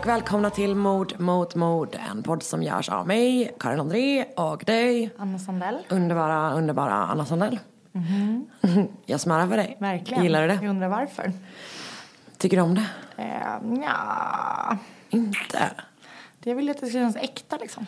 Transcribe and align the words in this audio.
Och 0.00 0.06
välkomna 0.06 0.50
till 0.50 0.74
Mord 0.74 1.20
mot 1.20 1.54
mord. 1.54 1.96
En 2.10 2.22
podd 2.22 2.42
som 2.42 2.62
görs 2.62 2.88
av 2.88 3.06
mig, 3.06 3.54
Karin 3.58 3.80
André 3.80 4.24
och 4.36 4.64
dig. 4.66 5.10
Anna 5.18 5.38
Sandell. 5.38 5.78
Underbara, 5.88 6.52
underbara 6.54 6.92
Anna 6.92 7.26
Sandell. 7.26 7.58
Jag 9.06 9.20
smörar 9.20 9.46
för 9.46 9.56
dig. 9.56 9.76
Verkligen. 9.80 10.22
Gillar 10.22 10.42
du 10.42 10.48
det? 10.48 10.54
Jag 10.54 10.70
undrar 10.70 10.88
varför. 10.88 11.32
Tycker 12.38 12.56
du 12.56 12.62
om 12.62 12.74
det? 12.74 12.86
Eh, 13.16 13.82
ja, 13.82 14.78
Inte? 15.10 15.70
jag 16.44 16.54
vill 16.54 16.70
att 16.70 16.80
det 16.80 16.86
ska 16.86 16.92
kännas 16.92 17.16
äkta 17.16 17.56
liksom. 17.56 17.86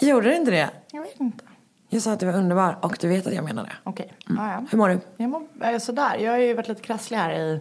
Gjorde 0.00 0.28
du 0.28 0.36
inte 0.36 0.50
det? 0.50 0.70
Jag 0.92 1.02
vet 1.02 1.20
inte. 1.20 1.44
Jag 1.88 2.02
sa 2.02 2.12
att 2.12 2.20
du 2.20 2.26
var 2.26 2.34
underbar 2.34 2.78
och 2.82 2.96
du 3.00 3.08
vet 3.08 3.26
att 3.26 3.34
jag 3.34 3.44
menar 3.44 3.64
det. 3.64 3.72
Okej, 3.84 4.12
ja, 4.26 4.52
ja. 4.52 4.64
Hur 4.70 4.78
mår 4.78 4.88
du? 4.88 5.00
Jag 5.16 5.30
mår 5.30 5.46
eh, 5.62 5.78
sådär. 5.78 6.16
Jag 6.18 6.32
har 6.32 6.38
ju 6.38 6.54
varit 6.54 6.68
lite 6.68 6.82
krasslig 6.82 7.16
här 7.18 7.32
i 7.32 7.60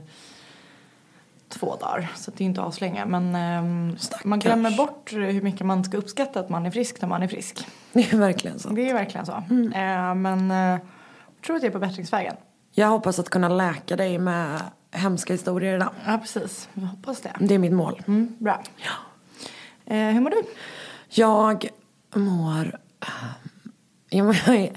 två 1.53 1.75
dagar. 1.75 2.12
Så 2.16 2.31
det 2.31 2.43
är 2.43 2.45
inte 2.45 2.62
aslänge. 2.62 3.05
Men 3.05 3.35
ehm, 3.35 3.95
man 4.23 4.39
glömmer 4.39 4.77
bort 4.77 5.13
hur 5.13 5.41
mycket 5.41 5.66
man 5.66 5.84
ska 5.84 5.98
uppskatta 5.98 6.39
att 6.39 6.49
man 6.49 6.66
är 6.66 6.71
frisk 6.71 7.02
när 7.02 7.09
man 7.09 7.23
är 7.23 7.27
frisk. 7.27 7.67
Det 7.93 8.12
är 8.13 8.17
verkligen 8.17 8.59
så. 8.59 8.70
Det 8.70 8.89
är 8.89 8.93
verkligen 8.93 9.26
så. 9.26 9.31
Eh, 9.31 10.16
men 10.16 10.52
eh, 10.52 10.57
jag 10.57 11.45
tror 11.45 11.55
att 11.55 11.63
jag 11.63 11.70
är 11.70 11.73
på 11.73 11.79
bättringsvägen. 11.79 12.35
Jag 12.71 12.88
hoppas 12.88 13.20
att 13.20 13.29
kunna 13.29 13.49
läka 13.49 13.95
dig 13.95 14.17
med 14.20 14.62
hemska 14.91 15.34
historier 15.34 15.76
idag. 15.76 15.90
Ja, 16.05 16.18
precis. 16.18 16.70
Jag 16.73 16.84
hoppas 16.84 17.21
det. 17.21 17.32
Det 17.40 17.55
är 17.55 17.60
mitt 17.60 17.73
mål. 17.73 18.01
Mm, 18.07 18.35
bra. 18.40 18.63
Eh, 19.85 19.98
hur 19.98 20.21
mår 20.21 20.29
du? 20.29 20.43
Jag 21.10 21.67
mår... 22.15 22.79
Jag 24.10 24.26
mår- 24.26 24.35
jag 24.45 24.55
är 24.63 24.71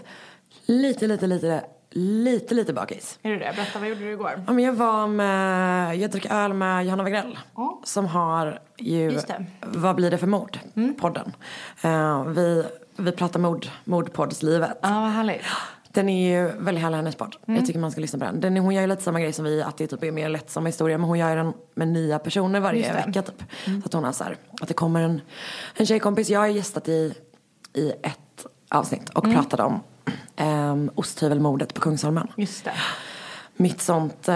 lite, 0.67 1.07
lite, 1.07 1.27
lite, 1.27 1.65
lite, 1.97 2.55
lite 2.55 2.73
bakis. 2.73 3.19
Är 3.23 3.31
du 3.31 3.37
det? 3.39 3.53
Berätta, 3.57 3.79
vad 3.79 3.89
gjorde 3.89 4.01
du 4.01 4.13
igår? 4.13 4.45
Ja, 4.47 4.53
men 4.53 4.65
jag 4.65 4.73
var 4.73 5.07
med, 5.07 5.97
jag 5.97 6.11
drack 6.11 6.27
öl 6.31 6.53
med 6.53 6.85
Johanna 6.85 7.03
Wagrell. 7.03 7.39
Ja. 7.57 7.81
Som 7.85 8.07
har 8.07 8.59
ju. 8.79 9.19
Vad 9.61 9.97
blir 9.97 10.11
det 10.11 10.19
för 10.19 10.27
mord? 10.27 10.59
Mm. 10.77 10.95
Podden. 10.95 11.33
Eh, 11.83 12.25
vi, 12.25 12.65
vi 12.97 13.13
pratar 13.13 13.41
mord, 13.41 13.67
mordpoddslivet. 13.85 14.79
Ja, 14.83 14.89
vad 15.01 15.11
härligt. 15.11 15.43
Den 15.89 16.09
är 16.09 16.29
ju 16.39 16.53
väldigt 16.59 16.83
härlig 16.83 16.97
hennes 16.97 17.17
podd. 17.17 17.37
Mm. 17.47 17.57
Jag 17.59 17.67
tycker 17.67 17.81
man 17.81 17.91
ska 17.91 18.01
lyssna 18.01 18.19
på 18.19 18.25
den. 18.25 18.41
den 18.41 18.57
hon 18.57 18.75
gör 18.75 18.83
ju 18.83 18.89
lite 18.89 19.03
samma 19.03 19.21
grej 19.21 19.33
som 19.33 19.45
vi, 19.45 19.63
att 19.63 19.77
det 19.77 19.87
typ 19.87 20.03
är 20.03 20.13
mer 20.13 20.29
lättsamma 20.29 20.67
historier. 20.67 20.99
Men 20.99 21.09
hon 21.09 21.19
gör 21.19 21.37
den 21.37 21.53
med 21.75 21.89
nya 21.89 22.19
personer 22.19 22.61
varje. 22.61 22.91
Mm. 22.91 23.07
vecka 23.07 23.23
typ. 23.23 23.43
Så 23.65 23.87
att 23.87 23.93
hon 23.93 24.05
har 24.05 24.13
så 24.13 24.25
här, 24.25 24.37
att 24.61 24.69
det 24.69 24.75
kommer 24.75 25.03
en, 25.03 25.21
en 25.75 25.87
tjejkompis. 25.87 26.31
Jag 26.31 26.41
har 26.41 26.47
gästat 26.47 26.89
i, 26.89 27.15
i 27.73 27.91
ett 28.03 28.47
avsnitt 28.71 29.09
och 29.09 29.25
Mm. 29.25 29.37
pratade 29.37 29.63
om 29.63 29.81
um, 30.41 30.91
osthyvelmordet 30.95 31.75
på 31.75 31.81
Kungsholmen. 31.81 32.29
Just 32.37 32.65
det. 32.65 32.73
Mitt 33.59 33.81
sånt, 33.81 34.29
eh, 34.29 34.35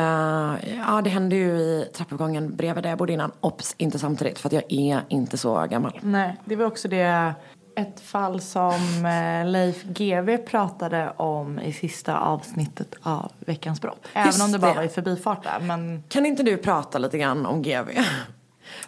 ja 0.86 1.00
det 1.04 1.10
hände 1.10 1.36
ju 1.36 1.50
i 1.58 1.86
trappuppgången 1.94 2.56
bredvid 2.56 2.84
där 2.84 2.90
jag 2.90 2.98
bodde 2.98 3.12
innan. 3.12 3.32
Ops, 3.40 3.74
inte 3.78 3.98
samtidigt 3.98 4.38
för 4.38 4.48
att 4.48 4.52
jag 4.52 4.62
är 4.68 5.00
inte 5.08 5.38
så 5.38 5.66
gammal. 5.66 5.98
Nej, 6.02 6.36
det 6.44 6.56
var 6.56 6.66
också 6.66 6.88
det 6.88 7.34
ett 7.76 8.00
fall 8.00 8.40
som 8.40 9.06
eh, 9.06 9.46
Leif 9.50 9.82
GW 9.84 10.38
pratade 10.38 11.10
om 11.16 11.58
i 11.58 11.72
sista 11.72 12.18
avsnittet 12.18 12.94
av 13.02 13.32
Veckans 13.38 13.80
brott. 13.80 14.06
Även 14.12 14.26
Just 14.26 14.42
om 14.42 14.52
det 14.52 14.58
bara 14.58 14.70
det. 14.70 14.76
var 14.76 14.84
i 14.84 14.88
förbifarten. 14.88 15.66
Men 15.66 16.02
Kan 16.08 16.26
inte 16.26 16.42
du 16.42 16.56
prata 16.56 16.98
lite 16.98 17.18
grann 17.18 17.46
om 17.46 17.62
GV? 17.62 17.88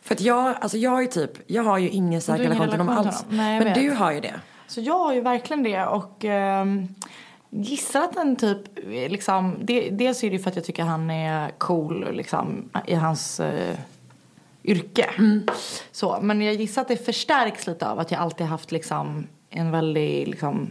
För 0.02 0.14
att 0.14 0.20
jag, 0.20 0.54
alltså 0.60 0.78
jag 0.78 1.02
är 1.02 1.06
typ, 1.06 1.30
jag 1.46 1.62
har 1.62 1.78
ju 1.78 1.88
ingen 1.88 2.12
ingen 2.12 2.38
relation 2.38 2.68
till 2.68 2.78
till 2.78 2.88
alls. 2.88 3.24
Nej, 3.28 3.58
Men 3.58 3.64
vet. 3.64 3.74
du 3.74 3.90
har 3.90 4.12
ju 4.12 4.20
det. 4.20 4.34
Så 4.72 4.80
jag 4.80 4.98
har 4.98 5.12
ju 5.12 5.20
verkligen 5.20 5.62
det 5.62 5.86
och 5.86 6.24
ehm, 6.24 6.88
gissar 7.50 8.00
att 8.00 8.14
den 8.14 8.36
typ 8.36 8.78
eh, 8.78 9.10
liksom, 9.10 9.56
det, 9.60 9.90
dels 9.90 10.24
är 10.24 10.30
det 10.30 10.36
ju 10.36 10.42
för 10.42 10.50
att 10.50 10.56
jag 10.56 10.64
tycker 10.64 10.82
han 10.82 11.10
är 11.10 11.50
cool 11.58 12.08
liksom 12.12 12.70
i 12.86 12.94
hans 12.94 13.40
eh, 13.40 13.78
yrke. 14.64 15.10
Så, 15.92 16.18
men 16.22 16.42
jag 16.42 16.54
gissar 16.54 16.82
att 16.82 16.88
det 16.88 16.96
förstärks 16.96 17.66
lite 17.66 17.88
av 17.88 17.98
att 17.98 18.10
jag 18.10 18.20
alltid 18.20 18.46
haft 18.46 18.72
liksom 18.72 19.26
en 19.50 19.70
väldigt 19.70 20.28
liksom, 20.28 20.70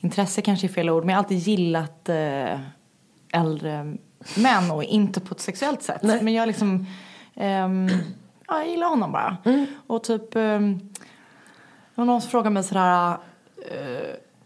intresse 0.00 0.42
kanske 0.42 0.66
är 0.66 0.68
fel 0.68 0.90
ord, 0.90 1.04
men 1.04 1.08
jag 1.08 1.16
har 1.16 1.24
alltid 1.24 1.38
gillat 1.38 2.08
eh, 2.08 2.60
äldre 3.32 3.96
män 4.36 4.70
och 4.70 4.84
inte 4.84 5.20
på 5.20 5.34
ett 5.34 5.40
sexuellt 5.40 5.82
sätt. 5.82 6.02
Nej. 6.02 6.22
Men 6.22 6.34
jag 6.34 6.46
liksom, 6.46 6.86
ehm, 7.34 7.88
ja, 8.48 8.58
jag 8.58 8.68
gillar 8.68 8.88
honom 8.88 9.12
bara. 9.12 9.36
Och 9.86 10.04
typ 10.04 10.36
var 11.98 12.04
någon 12.04 12.22
frågade 12.22 12.50
mig 12.50 12.64
sådär, 12.64 13.10
eh, 13.10 13.18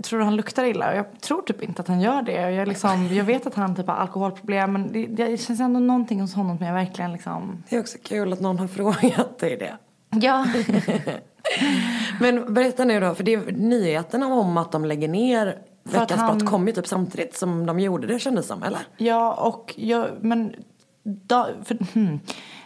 tror 0.03 0.19
du 0.19 0.25
han 0.25 0.37
luktar 0.37 0.65
illa? 0.65 0.95
Jag 0.95 1.21
tror 1.21 1.43
typ 1.43 1.63
inte 1.63 1.83
att 1.83 1.89
han 1.89 2.01
gör 2.01 2.23
det. 2.23 2.51
Jag, 2.51 2.69
liksom, 2.69 3.07
jag 3.07 3.25
vet 3.25 3.47
att 3.47 3.55
han 3.55 3.77
typ 3.77 3.87
har 3.87 3.95
alkoholproblem 3.95 4.73
men 4.73 4.93
det, 4.93 5.07
det 5.07 5.41
känns 5.41 5.61
ändå 5.61 5.81
någonting 5.81 6.21
hos 6.21 6.35
honom 6.35 6.59
som 6.59 6.67
jag 6.67 6.75
verkligen 6.75 7.13
liksom... 7.13 7.63
Det 7.69 7.77
är 7.77 7.81
också 7.81 7.99
kul 8.03 8.33
att 8.33 8.41
någon 8.41 8.59
har 8.59 8.67
frågat 8.79 9.39
dig 9.39 9.57
det. 9.57 9.77
Ja. 10.21 10.47
Men 12.21 12.55
berätta 12.55 12.85
nu 12.85 13.01
då, 13.01 13.15
för 13.15 13.25
det 13.25 13.35
är 13.35 13.53
nyheterna 13.53 14.27
om 14.27 14.57
att 14.57 14.73
de 14.73 14.85
lägger 14.85 15.09
ner 15.09 15.59
För 15.85 16.01
Veckans 16.01 16.21
han- 16.21 16.39
brott 16.39 16.51
kom 16.51 16.67
ju 16.67 16.73
typ 16.73 16.87
samtidigt 16.87 17.37
som 17.37 17.67
de 17.67 17.81
gjorde 17.81 18.07
det 18.07 18.19
kändes 18.19 18.47
som, 18.47 18.63
eller? 18.63 18.81
ja 18.97 19.35
och 19.35 19.75
jag, 19.77 20.09
men 20.21 20.55
da, 21.03 21.49
för, 21.65 21.79
hmm, 21.95 22.21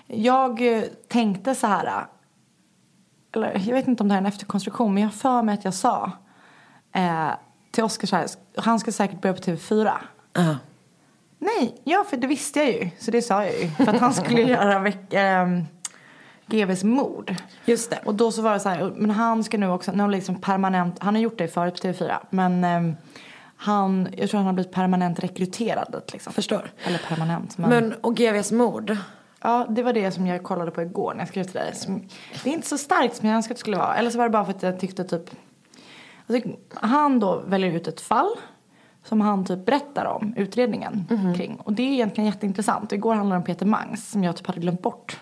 jag 0.07 0.77
eh, 0.77 0.83
tänkte 1.09 1.55
så 1.55 1.67
här, 1.67 1.87
eh, 1.87 2.03
eller 3.33 3.53
jag 3.67 3.75
vet 3.75 3.89
inte 3.89 4.03
om 4.03 4.09
det 4.09 4.15
här 4.15 4.21
är 4.21 4.27
en 4.27 4.33
efterkonstruktion 4.33 4.95
men 4.95 5.03
jag 5.03 5.15
för 5.15 5.43
mig 5.43 5.55
att 5.55 5.65
jag 5.65 5.75
sa 5.75 6.13
eh, 6.97 7.31
till 7.71 7.89
här, 8.13 8.27
han 8.57 8.81
ska 8.81 8.93
säkert 8.93 9.21
börja 9.21 9.35
på 9.35 9.41
TV4. 9.41 9.93
Ja. 10.33 10.57
Nej, 11.39 11.81
ja 11.85 12.05
för 12.11 12.17
det 12.17 12.27
visste 12.27 12.59
jag 12.59 12.73
ju. 12.73 12.91
Så 12.99 13.11
det 13.11 13.23
sa 13.23 13.45
jag 13.45 13.61
ju. 13.61 13.69
För 13.69 13.89
att 13.89 14.01
han 14.01 14.15
skulle 14.15 14.43
göra 14.43 14.79
veck, 14.79 15.13
ehm, 15.13 15.65
GVs 16.47 16.85
mord. 16.85 17.35
Just 17.65 17.91
det. 17.91 17.99
Och 18.05 18.15
då 18.15 18.33
så 18.33 18.43
var 18.43 18.53
det 18.53 18.61
så 18.61 18.69
här, 18.69 18.93
men 18.97 19.11
han 19.11 19.45
ska 19.45 19.59
nu 19.59 19.69
också, 19.69 19.93
nu 19.93 20.03
har 20.03 20.11
liksom 20.11 20.41
permanent, 20.41 20.99
han 20.99 21.15
har 21.15 21.23
gjort 21.23 21.39
det 21.39 21.49
förut 21.49 21.83
på 21.83 21.89
TV4. 21.89 22.17
Men 22.31 22.65
ehm, 22.65 22.97
han, 23.57 24.09
jag 24.17 24.31
tror 24.31 24.39
han 24.39 24.47
har 24.47 24.53
blivit 24.53 24.73
permanent 24.73 25.19
rekryterad 25.19 26.03
liksom. 26.13 26.33
Förstår. 26.33 26.71
Eller 26.85 26.99
permanent. 26.99 27.59
Men, 27.59 27.71
Men, 27.71 27.93
och 27.93 28.17
GVs 28.17 28.53
mord. 28.53 28.97
ja, 29.43 29.67
det 29.69 29.83
var 29.83 29.93
det 29.93 30.11
som 30.11 30.27
jag 30.27 30.43
kollade 30.43 30.71
på 30.71 30.83
igår 30.83 31.13
när 31.15 31.21
jag 31.21 31.29
skrev 31.29 31.45
till 31.45 31.55
dig. 31.55 31.75
Som, 31.75 32.03
det 32.45 32.51
är 32.51 32.55
inte 32.55 32.69
så 32.69 32.79
starkt 32.79 33.17
som 33.17 33.29
jag 33.29 33.37
önskade 33.37 33.53
att 33.53 33.57
det 33.57 33.61
skulle 33.61 33.77
vara. 33.77 33.97
Eller 33.97 34.11
så 34.11 34.19
var 34.19 34.25
det 34.25 34.31
bara 34.31 34.45
för 34.45 34.53
att 34.53 34.63
jag 34.63 34.81
tyckte 34.81 35.05
typ, 35.05 35.31
alltså, 36.29 36.51
han 36.75 37.21
då 37.21 37.43
väljer 37.47 37.73
ut 37.73 37.89
ett 37.89 38.01
fall 38.01 38.31
som 39.05 39.21
han 39.21 39.45
typ 39.45 39.67
berättar 39.67 40.05
om, 40.05 40.35
utredningen 40.37 41.05
kring. 41.37 41.57
Och 41.57 41.73
det 41.73 41.83
är 41.83 41.93
egentligen 41.93 42.31
jätteintressant. 42.31 42.93
Igår 42.93 43.15
handlade 43.15 43.37
det 43.37 43.43
om 43.43 43.45
Peter 43.45 43.67
Mangs 43.67 44.11
som 44.11 44.25
jag 44.25 44.37
typ 44.37 44.47
hade 44.47 44.61
glömt 44.61 44.83
bort. 44.83 45.21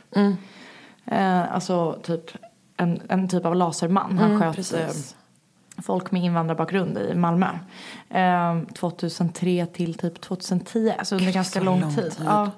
Eh, 1.04 1.54
alltså 1.54 1.98
typ 2.02 2.30
en, 2.76 3.02
en 3.08 3.28
typ 3.28 3.44
av 3.44 3.56
laserman. 3.56 4.18
Han 4.18 4.40
sköt 4.40 4.56
precis. 4.56 5.14
eh, 5.76 5.82
folk 5.82 6.10
med 6.10 6.22
invandrarbakgrund 6.24 6.98
i 6.98 7.14
Malmö. 7.14 7.48
Eh, 8.10 8.60
2003 8.74 9.66
till 9.66 9.94
typ 9.94 10.20
2010, 10.20 10.94
alltså 10.98 11.16
under 11.16 11.32
ganska 11.32 11.60
lång, 11.60 11.80
lång 11.80 11.94
tid. 11.94 12.12
tid. 12.12 12.26
Ja. 12.26 12.50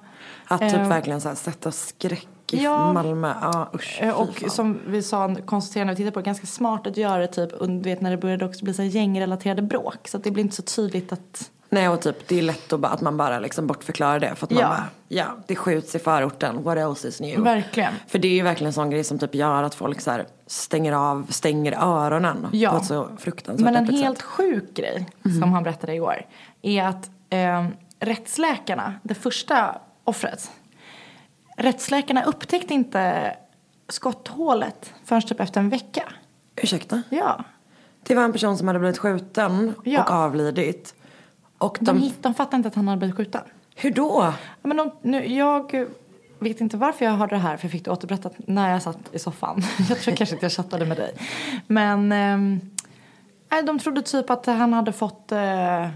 Att 0.49 0.61
typ 0.61 0.75
Eh, 0.75 0.89
verkligen 0.89 1.21
så 1.21 1.29
här, 1.29 1.37
sätta 1.37 1.73
skräck 1.73 2.29
i 2.53 2.63
Ja. 2.65 2.93
Malmö. 2.93 3.35
Ja, 3.43 3.69
usch. 3.75 3.99
Eh, 4.03 4.15
Och 4.21 4.45
som 4.53 4.79
vi 4.87 5.03
sa, 5.03 5.35
konstaterade 5.47 5.85
när 5.87 5.93
vi 5.93 5.97
tittade 5.97 6.13
på 6.13 6.21
det, 6.21 6.25
ganska 6.27 6.47
smart 6.47 6.87
att 6.87 6.97
göra 6.97 7.19
det 7.19 7.27
typ, 7.27 7.51
vet 7.85 8.01
när 8.01 8.11
det 8.11 8.17
började 8.17 8.45
också 8.45 8.65
bli 8.65 8.75
så 8.75 8.83
gängrelaterade 8.83 9.63
bråk. 9.63 10.09
Så 10.09 10.17
att 10.17 10.25
det 10.25 10.31
blir 10.31 10.45
inte 10.45 10.57
så 10.57 10.63
tydligt 10.63 11.13
att, 11.13 11.51
Nej 11.69 11.89
och 11.89 12.01
typ 12.01 12.29
det 12.29 12.39
är 12.39 12.43
lätt 12.43 12.73
att, 12.73 12.81
bara, 12.81 12.93
att 12.93 13.01
man 13.01 13.17
bara 13.17 13.39
liksom 13.39 13.67
bortförklarar 13.67 14.21
det. 14.21 14.35
För 14.35 14.47
att 14.47 14.51
man 14.51 14.61
Ja. 14.61 14.69
bara, 14.69 14.85
ja 15.09 15.25
det 15.47 15.57
skjuts 15.57 15.95
i 15.95 15.99
förorten, 15.99 16.63
what 16.63 16.79
else 16.79 17.09
is 17.09 17.21
new? 17.21 17.41
Verkligen. 17.41 17.93
För 18.07 18.19
det 18.19 18.29
är 18.29 18.33
ju 18.33 18.43
verkligen 18.43 18.67
en 18.67 18.73
sån 18.73 18.91
grej 18.91 19.05
som 19.05 19.19
typ 19.19 19.35
gör 19.35 19.63
att 19.63 19.75
folk 19.75 20.01
så 20.01 20.21
stänger 20.47 20.93
av, 20.93 21.27
stänger 21.31 21.73
öronen 21.73 22.47
Ja. 22.53 22.71
på 22.71 22.77
ett 22.77 22.85
så 22.85 23.09
fruktansvärt 23.19 23.65
Men 23.65 23.77
en 23.77 23.95
helt 23.95 24.19
sätt. 24.19 24.27
sjuk 24.27 24.75
grej 24.75 25.07
som 25.41 25.53
han 25.53 25.63
berättade 25.63 25.95
igår 25.95 26.27
är 26.63 26.85
att 26.85 27.11
eh, 27.31 27.67
rättsläkarna, 28.01 28.95
det 29.03 29.15
första 29.15 29.79
offret, 30.05 30.51
rättsläkarna 31.57 32.25
upptäckte 32.25 32.75
inte 32.75 33.37
skotthålet 33.89 34.95
förrän 35.05 35.23
typ 35.23 35.41
efter 35.41 35.61
en 35.61 35.69
vecka. 35.69 36.03
Ursäkta? 36.57 37.03
Ja. 37.11 37.45
Det 38.03 38.15
var 38.15 38.23
en 38.25 38.33
person 38.33 38.59
som 38.59 38.67
hade 38.67 38.79
blivit 38.81 38.99
skjuten 38.99 39.75
Ja. 39.85 40.03
och 40.03 40.11
avlidit. 40.11 40.95
Och 41.59 41.79
De, 41.81 42.01
de, 42.01 42.13
de 42.21 42.35
fattade 42.35 42.57
inte 42.57 42.69
att 42.69 42.75
han 42.75 42.89
hade 42.89 42.99
blivit 42.99 43.17
skjuten. 43.17 43.43
hur 43.75 43.91
då? 43.91 44.33
Men 44.63 44.77
de, 44.77 44.91
nu, 45.03 45.27
jag 45.27 45.87
vet 46.39 46.61
inte 46.61 46.77
varför 46.77 47.05
jag 47.05 47.13
hörde 47.13 47.35
det 47.35 47.39
här 47.41 47.57
för 47.57 47.65
jag 47.65 47.73
fick 47.73 47.85
det 47.85 47.91
återberättat 47.91 48.33
när 48.39 48.71
jag 48.73 48.83
satt 48.83 48.99
i 49.13 49.19
soffan. 49.19 49.63
Jag 49.89 49.99
tror 50.01 50.15
kanske 50.17 50.37
att 50.37 50.43
jag 50.43 50.53
chattade 50.53 50.87
med 50.87 50.97
dig. 50.97 51.15
Men 51.67 52.09
nej, 53.49 53.63
de 53.63 53.79
trodde 53.79 54.03
typ 54.03 54.31
att 54.31 54.47
han 54.47 54.73
hade 54.73 54.93
fått 54.93 55.33
eh, 55.33 55.89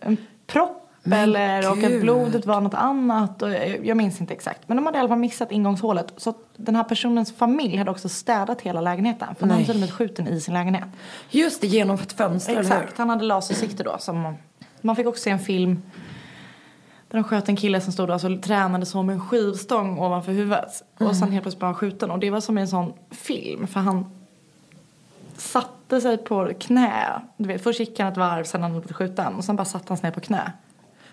en 0.00 0.16
propp 0.46 0.79
Men 1.02 1.22
eller 1.22 1.70
och 1.70 1.78
att 1.78 1.90
gud. 1.90 2.00
blodet 2.00 2.46
var 2.46 2.60
något 2.60 2.74
annat. 2.74 3.42
Och 3.42 3.50
jag, 3.50 3.86
jag 3.86 3.96
minns 3.96 4.20
inte 4.20 4.34
exakt. 4.34 4.60
Men 4.66 4.76
de 4.76 4.86
hade 4.86 4.98
i 4.98 5.00
alla 5.00 5.08
fall 5.08 5.18
missat 5.18 5.52
ingångshålet. 5.52 6.12
Så 6.16 6.34
den 6.56 6.76
här 6.76 6.84
personens 6.84 7.32
familj 7.32 7.76
hade 7.76 7.90
också 7.90 8.08
städat 8.08 8.60
hela 8.60 8.80
lägenheten. 8.80 9.34
För 9.34 9.40
han 9.40 9.48
Nej. 9.48 9.56
hade 9.56 9.66
till 9.66 9.76
och 9.76 9.80
med 9.80 9.92
skjuten 9.92 10.28
i 10.28 10.40
sin 10.40 10.54
lägenhet. 10.54 10.88
Just 11.30 11.60
det, 11.60 11.66
genom 11.66 11.96
ett 11.96 12.12
fönster? 12.12 12.60
Exakt, 12.60 12.98
han 12.98 13.10
hade 13.10 13.24
lasersikte 13.24 13.82
då. 13.82 13.96
Som, 13.98 14.34
man 14.80 14.96
fick 14.96 15.06
också 15.06 15.22
se 15.22 15.30
en 15.30 15.38
film 15.38 15.82
Där 17.08 17.18
de 17.18 17.24
sköt 17.24 17.48
en 17.48 17.56
kille 17.56 17.80
som 17.80 17.92
stod 17.92 18.08
och 18.08 18.12
alltså, 18.12 18.38
tränade 18.42 18.86
med 19.02 19.12
en 19.14 19.20
skivstång 19.20 19.98
ovanför 19.98 20.32
huvudet. 20.32 20.84
Och 20.98 21.16
sen 21.16 21.32
helt 21.32 21.42
plötsligt 21.44 21.60
bara 21.60 21.74
skjuten. 21.74 22.10
Och 22.10 22.18
det 22.18 22.30
var 22.30 22.40
som 22.40 22.58
i 22.58 22.60
en 22.60 22.68
sån 22.68 22.92
film. 23.10 23.66
För 23.66 23.80
han 23.80 24.10
satte 25.36 26.00
sig 26.00 26.18
på 26.18 26.52
knä. 26.60 27.22
Du 27.36 27.48
vet, 27.48 27.62
först 27.62 27.80
gick 27.80 27.98
han 28.00 28.12
ett 28.12 28.18
varv, 28.18 28.44
sen 28.44 28.62
han 28.62 28.72
blivit 28.72 28.92
skjuten. 28.92 29.34
Och 29.34 29.44
sen 29.44 29.56
bara 29.56 29.64
satte 29.64 29.84
han 29.88 29.96
sig 29.96 30.06
ner 30.06 30.14
på 30.14 30.20
knä. 30.20 30.52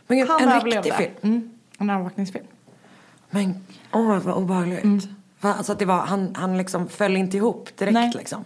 Men 0.07 0.18
gud, 0.18 0.27
Han 0.30 0.42
en 0.42 0.50
överlevde. 0.50 0.89
riktig 0.89 0.94
film? 0.94 1.13
Mm, 1.21 1.50
en 1.80 1.89
övervakningsfilm. 1.89 2.45
Men 3.30 3.65
åh 3.94 4.18
vad 4.19 4.36
obehagligt. 4.36 5.07
Va, 5.42 5.54
Alltså 5.54 5.71
att 5.71 5.80
det 5.80 5.86
var, 5.86 5.98
han, 6.06 6.36
han 6.36 6.57
liksom 6.57 6.88
föll 6.89 7.18
inte 7.18 7.38
ihop 7.38 7.69
direkt 7.77 7.94
Nej. 7.94 8.12
liksom. 8.15 8.44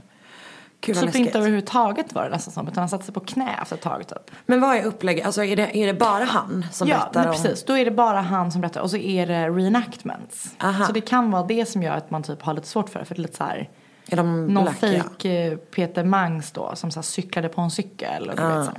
Gud 0.84 0.96
Typ 1.00 1.16
inte 1.16 1.38
överhuvudtaget 1.38 2.14
var 2.14 2.24
det 2.24 2.30
nästan 2.30 2.54
som. 2.54 2.68
Utan 2.68 2.82
han 2.82 2.90
satte 2.90 3.06
sig 3.06 3.14
på 3.14 3.20
knä 3.20 3.56
efter 3.62 3.76
ett 3.76 3.82
tag 3.82 4.08
typ. 4.08 4.32
Men 4.46 4.62
vad 4.62 4.76
är 4.76 4.84
upplägget? 4.86 5.26
Alltså 5.26 5.44
är 5.44 5.56
det, 5.56 5.78
är 5.78 5.88
det 5.88 5.94
bara 5.94 6.24
han 6.24 6.66
som 6.72 6.88
Ja, 6.88 6.98
berättar 6.98 7.28
om... 7.30 7.36
precis. 7.36 7.64
Då 7.66 7.78
är 7.78 7.86
det 7.86 7.92
bara 7.92 8.22
han 8.22 8.52
som 8.52 8.62
berättar. 8.62 8.82
Och 8.82 8.90
så 8.92 8.98
är 8.98 9.28
det 9.28 9.50
reenactments. 9.50 10.56
Aha. 10.64 10.86
Så 10.86 10.92
det 10.94 11.02
kan 11.02 11.32
vara 11.32 11.44
det 11.44 11.66
som 11.66 11.84
gör 11.84 11.96
att 11.96 12.12
man 12.12 12.24
typ 12.24 12.42
har 12.42 12.54
lite 12.54 12.68
svårt 12.68 12.90
för 12.90 13.00
det. 13.00 13.06
För 13.06 13.16
det 13.16 13.20
är 13.20 13.22
lite 13.22 13.38
så 13.38 13.44
här. 13.44 13.70
Är 14.08 14.18
de 14.18 14.46
Någon 14.48 14.74
fejk 14.74 15.26
eh, 15.26 15.58
Peter 15.58 16.04
Mangs 16.04 16.52
då 16.52 16.72
som 16.76 16.92
så 16.92 16.98
här 17.00 17.04
cyklade 17.04 17.50
på 17.50 17.62
en 17.62 17.72
cykel. 17.72 18.30
Och 18.30 18.40
Ah. 18.40 18.64
så. 18.66 18.72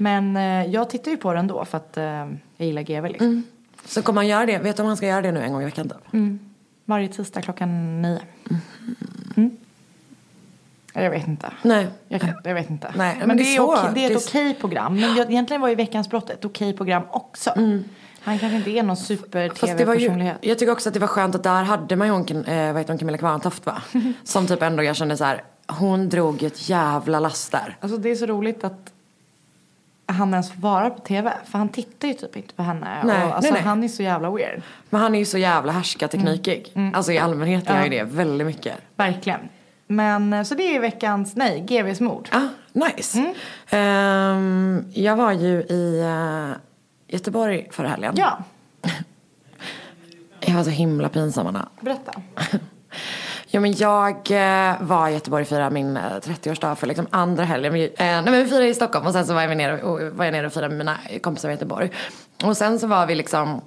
Men 0.00 0.36
eh, 0.36 0.66
jag 0.66 0.90
tittar 0.90 1.10
ju 1.10 1.16
på 1.16 1.32
den 1.32 1.46
då 1.46 1.64
för 1.64 1.76
att 1.76 1.96
eh, 1.96 2.04
jag 2.04 2.66
gillar 2.66 2.82
GV 2.82 3.06
liksom. 3.06 3.26
Mm. 3.26 3.42
Så 3.84 4.02
kommer 4.02 4.20
han 4.20 4.28
göra 4.28 4.46
det? 4.46 4.58
Vet 4.58 4.76
du 4.76 4.82
om 4.82 4.86
han 4.86 4.96
ska 4.96 5.06
göra 5.06 5.22
det 5.22 5.32
nu 5.32 5.42
en 5.42 5.52
gång 5.52 5.62
i 5.62 5.64
veckan 5.64 5.88
typ? 5.88 6.12
Mm. 6.12 6.38
Varje 6.84 7.08
tisdag 7.08 7.42
klockan 7.42 8.02
nio. 8.02 8.20
Mm. 9.36 9.56
Jag 10.92 11.10
vet 11.10 11.28
inte. 11.28 11.52
Nej. 11.62 11.88
Jag, 12.08 12.20
kan, 12.20 12.30
jag 12.44 12.54
vet 12.54 12.70
inte. 12.70 12.92
Nej, 12.96 13.16
men, 13.18 13.28
men 13.28 13.36
det, 13.36 13.42
det 13.42 13.56
är 13.56 13.60
okej, 13.60 13.90
det 13.94 14.04
är 14.04 14.10
ett 14.10 14.28
okej 14.28 14.54
program. 14.54 14.94
Men 14.94 15.16
jag, 15.16 15.30
egentligen 15.30 15.60
var 15.60 15.68
ju 15.68 15.74
Veckans 15.74 16.10
brott 16.10 16.30
ett 16.30 16.44
okej 16.44 16.72
program 16.72 17.02
också. 17.10 17.52
Han 18.20 18.38
kanske 18.38 18.56
inte 18.56 18.70
är 18.70 18.82
någon 18.82 18.96
super-tv-personlighet. 18.96 20.38
jag 20.40 20.58
tycker 20.58 20.72
också 20.72 20.88
att 20.88 20.94
det 20.94 21.00
var 21.00 21.06
skönt 21.06 21.34
att 21.34 21.42
där 21.42 21.62
hade 21.62 21.96
man 21.96 22.06
ju 22.06 22.12
hon, 22.12 22.44
eh, 22.44 22.72
vad 22.72 22.88
hon, 22.88 22.98
Camilla 22.98 23.18
Kvarntoft 23.18 23.66
va? 23.66 23.82
Som 24.24 24.46
typ 24.46 24.62
ändå 24.62 24.82
jag 24.82 24.96
kände 24.96 25.16
så 25.16 25.24
här, 25.24 25.44
hon 25.66 26.08
drog 26.08 26.42
ett 26.42 26.68
jävla 26.68 27.20
last 27.20 27.52
där. 27.52 27.76
Alltså 27.80 27.98
det 27.98 28.10
är 28.10 28.14
så 28.14 28.26
roligt 28.26 28.64
att 28.64 28.92
han 30.12 30.30
ens 30.34 30.52
får 30.52 30.60
vara 30.60 30.90
på 30.90 31.00
tv. 31.00 31.32
För 31.50 31.58
han 31.58 31.68
tittar 31.68 32.08
ju 32.08 32.14
typ 32.14 32.36
inte 32.36 32.54
på 32.54 32.62
henne. 32.62 33.02
Nej, 33.04 33.24
och 33.24 33.34
alltså 33.34 33.40
nej, 33.42 33.52
nej. 33.52 33.62
han 33.62 33.84
är 33.84 33.88
så 33.88 34.02
jävla 34.02 34.30
weird. 34.30 34.62
Men 34.90 35.00
han 35.00 35.14
är 35.14 35.18
ju 35.18 35.24
så 35.24 35.38
jävla 35.38 35.72
härskarteknikig. 35.72 36.72
Alltså 36.94 37.12
i 37.12 37.18
allmänhet 37.18 37.70
är 37.70 37.76
Ja. 37.76 37.84
ju 37.84 37.90
det 37.90 38.02
väldigt 38.02 38.46
mycket. 38.46 38.74
Verkligen. 38.96 39.40
Men 39.86 40.32
eh, 40.32 40.42
så 40.42 40.54
det 40.54 40.76
är 40.76 40.80
veckans, 40.80 41.36
nej, 41.36 41.60
GVs 41.60 42.00
mord. 42.00 42.28
Ja, 42.32 42.48
nice. 42.72 43.34
Ehm, 43.70 44.84
jag 44.94 45.16
var 45.16 45.32
ju 45.32 45.62
i 45.62 46.00
eh, 46.00 46.56
Göteborg 47.14 47.68
förra 47.70 47.88
helgen. 47.88 48.14
Ja, 48.16 48.38
Jag 50.40 50.54
var 50.54 50.64
så 50.64 50.70
himla 50.70 51.08
pinsam 51.08 51.46
Anna. 51.46 51.68
berätta. 51.80 52.12
Ja 53.52 53.60
men 53.60 53.72
jag 53.72 54.30
eh, 54.30 54.74
var 54.80 55.08
i 55.08 55.12
Göteborg 55.12 55.42
och 55.42 55.48
firade 55.48 55.70
min 55.70 55.96
eh, 55.96 56.02
30-årsdag 56.02 56.74
för 56.74 56.86
liksom 56.86 57.06
andra 57.10 57.44
helgen. 57.44 57.72
Vi, 57.72 57.84
eh, 57.84 57.90
nej 57.96 58.22
men 58.22 58.32
vi 58.32 58.46
firade 58.46 58.68
i 58.68 58.74
Stockholm 58.74 59.06
och 59.06 59.12
sen 59.12 59.26
så 59.26 59.34
var 59.34 59.42
jag 59.42 59.56
nere 59.56 59.82
och, 59.82 60.16
var 60.16 60.24
jag 60.24 60.32
nere 60.32 60.46
och 60.46 60.52
firade 60.52 60.68
med 60.68 60.78
mina 60.78 60.98
kompisar 61.22 61.48
i 61.48 61.52
Göteborg. 61.52 61.90
Och 62.44 62.56
sen 62.56 62.78
så 62.78 62.86
var 62.86 63.06
vi 63.06 63.14
liksom, 63.14 63.60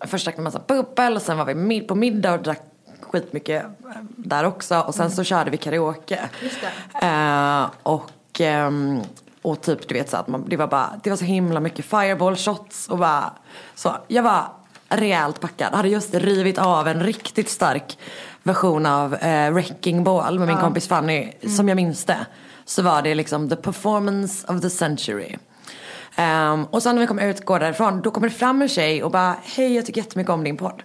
först 0.00 0.24
drack 0.24 0.38
vi 0.38 0.42
massa 0.42 0.60
bubbel 0.66 1.16
och 1.16 1.22
sen 1.22 1.38
var 1.38 1.44
vi 1.44 1.80
på 1.80 1.94
middag 1.94 2.32
och 2.32 2.42
drack 2.42 2.62
skitmycket 3.00 3.64
eh, 3.64 4.02
där 4.16 4.44
också. 4.44 4.80
Och 4.80 4.94
sen 4.94 5.10
så 5.10 5.24
körde 5.24 5.50
vi 5.50 5.56
karaoke. 5.56 6.20
Just 6.42 6.58
Eh, 7.02 7.70
och, 7.82 8.40
ehm, 8.40 9.00
och 9.42 9.60
typ 9.60 9.88
du 9.88 9.94
vet 9.94 10.10
så 10.10 10.16
att 10.16 10.28
man, 10.28 10.44
det 10.48 10.56
var 10.56 10.66
bara, 10.66 11.00
det 11.02 11.10
var 11.10 11.16
så 11.16 11.24
himla 11.24 11.60
mycket 11.60 11.84
fireball 11.84 12.36
shots 12.36 12.88
och 12.88 12.98
bara 12.98 13.32
så. 13.74 13.96
Jag 14.08 14.22
var 14.22 14.44
rejält 14.88 15.40
packad. 15.40 15.74
Hade 15.74 15.88
just 15.88 16.14
rivit 16.14 16.58
av 16.58 16.88
en 16.88 17.02
riktigt 17.02 17.50
stark 17.50 17.98
version 18.44 18.86
av 18.86 19.14
eh, 19.14 19.50
Wrecking 19.50 20.04
Ball 20.04 20.38
med 20.38 20.48
min 20.48 20.56
kompis 20.56 20.88
Fanny. 20.88 21.32
Som 21.56 21.68
jag 21.68 21.76
minns 21.76 22.04
det. 22.04 22.26
Så 22.64 22.82
var 22.82 23.02
det 23.02 23.14
liksom 23.14 23.48
the 23.48 23.56
performance 23.56 24.52
of 24.52 24.60
the 24.60 24.70
century. 24.70 25.36
Ehm, 26.16 26.64
och 26.64 26.82
sen 26.82 26.94
när 26.94 27.00
vi 27.00 27.06
kom 27.06 27.18
ut, 27.18 27.44
går 27.44 27.58
därifrån, 27.58 28.02
då 28.02 28.10
kommer 28.10 28.28
det 28.28 28.34
fram 28.34 28.62
en 28.62 28.68
tjej 28.68 29.02
och 29.02 29.10
bara 29.10 29.36
hej 29.42 29.74
jag 29.74 29.86
tycker 29.86 30.00
jättemycket 30.00 30.30
om 30.30 30.44
din 30.44 30.56
podd. 30.56 30.82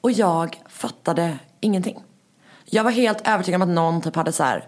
Och 0.00 0.10
jag 0.10 0.62
fattade 0.68 1.38
ingenting. 1.60 1.98
Jag 2.64 2.84
var 2.84 2.90
helt 2.90 3.28
övertygad 3.28 3.62
om 3.62 3.68
att 3.68 3.74
någon 3.74 4.00
typ 4.02 4.16
hade 4.16 4.32
så 4.32 4.42
här 4.42 4.64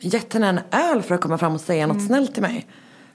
gett 0.00 0.34
henne 0.34 0.48
en 0.48 0.60
öl 0.70 1.02
för 1.02 1.14
att 1.14 1.20
komma 1.20 1.38
fram 1.38 1.54
och 1.54 1.60
säga 1.60 1.86
något 1.86 2.06
snällt 2.06 2.34
till 2.34 2.42
mig. 2.42 2.66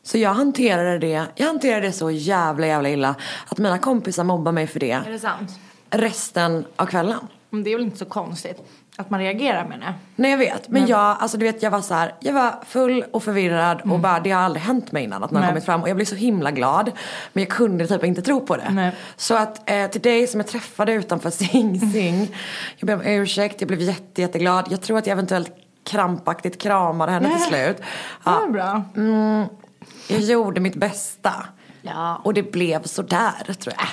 Så 0.04 0.18
jag 0.18 0.34
hanterade 0.34 1.00
det, 1.00 1.26
jag 1.36 1.48
hanterade 1.48 1.88
det 1.88 1.92
så 1.92 2.12
jävla 2.12 2.68
jävla 2.68 2.90
illa 2.90 3.16
att 3.48 3.58
mina 3.58 3.78
kompisar 3.78 4.24
mobbar 4.24 4.52
mig 4.52 4.68
för 4.68 4.80
det 4.80 4.92
Är 4.92 5.12
det 5.12 5.20
sant? 5.20 5.52
resten 5.90 6.66
av 6.76 6.86
kvällen. 6.86 7.28
Men 7.56 7.64
det 7.64 7.70
är 7.74 7.76
väl 7.76 7.86
inte 7.86 7.98
så 7.98 8.06
konstigt 8.06 8.58
att 8.98 9.10
man 9.10 9.20
reagerar 9.20 9.68
med 9.68 9.80
det. 9.80 9.94
Nej 10.16 10.32
jag 10.32 10.38
vet, 10.38 10.70
men 10.70 10.88
jag, 10.88 11.00
alltså 11.20 11.38
du 11.38 11.46
vet 11.46 11.64
jag 11.64 11.72
var 11.72 11.82
så 11.82 11.94
här, 11.94 12.14
jag 12.20 12.34
var 12.34 12.54
full 12.68 13.06
och 13.12 13.24
förvirrad 13.24 13.82
och 13.82 14.00
bara 14.00 14.20
det 14.20 14.32
har 14.32 14.42
aldrig 14.42 14.64
hänt 14.64 14.92
mig 14.92 15.04
innan 15.04 15.24
att 15.24 15.32
någon 15.32 15.42
Nej. 15.42 15.50
kommit 15.50 15.66
fram 15.66 15.82
och 15.82 15.90
jag 15.90 15.96
blev 15.96 16.06
så 16.06 16.16
himla 16.16 16.52
glad. 16.52 16.92
Men 17.34 17.44
jag 17.44 17.52
kunde 17.52 17.88
typ 17.88 18.04
inte 18.04 18.22
tro 18.22 18.46
på 18.46 18.56
det. 18.58 18.70
Nej. 18.72 18.92
Så 19.16 19.36
att 19.36 19.70
eh, 19.70 19.88
till 19.88 20.02
dig 20.02 20.28
som 20.28 20.40
jag 20.40 20.48
träffade 20.48 20.94
utanför 20.94 21.30
Sing 21.32 21.92
Sing, 21.92 22.36
jag 22.78 22.88
ber 22.88 22.94
om 22.96 23.02
ursäkt, 23.02 23.62
jag 23.62 23.68
blev 23.68 23.82
jätte, 23.82 24.22
jätteglad. 24.22 24.68
Jag 24.70 24.82
tror 24.82 24.98
att 24.98 25.08
jag 25.08 25.12
eventuellt 25.14 25.52
krampaktigt 25.84 26.62
kramade 26.62 27.12
henne 27.12 27.30
till 27.30 27.46
slut. 27.46 27.78
Det 27.78 27.84
Ja, 28.26 28.32
var 28.40 28.48
bra. 28.48 28.84
jag 30.08 30.20
gjorde 30.22 30.60
mitt 30.62 30.76
bästa. 30.76 31.34
Ja. 31.82 32.22
Och 32.24 32.34
det 32.34 32.52
blev 32.52 32.84
sådär 32.84 33.54
tror 33.60 33.76
jag. 33.78 33.88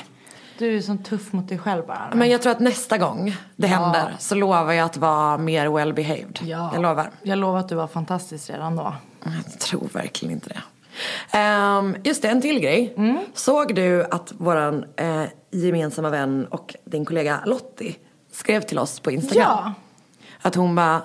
Du 0.58 0.76
är 0.76 0.81
så 0.81 0.96
tuff 1.04 1.32
mot 1.32 1.49
dig 1.49 1.58
själv 1.58 1.87
bara. 1.87 2.10
Men 2.14 2.31
jag 2.31 2.43
tror 2.43 2.52
att 2.52 2.60
nästa 2.60 2.99
gång 2.99 3.37
det 3.56 3.66
Ja. 3.69 3.76
händer 3.76 4.14
så 4.19 4.34
lovar 4.34 4.72
jag 4.72 4.84
att 4.87 4.96
vara 4.96 5.38
mer 5.38 5.69
well 5.69 5.93
behaved. 5.94 6.38
ja. 6.43 6.70
Jag 6.75 6.82
lovar. 6.82 7.10
Jag 7.22 7.38
lovar 7.38 7.58
att 7.60 7.69
du 7.69 7.75
var 7.75 7.87
fantastisk 7.87 8.50
redan 8.50 8.76
då. 8.76 8.94
Jag 9.25 9.60
tror 9.60 9.88
verkligen 9.93 10.32
inte 10.34 10.49
det. 10.49 10.62
Ehm, 11.38 11.96
just 12.04 12.22
det, 12.22 12.28
en 12.28 12.43
till 12.43 12.60
grej. 12.60 12.94
Mm. 12.96 13.19
Såg 13.34 13.75
du 13.75 14.04
att 14.04 14.32
våran 14.38 14.85
eh, 14.97 15.23
gemensamma 15.50 16.11
vän 16.11 16.47
och 16.50 16.75
din 16.85 17.04
kollega 17.04 17.40
Lottie 17.47 17.94
skrev 18.32 18.61
till 18.61 18.78
oss 18.78 19.00
på 19.00 19.11
Instagram? 19.11 19.49
Ja. 19.50 19.73
Att 20.42 20.54
hon 20.54 20.75
bara, 20.75 21.02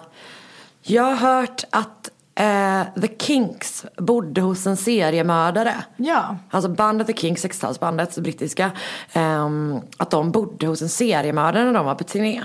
jag 0.82 1.04
har 1.04 1.16
hört 1.16 1.64
att 1.70 2.10
eh, 2.38 2.82
The 3.02 3.08
Kinks 3.20 3.86
bodde 3.98 4.42
hos 4.42 4.68
en 4.68 4.78
seriemördare. 4.78 5.74
Ja. 5.98 6.38
Alltså 6.50 6.70
bandet 6.70 7.08
The 7.08 7.14
Kinks, 7.14 7.46
60-talsbandet, 7.46 8.16
det 8.16 8.22
brittiska. 8.22 8.72
ehm, 9.14 9.80
att 9.98 10.10
de 10.10 10.32
bodde 10.32 10.68
hos 10.68 10.82
en 10.82 10.90
seriemördare 10.90 11.66
när 11.66 11.74
de 11.74 11.86
var 11.86 11.96
på 11.96 12.04
turné. 12.04 12.44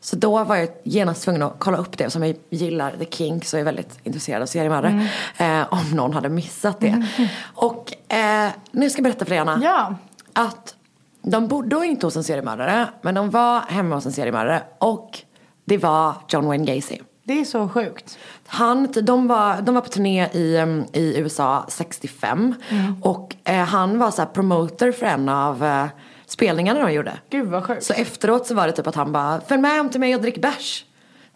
Så 0.00 0.16
då 0.16 0.44
var 0.44 0.56
jag 0.56 0.68
genast 0.84 1.22
tvungen 1.24 1.42
att 1.42 1.54
kolla 1.58 1.78
upp 1.78 1.98
det. 1.98 2.10
Som 2.10 2.22
jag 2.26 2.36
gillar 2.50 2.90
The 2.98 3.04
Kinks 3.04 3.54
och 3.54 3.60
är 3.60 3.64
väldigt 3.64 3.98
intresserad 4.02 4.42
av 4.42 4.46
seriemördare. 4.46 5.06
Mm. 5.38 5.60
Eh, 5.60 5.72
om 5.72 5.90
någon 5.90 6.12
hade 6.12 6.28
missat 6.28 6.80
det. 6.80 7.06
Och 7.54 8.12
eh, 8.14 8.50
nu 8.70 8.90
ska 8.90 8.98
jag 8.98 9.04
berätta 9.04 9.24
för 9.24 9.30
dig 9.30 9.38
Anna. 9.38 9.60
Ja. 9.62 9.94
Att 10.32 10.74
de 11.22 11.48
bodde 11.48 11.86
inte 11.86 12.06
hos 12.06 12.16
en 12.16 12.24
seriemördare. 12.24 12.88
Men 13.02 13.14
de 13.14 13.30
var 13.30 13.60
hemma 13.60 13.94
hos 13.94 14.06
en 14.06 14.12
seriemördare. 14.12 14.62
Och 14.78 15.18
det 15.64 15.78
var 15.78 16.14
John 16.28 16.46
Wayne 16.46 16.74
Gacy. 16.74 16.98
Det 17.26 17.40
är 17.40 17.44
så 17.44 17.68
sjukt. 17.68 18.18
Han, 18.54 18.88
de, 19.02 19.28
var, 19.28 19.62
de 19.62 19.74
var 19.74 19.82
på 19.82 19.88
turné 19.88 20.28
i, 20.32 20.58
um, 20.58 20.84
i 20.92 21.18
USA 21.18 21.64
65 21.68 22.54
och 23.02 23.36
eh, 23.44 23.64
han 23.64 23.98
var 23.98 24.10
så 24.10 24.22
här 24.22 24.28
promoter 24.28 24.92
för 24.92 25.06
en 25.06 25.28
av 25.28 25.64
eh, 25.64 25.86
spelningarna 26.26 26.80
de 26.80 26.92
gjorde. 26.92 27.12
Gud 27.30 27.48
vad 27.48 27.64
sjukt. 27.64 27.84
Så 27.84 27.92
efteråt 27.92 28.46
så 28.46 28.54
var 28.54 28.66
det 28.66 28.72
typ 28.72 28.86
att 28.86 28.94
han 28.94 29.12
bara, 29.12 29.40
följ 29.40 29.62
med 29.62 29.70
hem 29.70 29.90
till 29.90 30.00
mig 30.00 30.14
och 30.14 30.20
drick 30.20 30.42
bärs. 30.42 30.84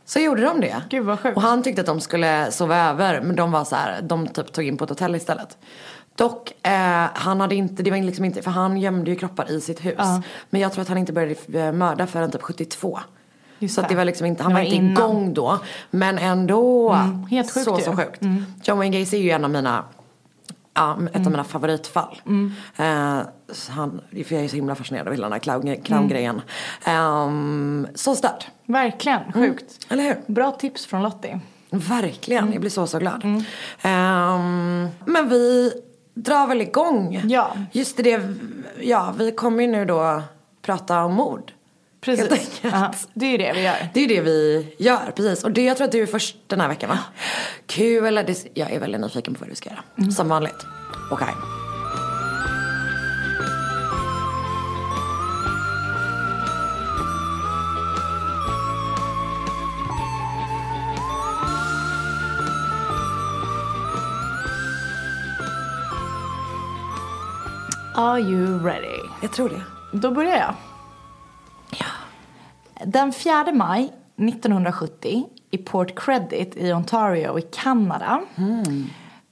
Så 0.04 0.18
gjorde 0.18 0.42
de 0.42 0.60
det. 0.60 0.82
Gud, 0.90 1.04
vad 1.04 1.20
sjukt. 1.20 1.36
Och 1.36 1.42
han 1.42 1.62
tyckte 1.62 1.80
att 1.80 1.86
de 1.86 2.00
skulle 2.00 2.52
sova 2.52 2.76
över 2.76 3.20
men 3.20 3.36
de 3.36 3.50
var 3.50 3.64
så 3.64 3.76
här, 3.76 4.02
de 4.02 4.26
typ 4.26 4.52
tog 4.52 4.64
in 4.64 4.76
på 4.76 4.84
ett 4.84 4.90
hotell 4.90 5.14
istället. 5.14 5.58
Dock, 6.14 6.66
eh, 6.66 7.06
han 7.14 7.40
hade 7.40 7.54
inte, 7.54 7.82
det 7.82 7.90
var 7.90 7.98
liksom 7.98 8.24
inte, 8.24 8.42
för 8.42 8.50
han 8.50 8.76
gömde 8.76 9.10
ju 9.10 9.16
kroppar 9.16 9.50
i 9.50 9.60
sitt 9.60 9.84
hus. 9.84 9.94
Ja. 9.98 10.22
Men 10.50 10.60
jag 10.60 10.72
tror 10.72 10.82
att 10.82 10.88
han 10.88 10.98
inte 10.98 11.12
började 11.12 11.58
eh, 11.58 11.72
mörda 11.72 12.06
förrän 12.06 12.30
typ 12.30 12.42
72. 12.42 12.98
Just 13.58 13.74
så 13.74 13.80
att 13.80 13.88
det. 13.88 13.94
det 13.94 13.98
var 13.98 14.04
liksom 14.04 14.26
inte, 14.26 14.42
han 14.42 14.52
Det 14.52 14.54
var 14.54 14.60
var 14.60 14.66
inte 14.74 14.76
innan. 14.86 14.92
igång 14.92 15.34
då. 15.34 15.58
Men 15.90 16.18
ändå. 16.18 16.90
Mm, 16.92 17.26
helt 17.26 17.50
sjukt 17.54 17.64
så, 17.64 17.78
så 17.78 17.96
sjukt. 17.96 18.22
John 18.64 18.78
Wayne 18.78 19.00
Gacy 19.00 19.16
är 19.16 19.20
ju 19.22 19.30
en 19.30 19.44
av 19.44 19.50
mina 19.50 19.84
Ja, 20.74 20.98
ett 21.12 21.26
av 21.26 21.30
mina 21.32 21.44
favoritfall. 21.44 22.20
Eh, 22.76 23.18
så 23.52 23.72
han, 23.72 24.00
för 24.10 24.34
jag 24.34 24.44
är 24.44 24.48
så 24.48 24.56
himla 24.56 24.74
fascinerad 24.74 25.06
av 25.06 25.12
hela 25.12 25.26
den 25.28 25.32
här 25.32 25.40
clown- 25.40 25.82
clowngrejen. 25.82 26.40
Ehm, 26.84 27.86
så 27.94 28.14
stört. 28.14 28.46
Verkligen 28.66 29.32
sjukt. 29.32 29.86
Eller 29.88 30.02
hur? 30.02 30.16
Bra 30.26 30.50
tips 30.52 30.86
från 30.86 31.02
Lottie. 31.02 31.40
Verkligen, 31.70 32.52
jag 32.52 32.60
blir 32.60 32.70
så 32.70 32.86
så 32.86 32.98
glad. 32.98 33.24
Ehm, 33.82 34.88
men 35.04 35.28
vi 35.28 35.72
drar 36.14 36.46
väl 36.46 36.60
igång. 36.60 37.20
Ja. 37.24 37.50
Just 37.72 37.96
det, 37.96 38.20
ja 38.80 39.14
vi 39.18 39.32
kommer 39.32 39.62
ju 39.64 39.70
nu 39.70 39.84
då 39.84 40.22
prata 40.62 41.04
om 41.04 41.14
mord. 41.14 41.52
Precis. 42.00 42.60
Uh-huh. 42.62 42.94
Det 43.14 43.26
är 43.26 43.30
ju 43.30 43.38
det 43.38 43.52
vi 43.52 43.62
gör. 43.62 43.88
Det 43.94 44.00
är 44.00 44.08
ju 44.08 44.14
det 44.14 44.20
vi 44.20 44.66
gör, 44.78 45.12
precis. 45.16 45.44
Och 45.44 45.50
det, 45.50 45.64
jag 45.64 45.76
tror 45.76 45.84
att 45.84 45.92
du 45.92 46.02
är 46.02 46.06
först 46.06 46.36
den 46.46 46.60
här 46.60 46.68
veckan 46.68 46.90
va? 46.90 46.98
Kul. 47.66 48.14
Det, 48.14 48.46
jag 48.54 48.70
är 48.70 48.80
väldigt 48.80 49.00
nyfiken 49.00 49.34
på 49.34 49.40
vad 49.40 49.48
du 49.48 49.54
ska 49.54 49.70
göra. 49.70 49.82
Mm. 49.98 50.10
Som 50.10 50.28
vanligt. 50.28 50.66
Åka 51.10 51.24
hem. 51.24 51.38
Are 67.94 68.20
you 68.20 68.64
ready? 68.64 69.00
Jag 69.22 69.32
tror 69.32 69.48
det. 69.48 69.62
Då 69.92 70.10
börjar 70.10 70.36
jag. 70.36 70.54
Den 72.84 73.12
4 73.12 73.52
maj 73.52 73.92
1970 74.16 75.28
i 75.50 75.58
Port 75.58 75.98
Credit 75.98 76.56
i 76.56 76.72
Ontario 76.72 77.38
i 77.38 77.42
Kanada 77.42 78.20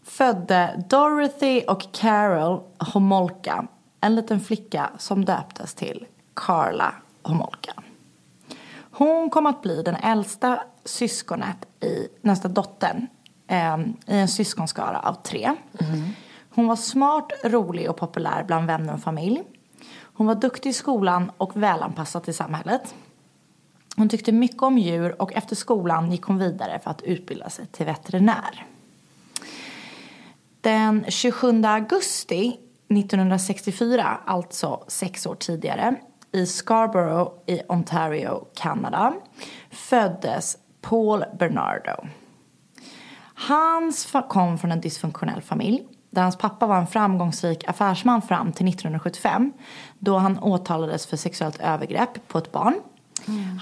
födde 0.05 0.85
Dorothy 0.89 1.63
och 1.63 1.93
Carol 1.93 2.61
Homolka 2.79 3.67
en 4.01 4.15
liten 4.15 4.41
flicka 4.41 4.91
som 4.99 5.25
döptes 5.25 5.75
till 5.75 6.07
Carla 6.35 6.95
Homolka. 7.23 7.73
Hon 8.91 9.31
kom 9.31 9.47
att 9.47 9.63
bli 9.63 9.83
den 9.83 9.97
äldsta 9.97 10.63
syskonet 10.85 11.67
i, 11.81 12.09
nästa 12.21 12.49
dottern, 12.49 13.07
eh, 13.49 13.79
i 14.07 14.19
en 14.19 14.29
syskonskara 14.29 15.01
av 15.01 15.15
tre. 15.15 15.55
Hon 16.51 16.67
var 16.67 16.77
smart, 16.77 17.33
rolig 17.45 17.91
och 17.91 17.97
populär 17.97 18.45
bland 18.45 18.67
vänner 18.67 18.95
och 18.95 19.01
familj. 19.01 19.43
Hon 20.03 20.27
var 20.27 20.35
duktig 20.35 20.71
i 20.71 20.73
skolan 20.73 21.33
och 21.37 21.57
välanpassad 21.57 22.23
till 22.23 22.35
samhället. 22.35 22.95
Hon 23.97 24.09
tyckte 24.09 24.33
mycket 24.33 24.63
om 24.63 24.79
djur 24.79 25.23
och 25.23 25.33
efter 25.33 25.57
skolan 25.57 26.13
gick 26.13 26.23
hon 26.23 26.39
vidare 26.39 26.81
för 26.85 26.91
att 26.91 27.03
utbilda 27.03 27.51
sig 27.51 27.67
till 27.67 27.87
veterinär. 27.87 28.67
Den 30.61 31.05
27 31.09 31.65
augusti 31.65 32.57
1964, 32.89 34.21
alltså 34.27 34.85
sex 34.89 35.27
år 35.27 35.35
tidigare, 35.35 35.95
i 36.33 36.47
Scarborough 36.47 37.33
i 37.47 37.61
Ontario, 37.69 38.47
Kanada, 38.55 39.15
föddes 39.71 40.59
Paul 40.81 41.25
Bernardo. 41.39 42.07
Han 43.35 43.93
kom 44.29 44.59
från 44.59 44.73
en 44.73 44.81
dysfunktionell 44.81 45.43
familj 45.43 45.87
där 46.11 46.23
hans 46.23 46.39
pappa 46.39 46.67
var 46.67 46.79
en 46.79 46.87
framgångsrik 46.87 47.69
affärsman 47.69 48.23
fram 48.23 48.53
till 48.53 48.69
1975 48.69 49.53
då 49.99 50.19
han 50.19 50.39
åtalades 50.39 51.07
för 51.07 51.17
sexuellt 51.17 51.61
övergrepp 51.61 52.29
på 52.29 52.39
ett 52.39 52.53
barn. 52.53 52.75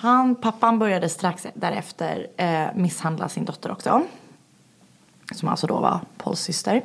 Han, 0.03 0.35
pappan 0.35 0.79
började 0.79 1.09
strax 1.09 1.47
därefter 1.55 2.27
eh, 2.37 2.67
misshandla 2.75 3.29
sin 3.29 3.45
dotter 3.45 3.73
också. 3.73 4.03
Som 5.33 5.49
alltså 5.49 5.67
då 5.67 5.81
var 5.81 6.01
Pauls 6.17 6.41
syster. 6.41 6.83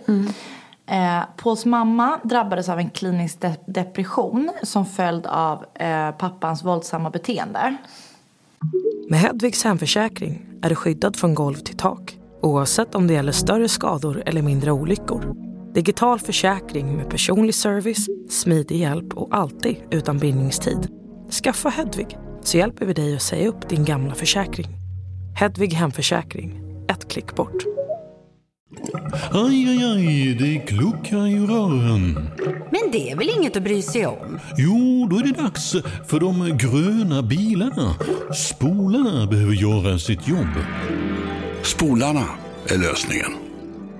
Eh, 0.85 1.21
Pauls 1.37 1.65
mamma 1.65 2.19
drabbades 2.23 2.69
av 2.69 2.79
en 2.79 2.89
klinisk 2.89 3.41
de- 3.41 3.55
depression 3.65 4.51
som 4.63 4.85
följd 4.85 5.25
av 5.27 5.65
eh, 5.73 6.11
pappans 6.11 6.63
våldsamma 6.63 7.09
beteende. 7.09 7.75
Med 9.09 9.19
Hedvigs 9.19 9.63
hemförsäkring 9.63 10.45
är 10.61 10.69
du 10.69 10.75
skyddad 10.75 11.15
från 11.15 11.35
golv 11.35 11.55
till 11.55 11.77
tak 11.77 12.17
oavsett 12.41 12.95
om 12.95 13.07
det 13.07 13.13
gäller 13.13 13.31
större 13.31 13.69
skador 13.69 14.23
eller 14.25 14.41
mindre 14.41 14.71
olyckor. 14.71 15.35
Digital 15.73 16.19
försäkring 16.19 16.95
med 16.97 17.09
personlig 17.09 17.55
service, 17.55 18.07
smidig 18.29 18.77
hjälp 18.77 19.13
och 19.13 19.35
alltid 19.37 19.75
utan 19.91 20.17
bindningstid. 20.17 20.87
Skaffa 21.43 21.69
Hedvig 21.69 22.17
så 22.49 22.57
hjälper 22.57 22.85
vi 22.85 22.93
dig 22.93 23.15
att 23.15 23.21
säga 23.21 23.47
upp 23.47 23.69
din 23.69 23.85
gamla 23.85 24.15
försäkring. 24.15 24.67
Hedvig 25.35 25.73
hemförsäkring, 25.73 26.61
ett 26.89 27.11
klick 27.11 27.35
bort. 27.35 27.63
Aj, 29.31 29.69
aj, 29.69 29.83
aj, 29.83 30.33
det 30.39 30.57
kluckar 30.67 31.27
i 31.27 31.39
rören. 31.39 32.13
Men 32.71 32.91
det 32.91 33.11
är 33.11 33.15
väl 33.15 33.29
inget 33.37 33.57
att 33.57 33.63
bry 33.63 33.81
sig 33.81 34.05
om? 34.05 34.39
Jo, 34.57 35.07
då 35.11 35.17
är 35.17 35.23
det 35.23 35.41
dags 35.41 35.75
för 36.07 36.19
de 36.19 36.57
gröna 36.57 37.21
bilarna. 37.21 37.95
Spolarna 38.35 39.25
behöver 39.27 39.53
göra 39.53 39.99
sitt 39.99 40.27
jobb. 40.27 40.53
Spolarna 41.63 42.25
är 42.67 42.77
lösningen. 42.77 43.31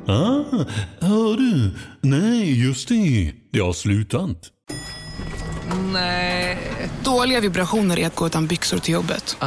Ah, 0.08 0.65
hör 1.00 1.38
du? 1.38 1.72
Nej, 2.01 2.65
just 2.65 2.89
det. 2.89 3.34
Det 3.51 3.60
har 3.60 3.74
slutat. 3.74 4.59
Dåliga 7.10 7.39
vibrationer 7.39 8.00
är 8.00 8.08
att 8.08 8.16
gå 8.16 8.28
utan 8.28 8.48
byxor 8.48 8.78
till 8.78 8.94
jobbet. 8.94 9.38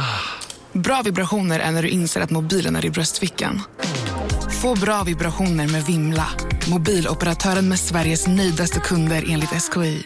Bra 0.71 1.01
vibrationer 1.05 1.59
är 1.59 1.71
när 1.71 1.83
du 1.83 1.89
inser 1.89 2.21
att 2.21 2.29
mobilen 2.29 2.75
är 2.75 2.85
i 2.85 2.89
bröstfickan. 2.89 3.61
Få 4.61 4.75
bra 4.75 5.03
vibrationer 5.03 5.67
med 5.67 5.83
Vimla. 5.83 6.25
Mobiloperatören 6.71 7.69
med 7.69 7.79
Sveriges 7.79 8.27
nöjdaste 8.27 8.79
kunder 8.79 9.25
enligt 9.29 9.49
SKI. 9.49 10.03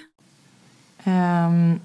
Ehm, 1.04 1.80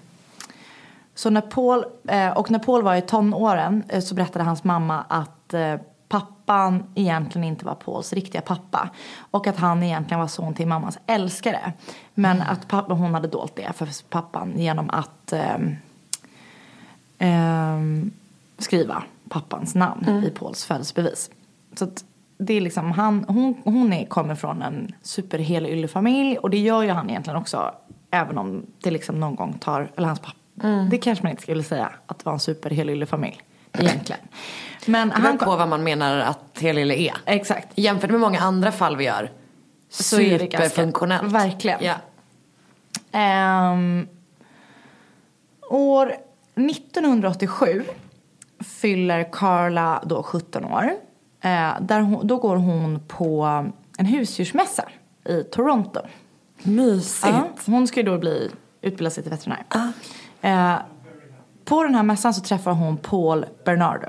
så 1.14 1.31
när 1.31 1.41
Paul, 1.41 1.85
eh, 2.09 2.31
och 2.31 2.50
när 2.50 2.59
Paul 2.59 2.83
var 2.83 2.95
i 2.95 3.02
tonåren 3.02 3.85
eh, 3.88 4.00
så 4.00 4.14
berättade 4.14 4.45
hans 4.45 4.64
mamma 4.64 5.05
att 5.09 5.55
eh, 5.55 5.75
pappan 6.12 6.85
egentligen 6.95 7.49
inte 7.49 7.64
var 7.64 7.75
Pauls 7.75 8.12
riktiga 8.12 8.40
pappa. 8.40 8.90
Och 9.31 9.47
att 9.47 9.57
han 9.57 9.83
egentligen 9.83 10.21
var 10.21 10.26
son 10.26 10.54
till 10.54 10.66
mammas 10.66 10.99
älskare. 11.07 11.73
Men 12.14 12.42
att 12.42 12.69
pappa, 12.69 12.95
hon 12.95 13.14
hade 13.14 13.28
dolt 13.28 13.57
det 13.57 13.73
för 13.73 13.88
pappan 14.09 14.52
genom 14.57 14.90
att 14.90 15.33
ehm, 15.33 15.76
ehm, 17.19 18.11
skriva 18.59 19.02
pappans 19.28 19.75
namn 19.75 20.25
i 20.26 20.31
Pauls 20.31 20.64
födelsebevis. 20.64 21.31
Så 21.75 21.88
det 22.38 22.54
är 22.54 22.61
liksom 22.61 22.92
han, 22.92 23.25
hon, 23.28 23.54
hon 23.64 23.92
är, 23.92 24.07
kommer 24.07 24.35
från 24.35 24.62
en 24.62 24.95
superhelig 25.02 25.90
familj 25.90 26.38
och 26.38 26.50
det 26.50 26.59
gör 26.59 26.83
ju 26.83 26.90
han 26.90 27.11
egentligen 27.11 27.37
också. 27.37 27.75
Även 28.11 28.38
om 28.38 28.66
det 28.83 28.90
liksom 28.90 29.21
någon 29.21 29.35
gång 29.35 29.59
tar, 29.59 29.90
eller 29.97 30.07
hans 30.07 30.21
pappa, 30.21 30.38
det 30.90 30.99
kanske 30.99 31.25
man 31.25 31.31
inte 31.31 31.42
skulle 31.42 31.62
säga 31.62 31.92
att 32.07 32.19
det 32.19 32.26
var 32.26 32.33
en 32.33 32.40
superhelig 32.40 33.09
familj 33.09 33.42
egentligen. 33.79 34.21
Men 34.87 35.09
Det 35.09 35.14
beror 35.14 35.26
han 35.26 35.38
på 35.38 35.57
vad 35.57 35.69
man 35.69 35.83
menar 35.85 36.19
att 36.19 36.59
helylle 36.61 36.95
är. 36.95 37.14
Exakt. 37.26 37.69
Jämfört 37.75 38.11
med 38.11 38.21
många 38.21 38.41
andra 38.41 38.73
fall 38.73 38.97
vi 38.97 39.05
gör. 39.05 39.31
Så 39.88 40.17
ganska- 40.19 40.47
Superfunktionellt. 40.50 41.33
verkligen. 41.33 41.79
Ja. 41.85 41.95
Ehm, 43.12 44.09
år 45.71 46.14
1987 46.55 47.85
fyller 48.61 49.29
Carla 49.33 50.02
då 50.07 50.23
17 50.23 50.64
år. 50.64 50.91
Eh, 51.41 51.71
där 51.81 52.00
hon, 52.00 52.26
då 52.26 52.37
går 52.37 52.57
hon 52.57 53.00
på 53.09 53.45
en 53.99 54.07
husdjursmässa 54.07 54.85
i 55.25 55.43
Toronto. 55.43 56.00
Mysigt. 56.62 57.26
Ja, 57.35 57.49
hon 57.67 57.87
ska 57.87 58.00
ju 58.00 58.07
då 58.07 58.19
bli, 58.19 58.50
utbilda 58.81 59.11
sig 59.11 59.23
till 59.23 59.33
veterinär. 59.33 59.64
Eh, 60.43 60.75
på 61.73 61.83
den 61.83 61.95
här 61.95 62.02
mässan 62.02 62.35
så 62.35 62.41
träffar 62.41 62.73
hon 62.73 62.97
Paul 62.97 63.47
Bernardo. 63.64 64.09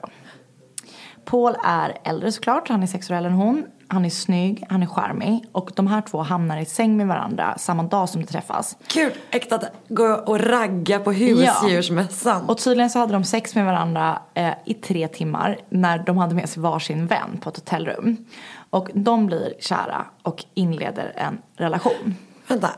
Paul 1.26 1.56
är 1.66 1.98
äldre 2.04 2.32
såklart, 2.32 2.70
han 2.70 2.84
är 2.84 2.88
sex 2.88 3.10
år 3.10 3.16
äldre 3.16 3.32
än 3.32 3.38
hon. 3.38 3.66
Han 3.88 4.06
är 4.06 4.10
snygg, 4.10 4.66
han 4.70 4.84
är 4.84 4.88
charmig 4.88 5.46
och 5.52 5.72
de 5.76 5.88
här 5.88 6.02
två 6.02 6.22
hamnar 6.22 6.58
i 6.58 6.66
säng 6.66 6.98
med 6.98 7.08
varandra 7.08 7.58
samma 7.58 7.84
dag 7.84 8.10
som 8.10 8.22
de 8.22 8.28
träffas. 8.28 8.78
Kul, 8.88 9.12
äkta 9.32 9.56
att 9.56 9.64
gå 9.88 10.14
och 10.14 10.40
ragga 10.40 11.00
på 11.00 11.12
husdjursmässan. 11.12 12.50
Och 12.50 12.58
tydligen 12.58 12.90
så 12.90 13.00
hade 13.00 13.14
de 13.14 13.24
sex 13.24 13.56
med 13.56 13.66
varandra 13.66 14.20
eh, 14.34 14.54
i 14.66 14.74
tre 14.74 15.08
timmar 15.08 15.58
när 15.70 16.04
de 16.06 16.18
hade 16.18 16.36
med 16.36 16.50
sig 16.50 16.64
varsin 16.64 17.08
vän 17.08 17.40
på 17.42 17.50
ett 17.50 17.56
hotellrum. 17.56 18.26
Och 18.70 18.90
de 18.94 19.26
blir 19.26 19.54
kära 19.60 20.06
och 20.24 20.46
inleder 20.54 21.14
en 21.16 21.38
relation. 21.56 22.16
Vänta, 22.48 22.70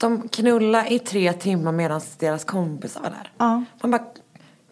de 0.00 0.28
knullade 0.28 0.94
i 0.94 0.98
tre 0.98 1.32
timmar 1.32 1.72
medan 1.72 2.00
deras 2.18 2.44
kompisar 2.44 3.00
var 3.00 3.10
där. 3.10 3.32
Ja. 3.38 3.64
Man 3.82 3.90
bara, 3.90 4.04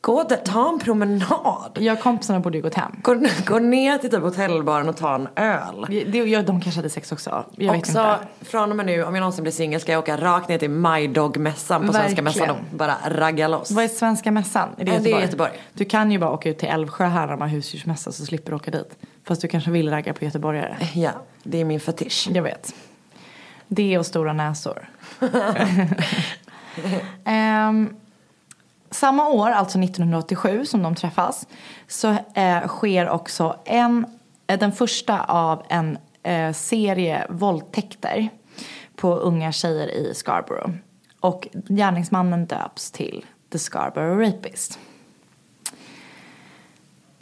gå 0.00 0.23
där, 0.23 0.37
ta 0.37 0.69
en 0.69 0.78
promenad. 0.78 1.78
Jag 1.81 1.97
och 1.97 2.02
kompisarna 2.02 2.40
borde 2.40 2.59
ju 2.59 2.62
gått 2.62 2.75
hem. 2.75 2.93
Gå, 3.02 3.17
gå 3.47 3.59
ner 3.59 3.99
till 3.99 4.11
typ 4.11 4.21
hotellbaren 4.23 4.88
och 4.88 4.97
ta 4.97 5.14
en 5.14 5.28
öl. 5.37 5.87
Det, 5.88 6.19
ja, 6.19 6.43
de 6.43 6.61
kanske 6.61 6.78
hade 6.78 6.90
sex 6.90 7.12
också. 7.12 7.45
Jag 7.57 7.73
vet 7.73 7.81
Också 7.81 7.90
inte. 7.90 8.19
från 8.40 8.71
och 8.71 8.76
med 8.76 8.87
nu, 8.87 9.05
om 9.05 9.14
jag 9.14 9.21
någonsin 9.21 9.43
blir 9.43 9.52
singel 9.52 9.81
ska 9.81 9.93
jag 9.93 9.99
åka 9.99 10.17
rakt 10.17 10.49
ner 10.49 10.59
till 10.59 10.71
My 10.71 11.07
Dog-mässan 11.07 11.87
på 11.87 11.93
Svenska 11.93 12.23
Verkligen. 12.23 12.25
mässan 12.25 12.50
och 12.50 12.76
bara 12.78 12.97
ragga 13.09 13.49
loss. 13.49 13.71
Vad 13.71 13.85
är 13.85 13.88
Svenska 13.88 14.31
mässan? 14.31 14.69
Är 14.78 14.85
det, 14.85 14.93
Ja, 14.93 14.99
det 15.02 15.12
är 15.12 15.21
Göteborg? 15.21 15.50
Du 15.75 15.85
kan 15.85 16.11
ju 16.12 16.19
bara 16.19 16.31
åka 16.33 16.49
ut 16.50 16.59
till 16.59 16.69
Älvsjö 16.69 17.05
här 17.07 17.21
när 17.26 17.33
de 17.33 17.40
har 17.40 17.49
husdjursmässa 17.49 18.12
så 18.12 18.26
slipper 18.26 18.50
du 18.50 18.57
åka 18.57 18.71
dit. 18.71 18.97
Fast 19.25 19.40
du 19.43 19.49
kanske 19.49 19.71
vill 19.71 19.90
ragga 19.90 20.14
på 20.14 20.25
göteborgare. 20.25 20.76
Ja, 20.95 21.11
det 21.43 21.61
är 21.61 21.64
min 21.64 21.81
fetisch. 21.81 22.28
Jag 22.33 22.43
vet. 22.43 22.75
Det 23.69 23.99
och 23.99 24.07
stora 24.07 24.33
näsor. 24.33 24.88
Ehm, 27.25 27.97
samma 28.90 29.28
år, 29.28 29.50
alltså 29.50 29.78
1987 29.78 30.64
som 30.64 30.83
de 30.83 30.95
träffas, 30.95 31.47
så 31.87 32.16
eh, 32.35 32.66
sker 32.66 33.09
också 33.09 33.57
en, 33.64 34.07
eh, 34.47 34.59
den 34.59 34.73
första 34.73 35.25
av 35.25 35.62
en 35.68 35.99
eh, 36.23 36.52
serie 36.52 37.26
våldtäkter 37.30 38.28
på 38.97 39.14
unga 39.14 39.52
tjejer 39.52 39.88
i 39.88 40.14
Scarborough. 40.14 40.71
Och 41.21 41.49
gärningsmannen 41.68 42.47
döps 42.47 42.90
till 42.90 43.26
The 43.52 43.59
Scarborough 43.59 44.18
Rapist. 44.18 44.78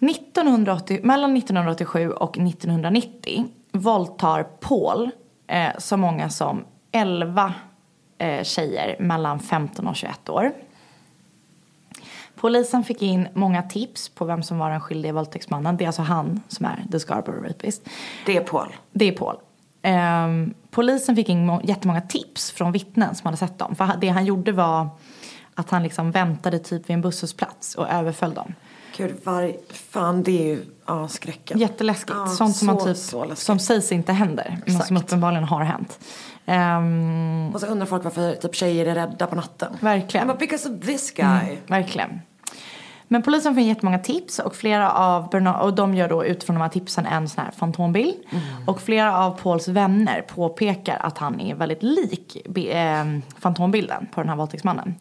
1980, 0.00 1.00
mellan 1.02 1.36
1987 1.36 2.10
och 2.10 2.38
1990 2.38 3.44
våldtar 3.72 4.42
Paul 4.42 5.10
eh, 5.46 5.68
så 5.78 5.96
många 5.96 6.30
som 6.30 6.64
11 6.92 7.54
eh, 8.18 8.42
tjejer 8.42 8.96
mellan 9.00 9.40
15 9.40 9.86
och 9.86 9.96
21 9.96 10.28
år. 10.28 10.52
Polisen 12.40 12.84
fick 12.84 13.02
in 13.02 13.28
många 13.34 13.62
tips 13.62 14.08
på 14.08 14.24
vem 14.24 14.42
som 14.42 14.58
var 14.58 14.70
den 14.70 14.80
skyldige 14.80 15.12
våldtäktsmannen. 15.12 15.76
Det 15.76 15.84
är 15.84 15.86
alltså 15.86 16.02
han 16.02 16.40
som 16.48 16.66
är 16.66 16.84
the 16.92 17.00
Scarborough 17.00 17.48
Rapist. 17.48 17.82
Det 18.26 18.36
är 18.36 18.40
Paul. 18.40 18.68
Det 18.92 19.04
är 19.08 19.12
Paul. 19.12 19.36
Ehm, 19.82 20.54
polisen 20.70 21.16
fick 21.16 21.28
in 21.28 21.46
må- 21.46 21.60
jättemånga 21.64 22.00
tips 22.00 22.50
från 22.50 22.72
vittnen 22.72 23.14
som 23.14 23.26
hade 23.26 23.36
sett 23.36 23.58
dem. 23.58 23.74
För 23.76 23.92
det 24.00 24.08
han 24.08 24.24
gjorde 24.24 24.52
var 24.52 24.88
att 25.54 25.70
han 25.70 25.82
liksom 25.82 26.10
väntade 26.10 26.58
typ 26.58 26.90
vid 26.90 26.94
en 26.94 27.00
busshållplats 27.00 27.74
och 27.74 27.88
överföll 27.88 28.34
dem. 28.34 28.54
Gud, 28.96 29.14
var, 29.24 29.52
fan 29.72 30.22
det 30.22 30.30
är 30.42 30.46
ju 30.46 30.64
ja, 30.86 31.08
skräcken. 31.08 31.58
Jätteläskigt. 31.58 32.12
Ja, 32.16 32.26
Sånt 32.26 32.56
som, 32.56 32.66
man 32.66 32.80
så, 32.80 32.86
typ, 32.86 32.96
så 32.96 33.24
läskigt. 33.24 33.38
som 33.46 33.58
sägs 33.58 33.92
inte 33.92 34.12
händer. 34.12 34.58
Men 34.66 34.74
som 34.74 34.96
Exakt. 34.96 35.08
uppenbarligen 35.08 35.44
har 35.44 35.64
hänt. 35.64 35.98
Ehm, 36.46 37.50
Och 37.54 37.60
så 37.60 37.66
undrar 37.66 37.86
folk 37.86 38.04
varför 38.04 38.34
typ 38.34 38.54
tjejer 38.54 38.86
är 38.86 38.94
rädda 38.94 39.26
på 39.26 39.36
natten. 39.36 39.76
Verkligen. 39.80 40.26
Men 40.26 40.36
because 40.36 40.68
of 40.68 40.80
this 40.86 41.10
guy. 41.10 41.56
Verkligen. 41.66 42.20
Men 43.08 43.22
polisen 43.22 43.54
får 43.54 43.62
jättemånga 43.62 43.98
tips 43.98 44.38
och 44.38 44.56
flera 44.56 44.92
av 44.92 45.30
Bernard, 45.30 45.62
och 45.62 45.74
de 45.74 45.94
gör 45.94 46.08
då 46.08 46.24
utifrån 46.24 46.56
de 46.56 46.62
här 46.62 46.68
tipsen 46.68 47.06
en 47.06 47.28
sån 47.28 47.44
här 47.44 47.50
fantombild. 47.50 48.14
Och 48.66 48.80
flera 48.80 49.18
av 49.18 49.30
Pauls 49.30 49.68
vänner 49.68 50.22
påpekar 50.22 50.96
att 51.00 51.18
han 51.18 51.40
är 51.40 51.54
väldigt 51.54 51.82
lik 51.82 52.58
eh, 52.58 53.04
fantombilden 53.38 54.06
på 54.14 54.20
den 54.20 54.28
här 54.28 54.36
våldtäktsmannen. 54.36 54.94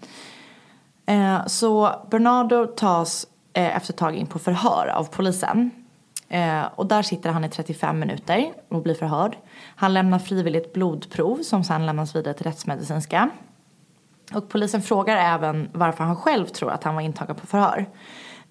Eh, 1.05 1.45
så 1.47 1.91
Bernardo 2.11 2.65
tas 2.65 3.27
eh, 3.53 3.77
efter 3.77 3.93
ett 3.93 3.97
tag 3.99 4.15
in 4.15 4.27
på 4.27 4.39
förhör 4.39 4.87
av 4.87 5.03
polisen. 5.03 5.71
Eh, 6.29 6.65
och 6.75 6.85
där 6.85 7.01
sitter 7.01 7.29
han 7.29 7.43
i 7.43 7.49
35 7.49 7.99
minuter 7.99 8.53
och 8.69 8.81
blir 8.81 8.95
förhörd. 8.95 9.37
Han 9.75 9.93
lämnar 9.93 10.19
frivilligt 10.19 10.73
blodprov 10.73 11.37
som 11.37 11.63
sen 11.63 11.85
lämnas 11.85 12.15
vidare 12.15 12.33
till 12.33 12.45
rättsmedicinska. 12.45 13.29
Och 14.33 14.49
polisen 14.49 14.81
frågar 14.81 15.17
även 15.17 15.69
varför 15.73 16.03
han 16.03 16.15
själv 16.15 16.45
tror 16.45 16.71
att 16.71 16.83
han 16.83 16.95
var 16.95 17.01
intagen 17.01 17.35
på 17.35 17.47
förhör. 17.47 17.85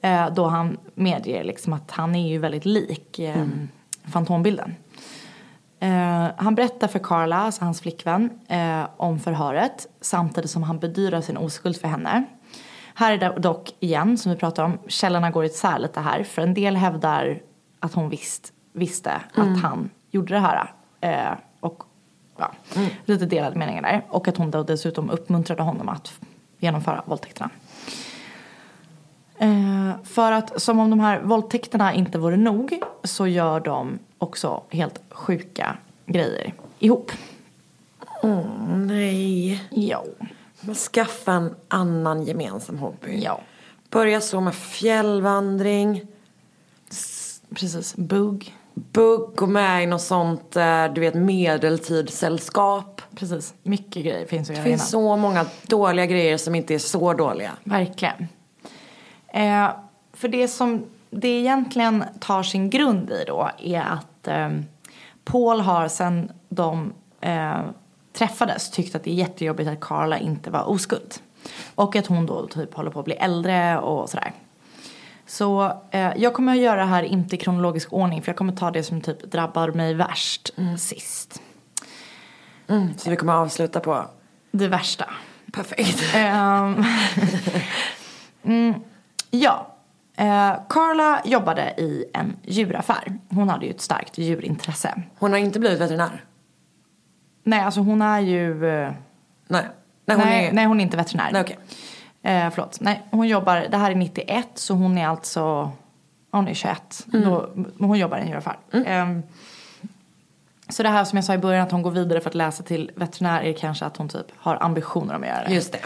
Eh, 0.01 0.31
då 0.35 0.47
han 0.47 0.79
medger 0.95 1.45
liksom 1.45 1.73
att 1.73 1.91
han 1.91 2.15
är 2.15 2.29
ju 2.29 2.39
väldigt 2.39 2.65
lik 2.65 3.19
eh, 3.19 3.47
fantombilden. 4.05 4.75
Eh, 5.81 6.27
han 6.37 6.55
berättar 6.55 6.89
för 6.89 6.99
Carla, 6.99 7.37
alltså 7.37 7.65
hans 7.65 7.81
flickvän, 7.81 8.31
eh, 8.49 8.87
om 8.97 9.21
förhöret 9.21 9.87
samtidigt 10.01 10.51
som 10.51 10.63
han 10.63 10.79
bedyrar 10.79 11.21
sin 11.21 11.37
oskuld 11.37 11.81
för 11.81 11.89
henne. 11.89 12.25
Här 12.95 13.13
är 13.13 13.19
det 13.19 13.41
dock 13.41 13.75
igen, 13.81 14.19
som 14.19 14.33
vi 14.33 14.39
pratade 14.39 14.67
om, 14.67 14.79
källorna 14.87 15.31
går 15.31 15.45
isär 15.45 15.79
lite 15.79 16.01
här. 16.01 16.25
För 16.25 16.43
en 16.43 16.55
del 16.55 16.77
hävdar 16.77 17.41
att 17.85 17.95
hon 17.95 18.09
visst, 18.09 18.53
visste 18.73 19.13
att 19.35 19.61
han 19.61 19.91
gjorde 20.11 20.35
det 20.35 20.41
här. 20.41 20.73
Eh, 21.01 21.39
och 21.61 21.83
ja, 22.37 22.53
lite 23.05 23.27
delade 23.27 23.59
meningar 23.59 23.83
där. 23.83 24.03
Och 24.09 24.29
att 24.29 24.37
hon 24.37 24.51
då 24.51 24.63
dessutom 24.63 25.11
uppmuntrade 25.11 25.63
honom 25.63 25.89
att 25.89 26.13
genomföra 26.59 27.03
våldtäkterna. 27.07 27.51
Eh, 29.39 30.05
för 30.05 30.33
att 30.33 30.63
som 30.63 30.79
om 30.79 30.91
de 30.91 31.01
här 31.01 31.21
våldtäkterna 31.21 31.95
inte 31.95 32.19
vore 32.19 32.37
nog 32.37 32.83
så 33.05 33.27
gör 33.27 33.61
de 33.61 33.99
också 34.19 34.63
helt 34.71 35.01
sjuka 35.11 35.77
grejer 36.07 36.55
ihop. 36.79 37.13
Nej. 38.75 39.65
Ja. 39.71 40.05
Men 40.61 40.75
skaffa 40.75 41.33
en 41.33 41.55
annan 41.69 42.23
gemensam 42.23 42.79
hobby. 42.79 43.23
Ja. 43.25 43.41
Börja 43.91 44.21
så 44.21 44.41
med 44.41 44.55
fjällvandring. 44.55 46.07
Precis. 47.55 47.97
Bugg. 47.97 48.55
Bugg, 48.75 49.37
gå 49.37 49.47
med 49.47 49.83
i 49.83 49.87
något 49.87 50.03
sånt, 50.03 50.57
eh, 50.57 50.85
du 50.95 51.01
vet 51.01 51.15
medeltidssällskap. 51.15 53.03
Precis. 53.17 53.55
Mycket 53.63 54.05
grejer 54.05 54.27
finns 54.27 54.51
att 54.51 54.55
Det 54.57 54.61
göra 54.61 54.65
finns 54.65 54.95
innan. 54.95 55.03
så 55.03 55.17
många 55.17 55.47
dåliga 55.67 56.07
grejer 56.07 56.37
som 56.37 56.55
inte 56.55 56.75
är 56.75 56.79
så 56.79 57.13
dåliga. 57.13 57.53
Verkligen. 57.65 58.29
Eh, 59.29 59.71
för 60.13 60.29
det 60.29 60.49
som 60.49 60.85
det 61.11 61.29
egentligen 61.29 62.05
tar 62.21 62.43
sin 62.43 62.71
grund 62.71 63.11
i 63.11 63.25
då 63.27 63.51
är 63.59 63.81
att 63.81 64.29
eh, 64.29 64.49
Paul 65.25 65.61
har 65.61 65.89
sen 65.89 66.33
de 66.49 66.93
eh, 67.21 67.61
träffades 68.13 68.71
tyckt 68.71 68.95
att 68.95 69.05
det 69.05 69.11
är 69.11 69.15
jättejobbigt 69.15 69.69
att 69.71 69.81
Carla 69.81 70.19
inte 70.19 70.51
var 70.51 70.69
oskuld. 70.69 71.15
Och 71.75 71.97
att 71.97 72.07
hon 72.07 72.27
då 72.27 72.47
typ 72.47 72.75
håller 72.75 72.91
på 72.91 72.99
att 72.99 73.05
bli 73.05 73.15
äldre 73.15 73.79
och 73.79 74.11
sådär. 74.11 74.33
Så 75.27 75.73
eh, 75.91 76.13
jag 76.17 76.35
kommer 76.35 76.53
att 76.53 76.59
göra 76.59 76.77
det 76.81 76.87
här 76.87 77.03
inte 77.03 77.35
i 77.37 77.39
kronologisk 77.39 77.93
ordning 77.93 78.23
för 78.23 78.29
jag 78.29 78.37
kommer 78.37 78.53
ta 78.53 78.71
det 78.71 78.83
som 78.83 79.01
typ 79.01 79.23
drabbar 79.33 79.69
mig 79.69 79.95
värst 79.95 80.51
sist. 80.79 81.43
Så 82.97 83.11
vi 83.11 83.17
kommer 83.17 83.33
avsluta 83.33 83.81
på 83.81 84.07
Det 84.51 84.69
värsta. 84.69 85.05
perfekt. 85.53 86.05
Ehm, 86.15 86.85
mm, 88.43 88.75
ja. 89.31 89.71
Eh, 90.17 90.53
Carla 90.69 91.21
jobbade 91.25 91.75
i 91.79 92.05
en 92.15 92.37
djuraffär. 92.43 93.19
Hon 93.29 93.49
hade 93.49 93.67
ju 93.67 93.71
ett 93.71 93.81
starkt 93.81 94.19
djurintresse. 94.19 95.03
Hon 95.19 95.33
har 95.33 95.39
inte 95.39 95.61
blivit 95.61 95.81
veterinär. 95.81 96.25
Nej, 97.43 97.61
alltså 97.61 97.81
hon 97.81 98.03
är 98.03 98.21
ju... 98.21 98.67
eh, 98.67 98.93
Nej. 99.49 99.65
Nej, 100.07 100.17
hon 100.17 100.27
nej, 100.27 100.47
är... 100.47 100.53
nej, 100.53 100.65
hon 100.67 100.81
är 100.81 100.85
inte 100.85 100.97
veterinär. 100.97 101.33
Nej, 101.33 101.43
okej. 101.43 101.59
Eh, 102.25 102.51
förlåt. 102.51 102.81
Nej, 102.81 103.03
hon 103.11 103.29
jobbar... 103.29 103.67
Det 103.71 103.77
här 103.77 103.91
är 103.91 103.95
91, 103.95 104.49
så 104.55 104.75
hon 104.75 104.99
är 104.99 105.07
alltså... 105.07 105.73
Hon 106.31 106.49
är 106.49 106.55
21. 106.55 107.07
Mm. 107.13 107.31
Då, 107.31 107.49
hon 107.79 107.99
jobbar 107.99 108.19
i 108.19 108.21
en 108.21 108.29
djuraffär. 108.29 108.57
Ehm, 108.87 109.23
så 110.69 110.83
det 110.83 110.89
här 110.89 111.05
som 111.05 111.17
jag 111.17 111.25
sa 111.25 111.35
i 111.35 111.39
början, 111.39 111.63
att 111.63 111.73
hon 111.73 111.83
går 111.83 111.91
vidare 111.91 112.21
för 112.21 112.31
att 112.31 112.35
läsa 112.35 112.63
till 112.63 112.91
veterinär 112.95 113.43
är 113.43 113.53
kanske 113.53 113.85
att 113.85 113.97
hon 113.97 114.09
typ 114.09 114.27
har 114.37 114.63
ambitioner 114.63 115.15
om 115.15 115.23
att 115.23 115.29
göra 115.29 115.45
det. 115.49 115.55
Just 115.55 115.73
det. 115.73 115.79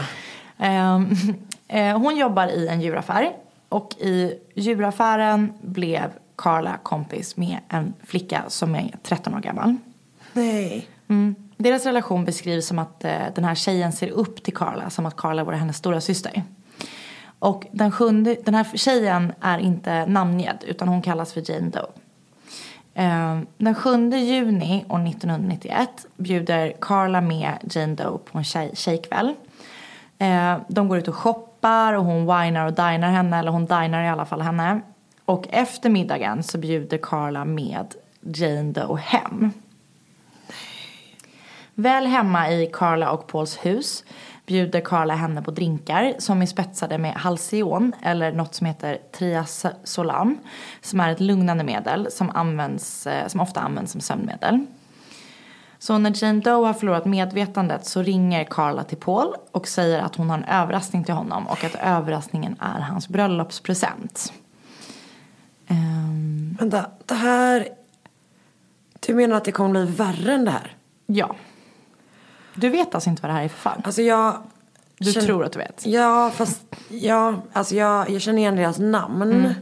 Ehm, 0.58 1.10
eh, 1.68 1.98
hon 1.98 2.16
jobbar 2.16 2.46
i 2.46 2.68
en 2.68 2.80
djuraffär 2.80 3.32
och 3.68 3.94
i 3.98 4.38
djuraffären 4.54 5.52
blev 5.60 6.10
Carla 6.36 6.76
kompis 6.82 7.36
med 7.36 7.58
en 7.68 7.94
flicka 8.04 8.44
som 8.48 8.74
är 8.74 8.94
13 9.02 9.34
år 9.34 9.40
gammal. 9.40 9.76
Nej. 10.32 10.88
Mm. 11.08 11.47
Deras 11.60 11.86
relation 11.86 12.24
beskrivs 12.24 12.66
som 12.66 12.78
att 12.78 13.04
eh, 13.04 13.18
den 13.34 13.44
här 13.44 13.54
tjejen 13.54 13.92
ser 13.92 14.10
upp 14.10 14.42
till 14.42 14.54
Carla 14.54 14.90
som 14.90 15.06
att 15.06 15.16
Carla 15.16 15.44
vore 15.44 15.56
hennes 15.56 15.76
stora 15.76 16.00
syster. 16.00 16.42
Och 17.38 17.66
den, 17.72 17.92
sjunde, 17.92 18.36
den 18.44 18.54
här 18.54 18.66
tjejen 18.74 19.32
är 19.40 19.58
inte 19.58 20.06
namngedd 20.06 20.64
utan 20.66 20.88
hon 20.88 21.02
kallas 21.02 21.32
för 21.32 21.50
Jane 21.50 21.70
Doe. 21.70 21.88
Eh, 22.94 23.40
Den 23.56 23.74
7 23.74 24.10
juni 24.10 24.84
år 24.88 25.06
1991 25.08 26.06
bjuder 26.16 26.72
Carla 26.80 27.20
med 27.20 27.52
Jane 27.70 27.94
Doe 27.94 28.18
på 28.18 28.38
en 28.38 28.44
tjej, 28.44 28.70
tjejkväll. 28.74 29.34
Eh, 30.18 30.56
De 30.68 30.88
går 30.88 30.98
ut 30.98 31.08
och 31.08 31.14
shoppar 31.14 31.94
och 31.94 32.04
hon 32.04 32.20
winar 32.20 32.66
och 32.66 32.72
dinar 32.72 33.10
henne, 33.10 33.38
eller 33.38 33.50
hon 33.50 33.66
dinar 33.66 34.02
i 34.02 34.08
alla 34.08 34.26
fall 34.26 34.40
henne. 34.40 34.80
Och 35.24 35.46
efter 35.50 35.90
middagen 35.90 36.42
så 36.42 36.58
bjuder 36.58 36.98
Carla 37.02 37.44
med 37.44 37.94
Jane 38.20 38.72
Doe 38.72 38.98
hem. 39.00 39.52
Väl 41.80 42.06
hemma 42.06 42.50
i 42.50 42.70
Carla 42.72 43.10
och 43.10 43.26
Pauls 43.26 43.56
hus 43.56 44.04
bjuder 44.46 44.80
Carla 44.80 45.14
henne 45.14 45.42
på 45.42 45.50
drinkar 45.50 46.14
som 46.18 46.42
är 46.42 46.46
spetsade 46.46 46.98
med 46.98 47.14
Halcyon 47.14 47.92
eller 48.02 48.32
något 48.32 48.54
som 48.54 48.66
heter 48.66 48.98
Triazolam 49.12 50.38
som 50.80 51.00
är 51.00 51.12
ett 51.12 51.20
lugnande 51.20 51.64
medel 51.64 52.08
som, 52.10 52.30
används, 52.30 53.06
eh, 53.06 53.28
som 53.28 53.40
ofta 53.40 53.60
används 53.60 53.92
som 53.92 54.00
sömnmedel. 54.00 54.66
Så 55.78 55.98
när 55.98 56.24
Jane 56.24 56.40
Doe 56.40 56.66
har 56.66 56.74
förlorat 56.74 57.04
medvetandet 57.04 57.86
så 57.86 58.02
ringer 58.02 58.44
Carla 58.44 58.84
till 58.84 58.98
Paul 58.98 59.34
och 59.52 59.68
säger 59.68 59.98
att 59.98 60.16
hon 60.16 60.30
har 60.30 60.38
en 60.38 60.44
överraskning 60.44 61.04
till 61.04 61.14
honom 61.14 61.46
och 61.46 61.64
att 61.64 61.74
överraskningen 61.82 62.56
är 62.60 62.80
hans 62.80 63.08
bröllopspresent. 63.08 64.32
Ehm, 65.66 66.56
Vänta, 66.60 66.90
det 67.06 67.14
här... 67.14 67.68
Du 69.06 69.14
menar 69.14 69.36
att 69.36 69.44
det 69.44 69.52
kommer 69.52 69.70
bli 69.84 69.94
värre 69.94 70.32
än 70.32 70.44
det 70.44 70.50
här? 70.50 70.74
ja. 71.06 71.36
Du 72.54 72.68
vet 72.68 72.94
alltså 72.94 73.10
inte 73.10 73.22
vad 73.22 73.30
det 73.30 73.34
här 73.34 73.44
är 73.44 73.48
för 73.48 73.58
fall? 73.58 73.82
Alltså 73.84 74.02
jag... 74.02 74.36
Du 74.98 75.12
känner- 75.12 75.26
tror 75.26 75.44
att 75.44 75.52
du 75.52 75.58
vet? 75.58 75.86
Ja, 75.86 76.30
fast... 76.34 76.62
Ja, 76.88 77.34
alltså 77.52 77.74
jag, 77.74 78.10
jag 78.10 78.20
känner 78.20 78.38
igen 78.38 78.56
deras 78.56 78.78
namn. 78.78 79.22
Mm. 79.22 79.52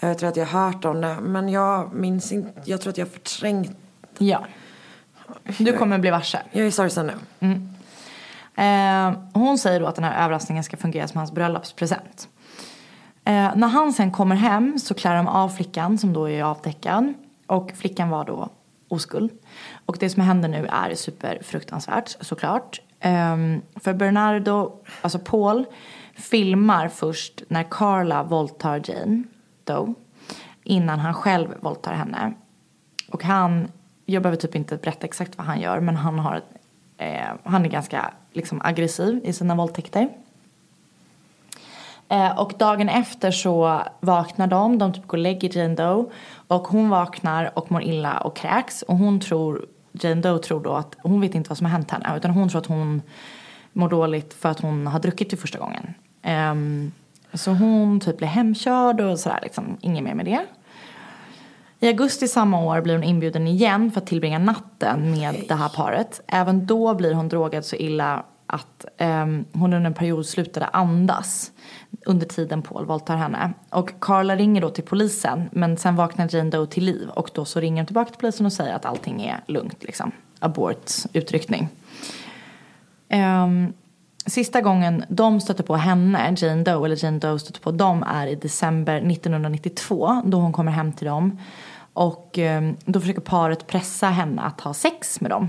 Jag 0.00 0.18
tror 0.18 0.28
att 0.28 0.36
jag 0.36 0.46
har 0.46 0.70
hört 0.72 0.84
om 0.84 1.00
det. 1.00 1.16
Men 1.20 1.48
jag 1.48 1.94
minns 1.94 2.32
inte... 2.32 2.60
Jag 2.64 2.80
tror 2.80 2.90
att 2.90 2.98
jag 2.98 3.06
har 3.06 3.10
förträngt... 3.10 3.70
Ja. 4.18 4.44
Du 5.58 5.76
kommer 5.76 5.98
bli 5.98 6.10
varse. 6.10 6.38
Jag 6.52 6.66
är 6.66 6.70
sorgsen 6.70 7.06
nu. 7.06 7.14
Eh, 8.64 9.12
hon 9.32 9.58
säger 9.58 9.80
då 9.80 9.86
att 9.86 9.94
den 9.94 10.04
här 10.04 10.24
överraskningen 10.24 10.64
ska 10.64 10.76
fungera 10.76 11.08
som 11.08 11.18
hans 11.18 11.32
bröllopspresent. 11.32 12.28
Eh, 13.24 13.50
när 13.56 13.68
han 13.68 13.92
sen 13.92 14.12
kommer 14.12 14.36
hem 14.36 14.78
så 14.78 14.94
klär 14.94 15.16
de 15.16 15.28
av 15.28 15.48
flickan 15.48 15.98
som 15.98 16.12
då 16.12 16.28
är 16.28 16.42
avtäckad. 16.42 17.14
Och 17.46 17.72
flickan 17.76 18.08
var 18.08 18.24
då 18.24 18.48
oskuld. 18.88 19.30
Och 19.88 19.96
det 20.00 20.10
som 20.10 20.22
händer 20.22 20.48
nu 20.48 20.66
är 20.66 20.94
superfruktansvärt 20.94 22.16
såklart. 22.20 22.80
Um, 23.04 23.62
för 23.76 23.94
Bernardo, 23.94 24.72
alltså 25.00 25.18
Paul, 25.18 25.64
filmar 26.14 26.88
först 26.88 27.42
när 27.48 27.62
Carla 27.70 28.22
våldtar 28.22 28.82
Jane 28.84 29.22
Doe. 29.64 29.94
Innan 30.64 30.98
han 30.98 31.14
själv 31.14 31.48
våldtar 31.60 31.92
henne. 31.92 32.32
Och 33.10 33.24
han, 33.24 33.68
jag 34.06 34.22
behöver 34.22 34.40
typ 34.40 34.54
inte 34.54 34.76
berätta 34.76 35.06
exakt 35.06 35.38
vad 35.38 35.46
han 35.46 35.60
gör 35.60 35.80
men 35.80 35.96
han 35.96 36.18
har 36.18 36.42
eh, 36.96 37.28
han 37.44 37.64
är 37.64 37.68
ganska 37.68 38.14
liksom 38.32 38.60
aggressiv 38.64 39.20
i 39.24 39.32
sina 39.32 39.54
våldtäkter. 39.54 40.08
Eh, 42.08 42.38
och 42.38 42.52
dagen 42.58 42.88
efter 42.88 43.30
så 43.30 43.82
vaknar 44.00 44.46
de, 44.46 44.78
de 44.78 44.92
typ 44.92 45.06
går 45.06 45.18
och 45.18 45.22
lägger 45.22 45.58
Jane 45.58 45.74
Doe 45.74 46.10
och 46.48 46.68
hon 46.68 46.88
vaknar 46.88 47.58
och 47.58 47.72
mår 47.72 47.82
illa 47.82 48.18
och 48.18 48.36
kräks 48.36 48.82
och 48.82 48.96
hon 48.96 49.20
tror 49.20 49.66
Jane 50.04 50.20
Doe 50.20 50.38
tror 50.38 50.60
då 50.60 50.72
att 50.72 50.96
hon 51.02 51.20
vet 51.20 51.34
inte 51.34 51.48
vad 51.50 51.58
som 51.58 51.64
har 51.64 51.72
hänt 51.72 51.90
henne 51.90 52.16
utan 52.16 52.30
hon 52.30 52.48
tror 52.48 52.60
att 52.60 52.66
hon 52.66 53.02
mår 53.72 53.88
dåligt 53.88 54.34
för 54.34 54.48
att 54.48 54.60
hon 54.60 54.86
har 54.86 55.00
druckit 55.00 55.30
för 55.30 55.36
första 55.36 55.58
gången. 55.58 55.94
Ehm, 56.22 56.92
så 57.32 57.50
hon 57.50 58.00
typ 58.00 58.16
blir 58.16 58.28
hemkörd 58.28 59.00
och 59.00 59.18
sådär 59.18 59.38
liksom, 59.42 59.76
inget 59.80 60.04
mer 60.04 60.14
med 60.14 60.24
det. 60.24 60.46
I 61.80 61.88
augusti 61.88 62.28
samma 62.28 62.64
år 62.64 62.80
blir 62.80 62.94
hon 62.94 63.04
inbjuden 63.04 63.46
igen 63.46 63.90
för 63.90 64.00
att 64.00 64.06
tillbringa 64.06 64.38
natten 64.38 65.10
med 65.10 65.44
det 65.48 65.54
här 65.54 65.68
paret. 65.68 66.20
Även 66.26 66.66
då 66.66 66.94
blir 66.94 67.14
hon 67.14 67.28
drogad 67.28 67.64
så 67.64 67.76
illa 67.76 68.24
att 68.48 68.84
ehm, 68.98 69.44
hon 69.52 69.72
under 69.72 69.86
en 69.86 69.94
period 69.94 70.26
slutade 70.26 70.66
andas 70.66 71.52
under 72.06 72.26
tiden 72.26 72.62
Paul 72.62 72.86
våldtar 72.86 73.16
henne. 73.16 73.52
Och 73.70 73.90
Carla 74.00 74.36
ringer 74.36 74.60
då 74.60 74.70
till 74.70 74.84
polisen 74.84 75.48
men 75.52 75.76
sen 75.76 75.96
vaknar 75.96 76.34
Jane 76.34 76.50
Doe 76.50 76.66
till 76.66 76.84
liv 76.84 77.08
och 77.08 77.30
då 77.34 77.44
så 77.44 77.60
ringer 77.60 77.82
hon 77.82 77.86
tillbaka 77.86 78.10
till 78.10 78.20
polisen 78.20 78.46
och 78.46 78.52
säger 78.52 78.74
att 78.74 78.84
allting 78.84 79.22
är 79.22 79.40
lugnt 79.46 79.84
liksom. 79.84 80.12
Abort 80.38 80.92
utryckning. 81.12 81.68
Ehm, 83.08 83.72
sista 84.26 84.60
gången 84.60 85.04
de 85.08 85.40
stöter 85.40 85.64
på 85.64 85.76
henne, 85.76 86.34
Jane 86.36 86.62
Doe, 86.62 86.84
eller 86.84 87.04
Jane 87.04 87.18
Doe 87.18 87.38
stöter 87.38 87.60
på 87.60 87.70
dem 87.70 88.02
är 88.02 88.26
i 88.26 88.34
december 88.34 88.96
1992 88.96 90.22
då 90.24 90.38
hon 90.38 90.52
kommer 90.52 90.72
hem 90.72 90.92
till 90.92 91.06
dem. 91.06 91.38
Och 91.92 92.38
ehm, 92.38 92.76
då 92.84 93.00
försöker 93.00 93.20
paret 93.20 93.66
pressa 93.66 94.06
henne 94.06 94.42
att 94.42 94.60
ha 94.60 94.74
sex 94.74 95.20
med 95.20 95.30
dem. 95.30 95.48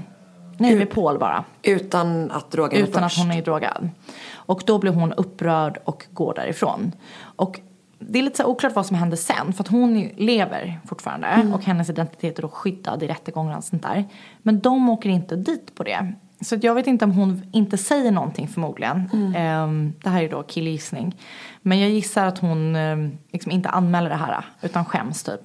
Nej, 0.59 0.75
med 0.75 0.89
Paul 0.89 1.19
bara. 1.19 1.43
Utan 1.63 2.31
att 2.31 2.51
drogen 2.51 2.83
Utan 2.83 3.03
att 3.03 3.11
först. 3.13 3.23
hon 3.23 3.31
är 3.31 3.41
drogad. 3.41 3.89
Och 4.33 4.63
då 4.65 4.79
blir 4.79 4.91
hon 4.91 5.13
upprörd 5.13 5.79
och 5.83 6.05
går 6.11 6.33
därifrån. 6.33 6.91
Och 7.21 7.59
det 7.99 8.19
är 8.19 8.23
lite 8.23 8.37
så 8.37 8.45
oklart 8.45 8.75
vad 8.75 8.85
som 8.85 8.95
händer 8.95 9.17
sen. 9.17 9.53
För 9.53 9.63
att 9.63 9.67
hon 9.67 10.09
lever 10.17 10.79
fortfarande. 10.87 11.51
Och 11.53 11.63
hennes 11.65 11.89
identitet 11.89 12.37
är 12.37 12.41
då 12.41 12.47
skyddad 12.49 13.03
i 13.03 13.07
rättegångar 13.07 13.57
och 13.57 13.63
sånt 13.63 13.83
där. 13.83 14.05
Men 14.41 14.59
de 14.59 14.89
åker 14.89 15.09
inte 15.09 15.35
dit 15.35 15.75
på 15.75 15.83
det. 15.83 16.13
Så 16.41 16.55
att 16.55 16.63
jag 16.63 16.75
vet 16.75 16.87
inte 16.87 17.05
om 17.05 17.11
hon 17.11 17.41
inte 17.53 17.77
säger 17.77 18.11
någonting 18.11 18.47
förmodligen. 18.47 19.09
Ehm, 19.35 19.93
det 20.03 20.09
här 20.09 20.23
är 20.23 20.29
då 20.29 20.43
killgissning. 20.43 21.15
Men 21.61 21.79
jag 21.79 21.89
gissar 21.89 22.25
att 22.25 22.37
hon 22.39 22.75
ehm, 22.75 23.17
liksom 23.31 23.51
inte 23.51 23.69
anmäler 23.69 24.09
det 24.09 24.15
här. 24.15 24.45
Utan 24.61 24.85
skäms 24.85 25.23
typ. 25.23 25.41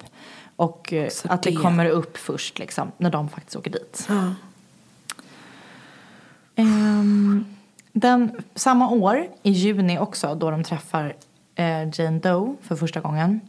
Och 0.57 0.93
eh, 0.93 1.09
Så 1.09 1.29
att 1.33 1.43
det 1.43 1.51
det- 1.51 1.57
kommer 1.57 1.87
upp 1.87 2.17
först 2.17 2.59
liksom. 2.59 2.93
När 2.99 3.11
de 3.11 3.29
faktiskt 3.29 3.57
åker 3.57 3.71
dit. 3.71 4.07
Ja. 4.09 4.35
Um, 6.57 7.47
den, 7.93 8.43
samma 8.55 8.91
år, 8.91 9.27
i 9.43 9.51
juni 9.51 9.99
också, 9.99 10.35
då 10.35 10.51
de 10.51 10.65
träffar 10.65 11.17
eh, 11.55 11.89
Jane 11.93 12.19
Doe 12.19 12.57
för 12.63 12.77
första 12.77 13.01
gången. 13.01 13.41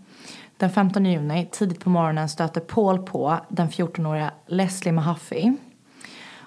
Den 0.58 0.70
15 0.70 1.06
juni, 1.06 1.48
tidigt 1.52 1.80
på 1.80 1.90
morgonen, 1.90 2.30
stöter 2.30 2.62
Paul 2.62 3.00
på 3.00 3.38
den 3.50 3.70
14-åriga 3.70 4.32
Leslie 4.48 4.92
Mahaffey. 4.92 5.54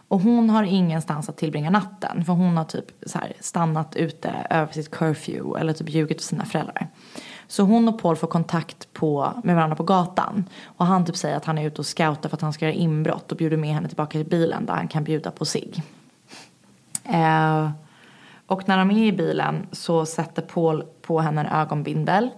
Och 0.08 0.20
hon 0.20 0.50
har 0.50 0.62
ingenstans 0.62 1.28
att 1.28 1.36
tillbringa 1.36 1.70
natten 1.70 2.24
för 2.24 2.32
hon 2.32 2.56
har 2.56 2.64
typ 2.64 2.84
så 3.06 3.18
här 3.18 3.32
stannat 3.40 3.96
ute 3.96 4.46
över 4.50 4.72
sitt 4.72 4.90
curfew 4.90 5.60
eller 5.60 5.72
typ 5.72 5.88
ljugit 5.88 6.20
för 6.20 6.28
sina 6.28 6.44
föräldrar. 6.44 6.88
Så 7.46 7.62
hon 7.62 7.88
och 7.88 8.02
Paul 8.02 8.16
får 8.16 8.28
kontakt 8.28 8.92
på, 8.92 9.32
med 9.44 9.54
varandra 9.54 9.76
på 9.76 9.82
gatan. 9.82 10.44
Och 10.64 10.86
han 10.86 11.04
typ 11.04 11.16
säger 11.16 11.36
att 11.36 11.44
han 11.44 11.58
är 11.58 11.66
ute 11.66 11.80
och 11.80 11.86
scoutar 11.86 12.28
för 12.28 12.36
att 12.36 12.42
han 12.42 12.52
ska 12.52 12.64
göra 12.64 12.74
inbrott 12.74 13.32
och 13.32 13.38
bjuder 13.38 13.56
med 13.56 13.74
henne 13.74 13.88
tillbaka 13.88 14.12
till 14.18 14.26
bilen 14.26 14.66
där 14.66 14.74
han 14.74 14.88
kan 14.88 15.04
bjuda 15.04 15.30
på 15.30 15.44
sig. 15.44 15.82
Eh, 17.08 17.70
och 18.46 18.68
när 18.68 18.78
de 18.78 18.90
är 18.90 19.04
i 19.04 19.12
bilen 19.12 19.66
så 19.72 20.06
sätter 20.06 20.42
Paul 20.42 20.84
på 21.02 21.20
henne 21.20 21.40
en 21.40 21.46
ögonbindel. 21.46 22.30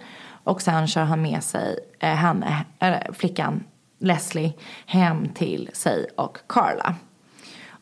Och 0.45 0.63
sen 0.63 0.87
kör 0.87 1.05
han 1.05 1.23
med 1.23 1.43
sig 1.45 1.79
eh, 1.99 2.15
henne, 2.15 2.65
eller 2.79 2.97
eh, 2.97 3.03
eh, 3.07 3.13
flickan 3.13 3.65
Leslie 3.99 4.53
hem 4.87 5.29
till 5.29 5.71
sig 5.73 6.07
och 6.17 6.39
Carla. 6.47 6.95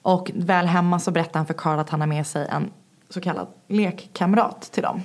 Och 0.02 0.30
väl 0.34 0.66
hemma 0.66 0.98
så 0.98 1.10
berättar 1.10 1.40
han 1.40 1.46
för 1.46 1.54
Carla 1.54 1.80
att 1.80 1.90
han 1.90 2.00
har 2.00 2.08
med 2.08 2.26
sig 2.26 2.48
en 2.48 2.70
så 3.08 3.20
kallad 3.20 3.46
lekkamrat 3.68 4.60
till 4.72 4.82
dem. 4.82 5.02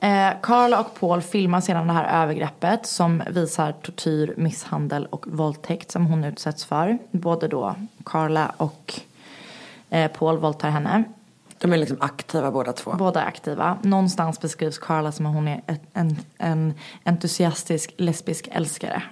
Eh, 0.00 0.30
Carla 0.42 0.80
och 0.80 1.00
Paul 1.00 1.22
filmar 1.22 1.60
sedan 1.60 1.86
det 1.86 1.92
här 1.92 2.22
övergreppet 2.22 2.86
som 2.86 3.22
visar 3.30 3.72
tortyr, 3.72 4.34
misshandel 4.36 5.06
och 5.06 5.26
våldtäkt 5.26 5.90
som 5.90 6.06
hon 6.06 6.24
utsätts 6.24 6.64
för. 6.64 6.98
Både 7.10 7.48
då 7.48 7.74
Carla 8.04 8.52
och 8.56 9.00
eh, 9.94 10.10
Paul 10.10 10.38
våldtar 10.38 10.70
henne. 10.70 11.04
De 11.58 11.72
är 11.72 11.76
liksom 11.76 11.96
aktiva 12.00 12.50
båda 12.50 12.72
två. 12.72 12.92
Båda 12.98 13.22
är 13.22 13.26
aktiva. 13.26 13.78
Någonstans 13.82 14.40
beskrivs 14.40 14.78
Carla 14.78 15.12
som 15.12 15.26
att 15.26 15.34
hon 15.34 15.48
är 15.48 15.60
en, 15.92 16.16
en 16.38 16.74
entusiastisk 17.04 17.94
lesbisk 17.96 18.48
älskare. 18.52 19.02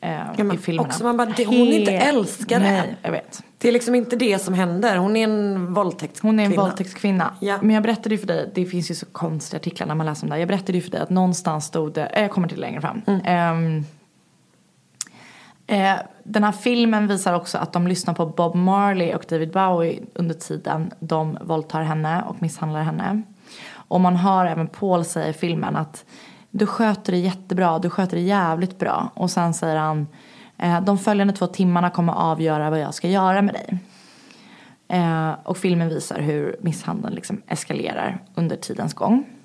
Eh, 0.00 0.18
men 0.36 0.52
I 0.52 0.58
filmerna. 0.58 0.88
också 0.88 1.04
man 1.04 1.16
bara, 1.16 1.32
det- 1.36 1.44
hon 1.44 1.54
är 1.56 1.78
inte 1.78 1.92
älskare. 1.92 2.58
Nej, 2.62 2.96
jag 3.02 3.10
vet. 3.10 3.42
Det 3.58 3.68
är 3.68 3.72
liksom 3.72 3.94
inte 3.94 4.16
det 4.16 4.38
som 4.38 4.54
händer. 4.54 4.96
Hon 4.96 5.16
är 5.16 5.24
en 5.24 5.74
våldtäktskvinna. 5.74 6.32
Hon 6.32 6.40
är 6.40 6.44
en 6.44 6.56
våldtäktskvinna. 6.56 7.34
Ja. 7.40 7.58
Men 7.62 7.70
jag 7.74 7.82
berättade 7.82 8.14
ju 8.14 8.18
för 8.18 8.26
dig, 8.26 8.50
det 8.54 8.66
finns 8.66 8.90
ju 8.90 8.94
så 8.94 9.06
konstiga 9.06 9.60
artiklar 9.60 9.86
när 9.86 9.94
man 9.94 10.06
läser 10.06 10.24
om 10.24 10.28
det 10.28 10.34
här. 10.34 10.40
Jag 10.40 10.48
berättade 10.48 10.72
ju 10.72 10.82
för 10.82 10.90
dig 10.90 11.00
att 11.00 11.10
någonstans 11.10 11.64
stod 11.64 11.92
det, 11.92 12.06
eh, 12.06 12.22
jag 12.22 12.30
kommer 12.30 12.48
till 12.48 12.60
längre 12.60 12.80
fram. 12.80 13.02
Ehm, 13.24 13.84
eh, 15.66 15.94
den 16.24 16.44
här 16.44 16.52
filmen 16.52 17.06
visar 17.06 17.34
också 17.34 17.58
att 17.58 17.72
de 17.72 17.86
lyssnar 17.86 18.14
på 18.14 18.26
Bob 18.26 18.54
Marley 18.54 19.14
och 19.14 19.24
David 19.28 19.52
Bowie 19.52 20.02
under 20.14 20.34
tiden 20.34 20.90
de 21.00 21.38
våldtar 21.40 21.82
henne 21.82 22.22
och 22.22 22.42
misshandlar 22.42 22.82
henne. 22.82 23.22
Och 23.72 24.00
man 24.00 24.16
hör 24.16 24.46
även 24.46 24.66
Paul 24.66 25.04
säga 25.04 25.28
i 25.28 25.32
filmen 25.32 25.76
att 25.76 26.04
du 26.50 26.66
sköter 26.66 27.12
det 27.12 27.18
jättebra, 27.18 27.78
du 27.78 27.90
sköter 27.90 28.16
det 28.16 28.22
jävligt 28.22 28.78
bra. 28.78 29.10
Och 29.14 29.30
sen 29.30 29.54
säger 29.54 29.76
han, 29.76 30.06
eh, 30.58 30.80
de 30.80 30.98
följande 30.98 31.32
två 31.32 31.46
timmarna 31.46 31.90
kommer 31.90 32.12
avgöra 32.12 32.70
vad 32.70 32.80
jag 32.80 32.94
ska 32.94 33.08
göra 33.08 33.42
med 33.42 33.54
dig. 33.54 33.78
Eh, 34.88 35.32
och 35.44 35.56
filmen 35.56 35.88
visar 35.88 36.20
hur 36.20 36.56
misshandeln 36.60 37.14
liksom 37.14 37.42
eskalerar 37.46 38.22
under 38.34 38.56
tidens 38.56 38.94
gång. 38.94 39.35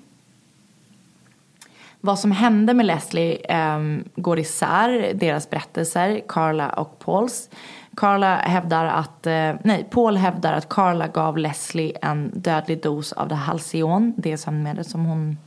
Vad 2.04 2.18
som 2.18 2.32
hände 2.32 2.74
med 2.74 2.86
Leslie 2.86 3.56
um, 3.76 4.04
går 4.16 4.38
isär, 4.38 5.14
deras 5.14 5.50
berättelser, 5.50 6.20
Carla 6.28 6.70
och 6.70 6.98
Pauls. 6.98 7.50
Carla 7.96 8.36
hävdar 8.36 8.84
att, 8.84 9.26
eh, 9.26 9.54
nej, 9.62 9.88
Paul 9.90 10.16
hävdar 10.16 10.52
att 10.52 10.68
Carla 10.68 11.08
gav 11.08 11.38
Leslie 11.38 11.92
en 12.02 12.30
dödlig 12.34 12.82
dos 12.82 13.12
av 13.12 13.28
det 13.28 13.34
Halcyon, 13.34 14.14
det 14.16 14.38
sömnmedel 14.38 14.84
som 14.84 15.04
hon 15.04 15.38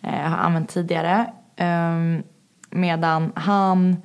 eh, 0.00 0.30
har 0.30 0.36
använt 0.36 0.68
tidigare. 0.68 1.32
Um, 1.56 2.22
medan 2.70 3.32
han, 3.34 3.96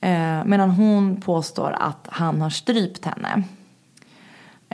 eh, 0.00 0.44
medan 0.44 0.70
hon 0.70 1.20
påstår 1.20 1.76
att 1.80 2.08
han 2.10 2.40
har 2.40 2.50
strypt 2.50 3.04
henne. 3.04 3.42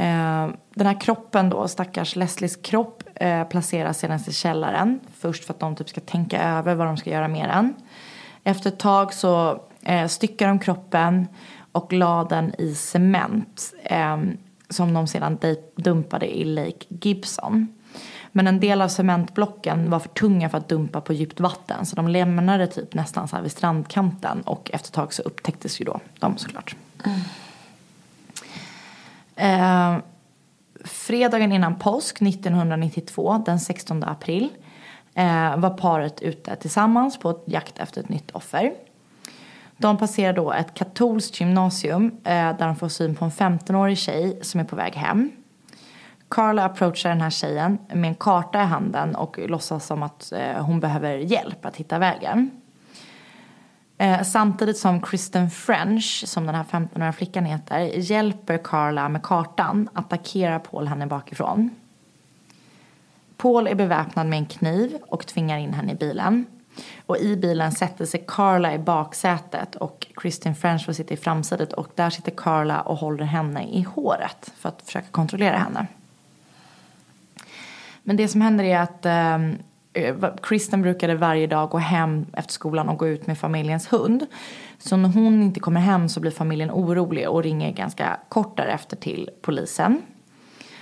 Ehm, 0.01 0.57
den 0.75 0.87
här 0.87 1.01
kroppen 1.01 1.51
då, 1.51 1.69
stackars 1.69 2.17
Leslies 2.17 2.57
kropp, 2.57 2.97
eh, 3.20 3.44
placeras 3.44 3.98
sedan 3.98 4.20
i 4.28 4.33
källaren. 4.33 5.00
Först 5.18 5.44
för 5.44 5.54
att 5.54 5.61
de 5.61 5.76
typ 5.76 5.88
ska 5.88 6.00
tänka 6.00 6.42
över 6.42 6.74
vad 6.74 6.87
de 6.87 6.96
ska 6.96 7.11
göra 7.11 7.28
med 7.28 7.48
den. 7.48 7.74
Efter 8.44 8.70
ett 8.70 8.78
tag 8.78 9.14
så 9.14 9.62
eh, 9.83 10.07
styckar 10.07 10.48
de 10.48 10.59
kroppen 10.59 11.28
och 11.72 11.92
la 11.92 12.24
den 12.24 12.54
i 12.59 12.74
cement. 12.74 13.72
Eh, 13.83 14.16
som 14.70 14.94
de 14.94 15.07
sedan 15.07 15.38
de- 15.40 15.57
dumpade 15.76 16.38
i 16.38 16.44
Lake 16.44 16.87
Gibson. 16.88 17.68
Men 18.33 18.46
en 18.46 18.61
del 18.61 18.83
av 18.83 18.88
cementblocken 18.88 19.90
var 19.90 19.98
för 19.98 20.09
tunga 20.09 20.48
för 20.48 20.59
att 20.59 20.68
dumpa 20.68 21.00
på 21.00 21.12
djupt 21.12 21.40
vatten. 21.40 21.87
Så 21.87 21.96
de 21.96 22.09
lämnade 22.09 22.66
typ 22.66 22.94
nästan 22.94 23.28
så 23.28 23.37
här 23.37 23.42
vid 23.42 23.52
strandkanten. 23.52 24.40
Och 24.40 24.70
efter 24.72 24.88
ett 24.88 24.94
tag 24.94 25.12
så 25.12 25.22
upptäcktes 25.22 25.81
ju 25.81 25.85
då 25.85 26.00
de 26.18 26.38
såklart. 26.38 26.76
Eh, 29.37 29.96
fredagen 30.85 31.53
innan 31.53 31.79
påsk 31.79 32.23
1992, 32.23 33.43
den 33.47 33.61
16 33.61 34.05
april, 34.05 34.49
eh, 35.14 35.57
var 35.57 35.71
paret 35.71 36.23
ute 36.23 36.57
tillsammans 36.57 37.19
på 37.19 37.41
jakt 37.47 37.79
efter 37.79 38.01
ett 38.01 38.09
nytt 38.09 38.31
offer. 38.31 38.73
De 39.77 39.99
passerar 39.99 40.33
då 40.33 40.53
ett 40.53 40.75
katolskt 40.75 41.41
gymnasium 41.41 42.07
eh, 42.25 42.57
där 42.57 42.67
de 42.67 42.77
får 42.77 42.88
syn 42.88 43.14
på 43.14 43.25
en 43.25 43.31
15-årig 43.31 43.99
tjej 43.99 44.38
som 44.43 44.61
är 44.61 44.64
på 44.64 44.77
väg 44.77 44.95
hem. 44.95 45.31
Carla 46.31 46.64
approachar 46.64 47.11
den 47.11 47.21
här 47.21 47.31
tjejen 47.31 47.79
med 47.95 48.09
en 48.09 48.14
karta 48.14 48.62
i 48.62 48.64
handen 48.64 49.14
och 49.14 49.38
låtsas 49.38 49.87
som 49.87 50.03
att 50.03 50.33
eh, 50.33 50.64
hon 50.64 50.81
behöver 50.81 51.17
hjälp 51.17 51.67
att 51.67 51.77
hitta 51.77 51.99
vägen. 51.99 52.51
Eh, 53.98 54.22
samtidigt 54.22 54.78
som 54.78 55.00
Kristen 55.00 55.50
French, 55.50 56.24
som 56.26 56.46
den 56.46 56.54
här 56.54 56.64
15-åriga 56.64 57.12
flickan 57.12 57.44
heter, 57.44 57.78
hjälper 57.78 58.58
Carla 58.58 59.08
med 59.08 59.22
kartan 59.22 59.88
attackerar 59.92 60.58
Paul 60.58 60.87
henne 60.87 61.06
bakifrån. 61.06 61.70
Paul 63.37 63.66
är 63.66 63.74
beväpnad 63.74 64.26
med 64.26 64.38
en 64.38 64.46
kniv 64.46 64.98
och 65.06 65.26
tvingar 65.26 65.58
in 65.58 65.74
henne 65.74 65.92
i 65.92 65.94
bilen. 65.94 66.46
Och 67.06 67.18
i 67.18 67.37
bilen 67.37 67.72
sätter 67.72 68.04
sig 68.04 68.24
Carla 68.26 68.74
i 68.74 68.78
baksätet 68.78 69.74
och 69.74 70.06
Kristen 70.16 70.54
French 70.54 70.84
får 70.84 70.92
sitta 70.92 71.14
i 71.14 71.16
framsätet 71.16 71.72
och 71.72 71.88
där 71.94 72.11
sitter 72.11 72.32
Carla 72.37 72.80
och 72.80 72.96
håller 72.96 73.24
henne 73.24 73.64
i 73.64 73.82
håret 73.82 74.52
för 74.58 74.68
att 74.68 74.82
försöka 74.82 75.06
kontrollera 75.11 75.58
henne. 75.58 75.87
Men 78.02 78.16
det 78.16 78.28
som 78.28 78.40
händer 78.40 78.64
är 78.64 78.78
att 78.78 79.06
eh, 79.06 79.38
Kristen 80.42 80.82
brukade 80.82 81.14
varje 81.14 81.46
dag 81.46 81.70
gå 81.70 81.78
hem 81.78 82.26
efter 82.32 82.52
skolan 82.52 82.88
och 82.88 82.98
gå 82.98 83.08
ut 83.08 83.26
med 83.26 83.38
familjens 83.38 83.92
hund. 83.92 84.26
Så 84.78 84.96
när 84.96 85.08
hon 85.08 85.42
inte 85.42 85.61
kommer 85.61 85.80
hem 85.80 86.08
så 86.08 86.20
blir 86.20 86.30
familjen 86.30 86.70
orolig 86.70 87.28
och 87.28 87.42
ringer 87.42 87.72
ganska 87.72 88.16
kort 88.28 88.56
därefter 88.56 88.96
till 88.96 89.30
polisen. 89.42 90.02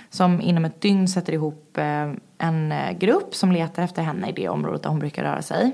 Som 0.09 0.41
inom 0.41 0.65
ett 0.65 0.81
dygn 0.81 1.07
sätter 1.07 1.33
ihop 1.33 1.77
eh, 1.77 2.11
en 2.37 2.71
eh, 2.71 2.97
grupp 2.97 3.35
som 3.35 3.51
letar 3.51 3.83
efter 3.83 4.01
henne 4.01 4.29
i 4.29 4.31
det 4.31 4.49
området 4.49 4.83
där 4.83 4.89
hon 4.89 4.99
brukar 4.99 5.23
röra 5.23 5.41
sig. 5.41 5.71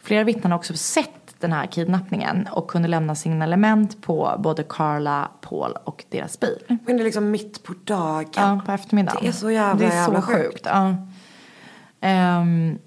Flera 0.00 0.24
vittnen 0.24 0.52
har 0.52 0.58
också 0.58 0.74
sett 0.74 1.10
den 1.40 1.52
här 1.52 1.66
kidnappningen 1.66 2.48
och 2.52 2.70
kunde 2.70 2.88
lämna 2.88 3.14
signalement 3.14 4.02
på 4.02 4.34
både 4.38 4.62
Carla, 4.62 5.30
Paul 5.40 5.72
och 5.84 6.04
deras 6.08 6.40
bil. 6.40 6.58
Men 6.68 6.96
det 6.96 7.02
är 7.02 7.04
liksom 7.04 7.30
mitt 7.30 7.62
på 7.62 7.74
dagen. 7.84 8.30
Ja, 8.36 8.60
på 8.66 8.72
eftermiddagen. 8.72 9.18
Det 9.22 9.28
är 9.28 9.32
så 9.32 9.50
jävla, 9.50 9.74
Det 9.74 9.92
är 9.92 9.96
jävla 9.96 10.22
så 10.22 10.26
sjukt. 10.26 10.62
Ja. 10.64 10.94
Um, 12.00 12.78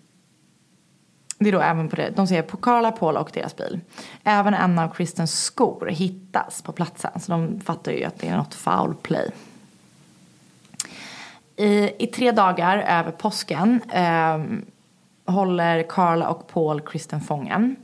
det 1.39 1.49
är 1.49 1.51
då 1.51 1.59
även 1.61 1.89
på 1.89 1.95
det. 1.95 2.09
De 2.09 2.27
ser 2.27 2.41
på 2.41 2.57
Carla, 2.57 2.91
Paul 2.91 3.17
och 3.17 3.31
deras 3.33 3.55
bil. 3.55 3.79
Även 4.23 4.53
en 4.53 4.79
av 4.79 4.93
Kristens 4.93 5.43
skor 5.43 5.87
hittas 5.87 6.61
på 6.61 6.71
platsen. 6.71 7.19
Så 7.19 7.31
de 7.31 7.61
fattar 7.61 7.91
ju 7.91 8.03
att 8.03 8.19
det 8.19 8.27
är 8.27 8.37
något 8.37 8.53
foul 8.53 8.95
play. 8.95 9.31
I, 11.55 12.03
i 12.03 12.07
tre 12.07 12.31
dagar 12.31 12.77
över 12.77 13.11
påsken 13.11 13.81
ehm, 13.89 14.65
håller 15.25 15.83
Carla 15.83 16.29
och 16.29 16.47
Paul 16.47 16.81
Kristen 16.81 17.21
fången. 17.21 17.75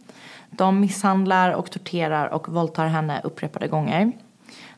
De 0.50 0.80
misshandlar 0.80 1.52
och 1.52 1.72
torterar 1.72 2.28
och 2.28 2.50
våldtar 2.50 2.88
henne 2.88 3.22
upprepade 3.24 3.68
gånger. 3.68 4.12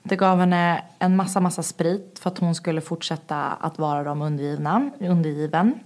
Det 0.04 0.16
gav 0.16 0.40
henne 0.40 0.84
en 1.00 1.16
massa, 1.16 1.40
massa 1.40 1.64
sprit 1.64 2.20
för 2.22 2.30
att 2.30 2.38
hon 2.38 2.56
skulle 2.56 2.82
fortsätta 2.82 3.42
att 3.42 3.80
vara 3.80 4.04
dem 4.04 4.22
undergivna, 4.22 4.90
undergiven. 5.00 5.80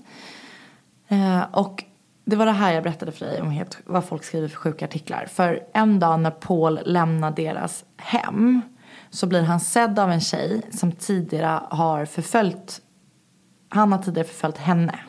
Eh, 1.14 1.44
och 1.52 1.84
det 2.26 2.36
var 2.36 2.46
det 2.46 2.52
här 2.52 2.74
jag 2.74 2.84
berättade 2.84 3.12
för 3.12 3.26
dig 3.26 3.42
om 3.42 3.50
helt, 3.50 3.78
vad 3.86 4.06
folk 4.06 4.24
skriver 4.24 4.48
för 4.48 4.58
sjuka 4.58 4.86
artiklar. 4.86 5.26
För 5.26 5.64
en 5.74 6.00
dag 6.00 6.20
när 6.20 6.32
Paul 6.32 6.80
lämnar 6.86 7.32
deras 7.32 7.86
hem 7.98 8.62
så 9.10 9.28
blir 9.28 9.42
han 9.42 9.60
sedd 9.60 10.00
av 10.00 10.12
en 10.12 10.22
tjej 10.22 10.62
som 10.72 10.92
tidigare 10.92 11.62
har 11.70 12.06
förföljt, 12.06 12.82
han 13.70 13.92
har 13.92 14.00
tidigare 14.00 14.28
förföljt 14.28 14.58
henne. 14.58 15.00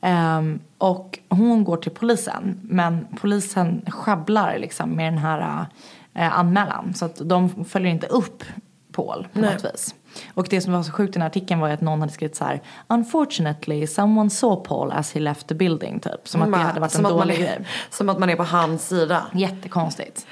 Ehm, 0.00 0.60
och 0.78 1.18
hon 1.28 1.64
går 1.64 1.76
till 1.76 1.92
polisen 1.92 2.60
men 2.62 3.06
polisen 3.20 3.82
sjabblar 3.88 4.58
liksom 4.58 4.90
med 4.90 5.12
den 5.12 5.18
här 5.18 5.66
eh, 6.14 6.38
anmälan 6.38 6.94
så 6.94 7.04
att 7.04 7.20
de 7.24 7.64
följer 7.64 7.90
inte 7.90 8.06
upp 8.06 8.44
Paul 8.92 9.28
på 9.32 9.40
något 9.40 9.64
vis. 9.64 9.94
Och 10.34 10.46
det 10.50 10.60
som 10.60 10.72
var 10.72 10.82
så 10.82 10.92
sjukt 10.92 11.10
i 11.10 11.12
den 11.12 11.22
här 11.22 11.28
artikeln 11.28 11.60
var 11.60 11.68
att 11.68 11.80
någon 11.80 12.00
hade 12.00 12.12
skrivit 12.12 12.36
så 12.36 12.44
här 12.44 12.60
Unfortunately 12.88 13.86
someone 13.86 14.30
saw 14.30 14.68
Paul 14.68 14.92
as 14.92 15.12
he 15.12 15.20
left 15.20 15.46
the 15.46 15.54
building 15.54 16.00
typ. 16.00 16.28
Som 16.28 16.42
att 16.42 16.52
det 16.52 16.58
hade 16.58 16.80
varit 16.80 16.92
som 16.92 17.06
en 17.06 17.12
dålig 17.12 17.34
är, 17.34 17.38
grej. 17.38 17.66
Som 17.90 18.08
att 18.08 18.18
man 18.18 18.30
är 18.30 18.36
på 18.36 18.44
hans 18.44 18.88
sida. 18.88 19.26
Jättekonstigt. 19.34 20.26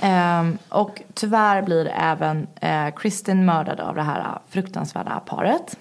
Ehm, 0.00 0.58
och 0.68 1.02
tyvärr 1.14 1.62
blir 1.62 1.86
även 1.86 2.46
eh, 2.60 2.94
Kristin 2.96 3.44
mördad 3.44 3.80
av 3.80 3.94
det 3.94 4.02
här 4.02 4.38
fruktansvärda 4.48 5.20
paret. 5.26 5.78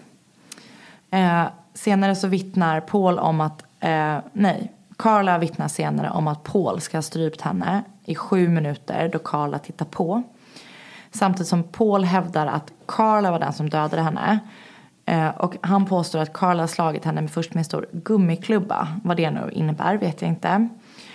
Eh, 1.12 1.44
senare 1.74 2.16
så 2.16 2.28
vittnar 2.28 2.80
Paul 2.80 3.20
om 3.20 3.42
att, 3.42 3.64
eh, 3.80 4.18
nej, 4.34 4.72
Carla 4.98 5.38
vittnar 5.38 5.68
senare 5.68 6.10
om 6.10 6.28
att 6.28 6.44
Paul 6.44 6.82
ska 6.82 6.98
ha 6.98 7.02
strypt 7.02 7.42
henne 7.42 7.84
i 8.06 8.16
sju 8.16 8.48
minuter 8.48 9.10
då 9.14 9.20
Carla 9.20 9.60
tittar 9.60 9.86
på. 9.86 10.24
Samtidigt 11.12 11.48
som 11.48 11.64
Paul 11.64 12.04
hävdar 12.04 12.48
att 12.48 12.74
Carla 12.86 13.32
var 13.32 13.40
den 13.40 13.54
som 13.54 13.70
dödade 13.70 14.02
henne. 14.02 14.40
Eh, 15.06 15.30
och 15.30 15.56
han 15.62 15.86
påstår 15.86 16.20
att 16.20 16.34
Carla 16.34 16.68
slagit 16.68 17.06
henne 17.06 17.22
med 17.22 17.32
först 17.32 17.54
med 17.54 17.60
en 17.62 17.66
stor 17.66 17.88
gummiklubba. 17.92 18.88
Vad 19.04 19.18
det 19.18 19.32
nu 19.32 19.50
innebär 19.54 19.98
vet 19.98 20.22
jag 20.22 20.30
inte. 20.30 20.70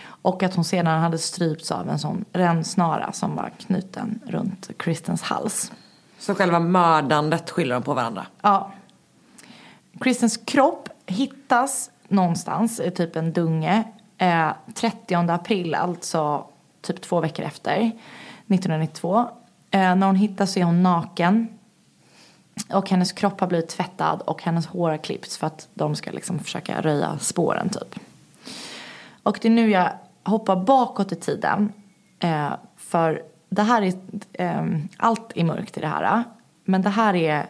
Och 0.06 0.42
att 0.42 0.54
hon 0.54 0.64
sedan 0.64 1.00
hade 1.00 1.18
strypts 1.18 1.70
av 1.70 1.88
en 1.88 1.98
sån 1.98 2.24
rännsnara 2.32 3.12
som 3.12 3.36
var 3.36 3.50
knuten 3.58 4.20
runt 4.26 4.70
Kristens 4.78 5.22
hals. 5.22 5.72
Så 6.18 6.34
själva 6.34 6.60
mördandet 6.60 7.50
skyller 7.50 7.74
de 7.74 7.82
på 7.82 7.94
varandra. 7.94 8.26
Ja. 8.42 8.72
Kristens 10.00 10.36
kropp 10.36 10.88
hittas 11.06 11.90
någonstans 12.08 12.80
i 12.80 12.90
typ 12.90 13.16
en 13.16 13.32
dunge 13.32 13.84
eh, 14.18 14.48
30 14.74 15.14
april, 15.14 15.74
alltså 15.74 16.46
typ 16.82 17.02
två 17.02 17.20
veckor 17.20 17.44
efter 17.44 17.76
1992. 17.76 19.28
Eh, 19.74 19.96
när 19.96 20.06
hon 20.06 20.16
hittas 20.16 20.52
så 20.52 20.60
är 20.60 20.64
hon 20.64 20.82
naken. 20.82 21.48
Och 22.72 22.90
hennes 22.90 23.12
kropp 23.12 23.40
har 23.40 23.46
blivit 23.46 23.68
tvättad 23.68 24.20
och 24.20 24.42
hennes 24.42 24.66
hår 24.66 24.90
har 24.90 24.96
klippts 24.96 25.38
för 25.38 25.46
att 25.46 25.68
de 25.74 25.94
ska 25.96 26.10
liksom 26.10 26.38
försöka 26.38 26.80
röja 26.80 27.18
spåren 27.18 27.68
typ. 27.68 28.00
Och 29.22 29.38
det 29.42 29.48
är 29.48 29.52
nu 29.52 29.70
jag 29.70 29.90
hoppar 30.24 30.56
bakåt 30.56 31.12
i 31.12 31.16
tiden. 31.16 31.72
Eh, 32.18 32.52
för 32.76 33.22
det 33.48 33.62
här 33.62 33.82
är, 33.82 33.94
eh, 34.32 34.66
allt 34.96 35.32
är 35.34 35.44
mörkt 35.44 35.76
i 35.76 35.80
det 35.80 35.88
här. 35.88 36.24
Men 36.64 36.82
det 36.82 36.90
här 36.90 37.14
är 37.14 37.46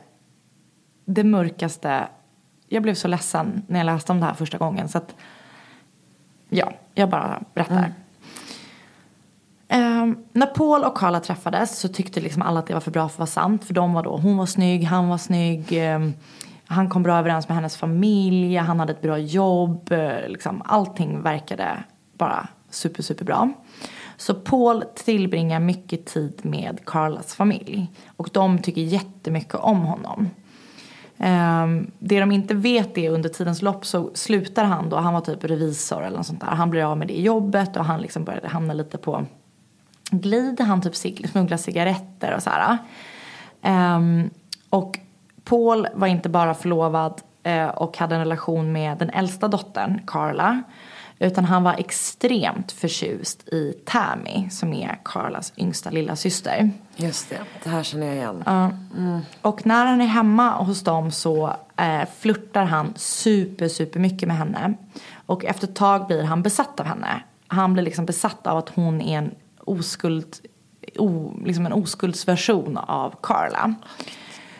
det 1.04 1.24
mörkaste. 1.24 2.08
Jag 2.68 2.82
blev 2.82 2.94
så 2.94 3.08
ledsen 3.08 3.62
när 3.66 3.78
jag 3.78 3.86
läste 3.86 4.12
om 4.12 4.20
det 4.20 4.26
här 4.26 4.34
första 4.34 4.58
gången. 4.58 4.88
Så 4.88 4.98
att, 4.98 5.14
ja, 6.48 6.72
jag 6.94 7.10
bara 7.10 7.42
berättar. 7.54 7.78
Mm. 7.78 7.92
Ehm, 9.74 10.16
när 10.32 10.46
Paul 10.46 10.84
och 10.84 10.96
Carla 10.98 11.20
träffades 11.20 11.78
så 11.78 11.88
tyckte 11.88 12.20
liksom 12.20 12.42
alla 12.42 12.60
att 12.60 12.66
det 12.66 12.74
var 12.74 12.80
för 12.80 12.90
bra 12.90 13.08
för 13.08 13.14
att 13.14 13.18
vara 13.18 13.26
sant. 13.26 13.64
För 13.64 13.74
de 13.74 13.92
var 13.92 14.02
då, 14.02 14.16
hon 14.16 14.36
var 14.36 14.46
snygg, 14.46 14.84
han 14.84 15.08
var 15.08 15.18
snygg. 15.18 15.72
ehm, 15.72 16.12
han 16.66 16.88
kom 16.88 17.02
bra 17.02 17.18
överens 17.18 17.48
med 17.48 17.54
hennes 17.56 17.76
familj, 17.76 18.56
han 18.56 18.80
hade 18.80 18.92
ett 18.92 19.02
bra 19.02 19.18
jobb. 19.18 19.92
eh, 19.92 20.28
liksom, 20.28 20.62
allting 20.64 21.22
verkade 21.22 21.84
bara 22.18 22.48
super, 22.70 23.02
super 23.02 23.24
bra. 23.24 23.52
Så 24.16 24.34
Paul 24.34 24.84
tillbringar 24.94 25.60
mycket 25.60 26.06
tid 26.06 26.40
med 26.42 26.80
Carlas 26.84 27.34
familj. 27.34 27.90
Och 28.16 28.28
de 28.32 28.58
tycker 28.58 28.80
jättemycket 28.80 29.54
om 29.54 29.82
honom. 29.82 30.30
Ehm, 31.18 31.90
det 31.98 32.20
de 32.20 32.32
inte 32.32 32.54
vet 32.54 32.98
är 32.98 33.10
under 33.10 33.28
tidens 33.28 33.62
lopp 33.62 33.86
så 33.86 34.10
slutar 34.14 34.64
han 34.64 34.88
då, 34.88 34.96
han 34.96 35.14
var 35.14 35.20
typ 35.20 35.44
revisor 35.44 36.04
eller 36.04 36.16
något 36.16 36.26
sånt 36.26 36.40
där. 36.40 36.46
Han 36.48 36.70
blir 36.70 36.84
av 36.84 36.98
med 36.98 37.08
det 37.08 37.20
jobbet 37.20 37.76
och 37.76 37.84
han 37.84 38.00
liksom 38.00 38.24
började 38.24 38.48
hamna 38.48 38.74
lite 38.74 38.98
på 38.98 39.26
glid. 40.10 40.60
Han 40.60 40.82
typ 40.82 40.96
smugglar 41.30 41.56
cigaretter 41.56 42.34
och 42.34 42.42
så 42.42 42.50
här. 42.50 42.78
Ehm, 43.62 44.30
och 44.70 44.98
Paul 45.44 45.88
var 45.94 46.06
inte 46.06 46.28
bara 46.28 46.54
förlovad 46.54 47.22
eh, 47.42 47.66
och 47.66 47.98
hade 47.98 48.14
en 48.14 48.20
relation 48.20 48.72
med 48.72 48.98
den 48.98 49.10
äldsta 49.10 49.48
dottern, 49.48 50.00
Carla. 50.06 50.62
Utan 51.18 51.44
han 51.44 51.62
var 51.62 51.74
extremt 51.78 52.72
förtjust 52.72 53.48
i 53.48 53.74
Tammy 53.84 54.50
som 54.50 54.72
är 54.72 54.98
Carlas 55.04 55.52
yngsta 55.56 55.90
lilla 55.90 56.16
syster. 56.16 56.70
Just 56.96 57.30
det, 57.30 57.38
det 57.64 57.70
här 57.70 57.82
känner 57.82 58.06
jag 58.06 58.16
igen. 58.16 58.42
Och 59.42 59.66
när 59.66 59.86
han 59.86 60.00
är 60.00 60.06
hemma 60.06 60.50
hos 60.50 60.84
dem 60.84 61.12
så 61.12 61.56
eh, 61.76 62.08
flörtar 62.18 62.64
han 62.64 62.92
super, 62.96 63.68
super 63.68 64.00
mycket 64.00 64.28
med 64.28 64.36
henne. 64.36 64.74
Och 65.26 65.44
efter 65.44 65.68
ett 65.68 65.76
tag 65.76 66.06
blir 66.06 66.22
han 66.22 66.42
besatt 66.42 66.80
av 66.80 66.86
henne. 66.86 67.22
Han 67.46 67.72
blir 67.72 67.82
liksom 67.82 68.06
besatt 68.06 68.46
av 68.46 68.58
att 68.58 68.68
hon 68.68 69.00
är 69.00 69.18
en 69.18 69.34
oskuld, 69.64 70.36
o, 70.98 71.32
liksom 71.44 71.66
en 71.66 71.72
oskuldsversion 71.72 72.76
av 72.76 73.14
Carla. 73.22 73.74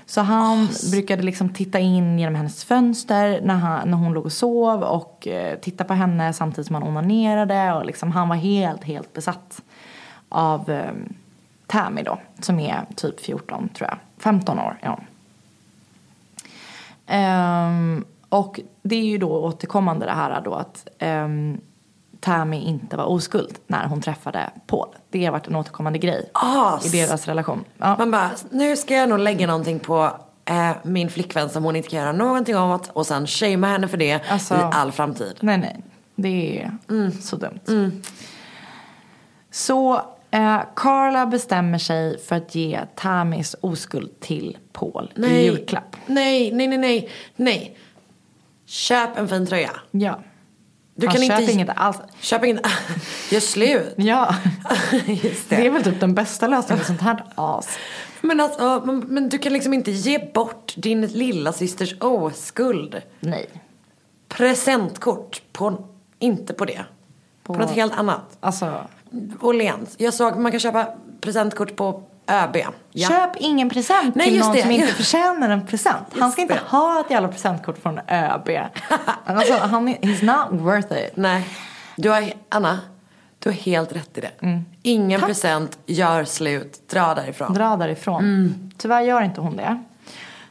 Så 0.06 0.20
han 0.20 0.68
brukade 0.90 1.22
liksom 1.22 1.48
titta 1.48 1.78
in 1.78 2.18
genom 2.18 2.34
hennes 2.34 2.64
fönster 2.64 3.40
när, 3.42 3.54
han, 3.54 3.90
när 3.90 3.96
hon 3.96 4.12
låg 4.12 4.24
och 4.24 4.32
sov 4.32 4.82
och 4.82 5.26
eh, 5.26 5.58
titta 5.58 5.84
på 5.84 5.94
henne 5.94 6.32
samtidigt 6.32 6.66
som 6.66 6.74
han 6.74 6.82
onanerade. 6.82 7.72
Och 7.72 7.86
liksom, 7.86 8.12
han 8.12 8.28
var 8.28 8.36
helt, 8.36 8.84
helt 8.84 9.12
besatt 9.12 9.62
av 10.28 10.70
eh, 10.70 10.92
Tammy 11.66 12.02
då, 12.02 12.18
som 12.40 12.60
är 12.60 12.86
typ 12.96 13.20
14 13.20 13.68
tror 13.68 13.88
jag. 13.90 13.98
15 14.18 14.58
år 14.58 14.78
är 14.80 14.88
hon. 14.88 15.04
Ehm, 17.06 18.04
och 18.28 18.60
det 18.82 18.96
är 18.96 19.04
ju 19.04 19.18
då 19.18 19.30
återkommande 19.30 20.06
det 20.06 20.12
här 20.12 20.40
då 20.40 20.54
att 20.54 20.88
ehm, 20.98 21.60
Tammy 22.24 22.56
inte 22.60 22.96
var 22.96 23.04
oskuld 23.04 23.58
när 23.66 23.87
hon 23.87 24.02
träffade 24.02 24.50
Paul. 24.66 24.88
Det 25.10 25.24
har 25.24 25.32
varit 25.32 25.46
en 25.46 25.56
återkommande 25.56 25.98
grej 25.98 26.30
As. 26.32 26.94
i 26.94 27.00
deras 27.00 27.26
relation. 27.26 27.64
Ja. 27.78 27.96
Man 27.98 28.10
bara, 28.10 28.30
nu 28.50 28.76
ska 28.76 28.94
jag 28.94 29.08
nog 29.08 29.18
lägga 29.18 29.46
någonting 29.46 29.78
på 29.80 30.10
eh, 30.44 30.70
min 30.82 31.10
flickvän 31.10 31.50
som 31.50 31.64
hon 31.64 31.76
inte 31.76 31.88
kan 31.88 31.98
göra 32.00 32.12
någonting 32.12 32.56
åt 32.56 32.90
och 32.92 33.06
sen 33.06 33.26
shamea 33.26 33.70
henne 33.70 33.88
för 33.88 33.96
det 33.96 34.20
Alltså- 34.30 34.54
i 34.54 34.58
all 34.58 34.92
framtid. 34.92 35.37
Nej, 35.40 35.58
nej. 35.58 35.82
Det 36.16 36.62
är 36.62 37.10
så 37.22 37.37
dumt. 37.37 37.92
Så 39.50 39.94
eh, 40.30 40.60
Carla 40.76 41.26
bestämmer 41.26 41.78
sig 41.78 42.18
för 42.18 42.37
att 42.37 42.54
ge 42.54 42.80
Tammys 42.94 43.56
oskuld 43.60 44.20
till 44.20 44.58
Paul 44.72 45.12
i 45.16 45.44
julklapp. 45.44 45.96
Nej, 46.06 46.52
nej, 46.52 46.66
nej, 46.68 46.78
nej, 46.78 47.10
nej. 47.37 47.76
Köp 48.66 49.18
en 49.18 49.28
fin 49.28 49.46
tröja. 49.46 49.70
Ja. 49.90 50.18
Du 50.94 51.07
kan 51.07 51.20
köper 51.20 51.40
inte... 51.40 51.52
inget 51.52 51.68
alls. 51.76 51.96
Köp 52.20 52.44
inget... 52.44 52.66
Gör 53.30 53.40
slut. 53.40 53.94
Ja. 53.96 54.35
Just 55.07 55.50
Det 55.50 55.57
det. 55.57 55.66
är 55.66 55.70
väl 55.70 55.85
typ 55.85 56.00
den 56.00 56.14
bästa 56.14 56.46
lösningen 56.46 56.80
på 56.80 56.87
sånt 56.87 57.00
här 57.00 57.24
as. 57.35 57.78
Men, 58.20 58.40
alltså, 58.40 58.83
men, 58.85 58.98
men 58.98 59.28
du 59.28 59.38
kan 59.38 59.52
liksom 59.52 59.74
inte 59.74 59.90
ge 59.90 60.30
bort 60.35 60.74
din 60.76 61.07
lilla 61.07 61.52
systers 61.52 61.94
oskuld. 62.00 63.02
Nej. 63.20 63.46
presentkort 64.28 65.42
på, 65.52 65.85
inte 66.18 66.54
på 66.54 66.64
det. 66.64 66.85
På, 67.42 67.54
något 67.54 67.70
helt 67.70 67.98
annat. 67.98 68.37
Alltså, 68.40 68.87
Åhléns. 69.40 69.94
Jag 69.98 70.14
såg, 70.14 70.37
man 70.37 70.50
kan 70.52 70.61
köpa 70.61 70.87
presentkort 71.20 71.76
på 71.76 72.02
ÖB. 72.26 72.56
Ja. 72.92 73.08
köp 73.08 73.30
ingen 73.37 73.70
present 73.70 74.14
Nej, 74.14 74.30
till 74.30 74.38
någon 74.40 74.52
det. 74.52 74.62
som 74.62 74.70
inte 74.70 74.87
förtjänar 74.94 75.50
en 75.50 75.66
present. 75.66 76.06
Han 76.18 76.32
ska 76.32 76.42
inte 76.42 76.60
ha 76.66 77.00
ett 77.00 77.10
jävla 77.10 77.28
presentkort 77.28 77.78
från 77.78 78.00
ÖB. 78.08 78.48
alltså, 79.24 79.54
han 79.54 79.88
är, 79.88 79.94
he's 79.96 80.24
not 80.24 80.60
worth 80.60 80.92
it. 80.92 81.16
Nej. 81.16 81.48
Du 81.96 82.10
har, 82.10 82.32
Anna, 82.48 82.80
du 83.38 83.48
har 83.48 83.56
helt 83.56 83.92
rätt 83.92 84.18
i 84.18 84.20
det. 84.20 84.30
Mm. 84.40 84.64
Ingen 84.82 85.20
present, 85.20 85.78
gör 85.87 86.24
slut, 86.24 86.88
dra 86.88 87.14
därifrån. 87.14 87.54
Dra 87.54 87.76
därifrån. 87.76 88.72
Tyvärr 88.78 89.00
gör 89.00 89.22
inte 89.22 89.40
hon 89.40 89.56
det. 89.56 89.82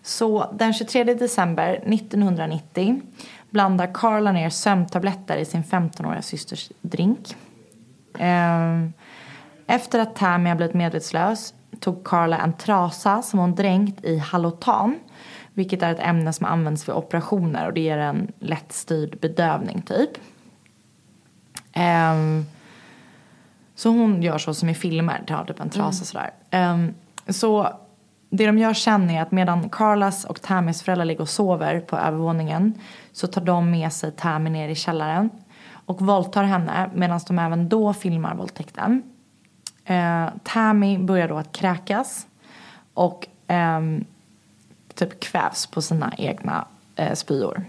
Så 0.03 0.51
den 0.53 0.73
23 0.73 1.03
december 1.03 1.73
1990 1.73 3.01
blandar 3.49 3.93
Carla 3.93 4.31
ner 4.31 4.49
sömntabletter 4.49 5.38
i 5.38 5.45
sin 5.45 5.63
15-åriga 5.63 6.21
systers 6.21 6.71
drink. 6.81 7.36
Ehm, 8.19 8.93
Efter 9.67 9.99
att 9.99 10.15
Tammy 10.15 10.49
har 10.49 10.55
blivit 10.55 10.75
medvetslös 10.75 11.53
tog 11.79 12.03
Carla 12.03 12.38
en 12.38 12.53
trasa 12.53 13.21
som 13.21 13.39
hon 13.39 13.55
dränkt 13.55 14.05
i 14.05 14.17
halotan. 14.17 14.99
Vilket 15.53 15.81
är 15.83 15.91
ett 15.91 15.99
ämne 15.99 16.33
som 16.33 16.45
används 16.45 16.88
vid 16.88 16.95
operationer 16.95 17.67
och 17.67 17.73
det 17.73 17.81
ger 17.81 17.97
en 17.97 18.31
lättstyrd 18.39 19.19
bedövning 19.19 19.81
typ. 19.81 20.09
Ehm, 21.73 22.45
så 23.75 23.89
hon 23.89 24.23
gör 24.23 24.38
så 24.38 24.53
som 24.53 24.69
i 24.69 24.75
filmer, 24.75 25.23
tar 25.27 25.45
typ 25.45 25.59
en 25.59 25.69
trasa 25.69 26.05
sådär. 26.05 26.31
Ehm, 26.49 26.93
så 27.27 27.69
det 28.29 28.45
de 28.45 28.57
gör 28.57 28.73
sen 28.73 29.09
är 29.09 29.21
att 29.21 29.31
medan 29.31 29.69
Carlas 29.69 30.25
och 30.25 30.41
Tammys 30.41 30.81
föräldrar 30.81 31.05
ligger 31.05 31.21
och 31.21 31.29
sover 31.29 31.79
på 31.79 31.97
övervåningen 31.97 32.73
så 33.12 33.27
tar 33.27 33.41
de 33.41 33.71
med 33.71 33.93
sig 33.93 34.12
Tammy 34.12 34.49
ner 34.49 34.69
i 34.69 34.75
källaren 34.75 35.29
och 35.86 36.01
våldtar 36.01 36.43
henne 36.43 36.89
medan 36.93 37.19
de 37.27 37.39
även 37.39 37.69
då 37.69 37.93
filmar 37.93 38.36
våldtäkten. 38.36 39.12
Eh, 39.86 40.26
Tammy 40.43 40.98
börjar 40.98 41.28
då 41.28 41.38
att 41.38 41.52
kräkas 41.52 42.28
och 42.93 43.28
eh, 43.48 43.82
typ 44.93 45.19
kvävs 45.19 45.67
på 45.67 45.82
sina 45.82 46.13
egna 46.17 46.65
eh, 46.96 47.13
spyor. 47.13 47.63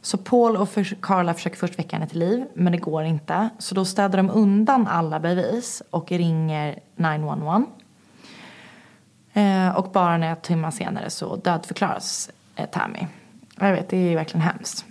Så 0.00 0.18
Paul 0.18 0.56
och 0.56 0.68
för- 0.68 0.96
Carla 1.02 1.34
försöker 1.34 1.56
först 1.56 1.78
väcka 1.78 1.96
henne 1.96 2.08
till 2.08 2.18
liv, 2.18 2.44
men 2.54 2.72
det 2.72 2.78
går 2.78 3.04
inte. 3.04 3.48
Så 3.58 3.74
då 3.74 3.84
städar 3.84 4.16
de 4.16 4.30
undan 4.30 4.86
alla 4.86 5.20
bevis 5.20 5.82
och 5.90 6.12
ringer 6.12 6.78
911. 6.96 7.64
Eh, 9.32 9.68
och 9.76 9.90
bara 9.92 10.16
några 10.16 10.36
timmar 10.36 10.70
senare 10.70 11.10
så 11.10 11.36
dödförklaras 11.36 12.30
eh, 12.56 12.66
Tammy. 12.66 13.06
Jag 13.60 13.72
vet, 13.72 13.88
det 13.88 13.96
är 13.96 14.08
ju 14.10 14.14
verkligen 14.14 14.46
hemskt. 14.46 14.84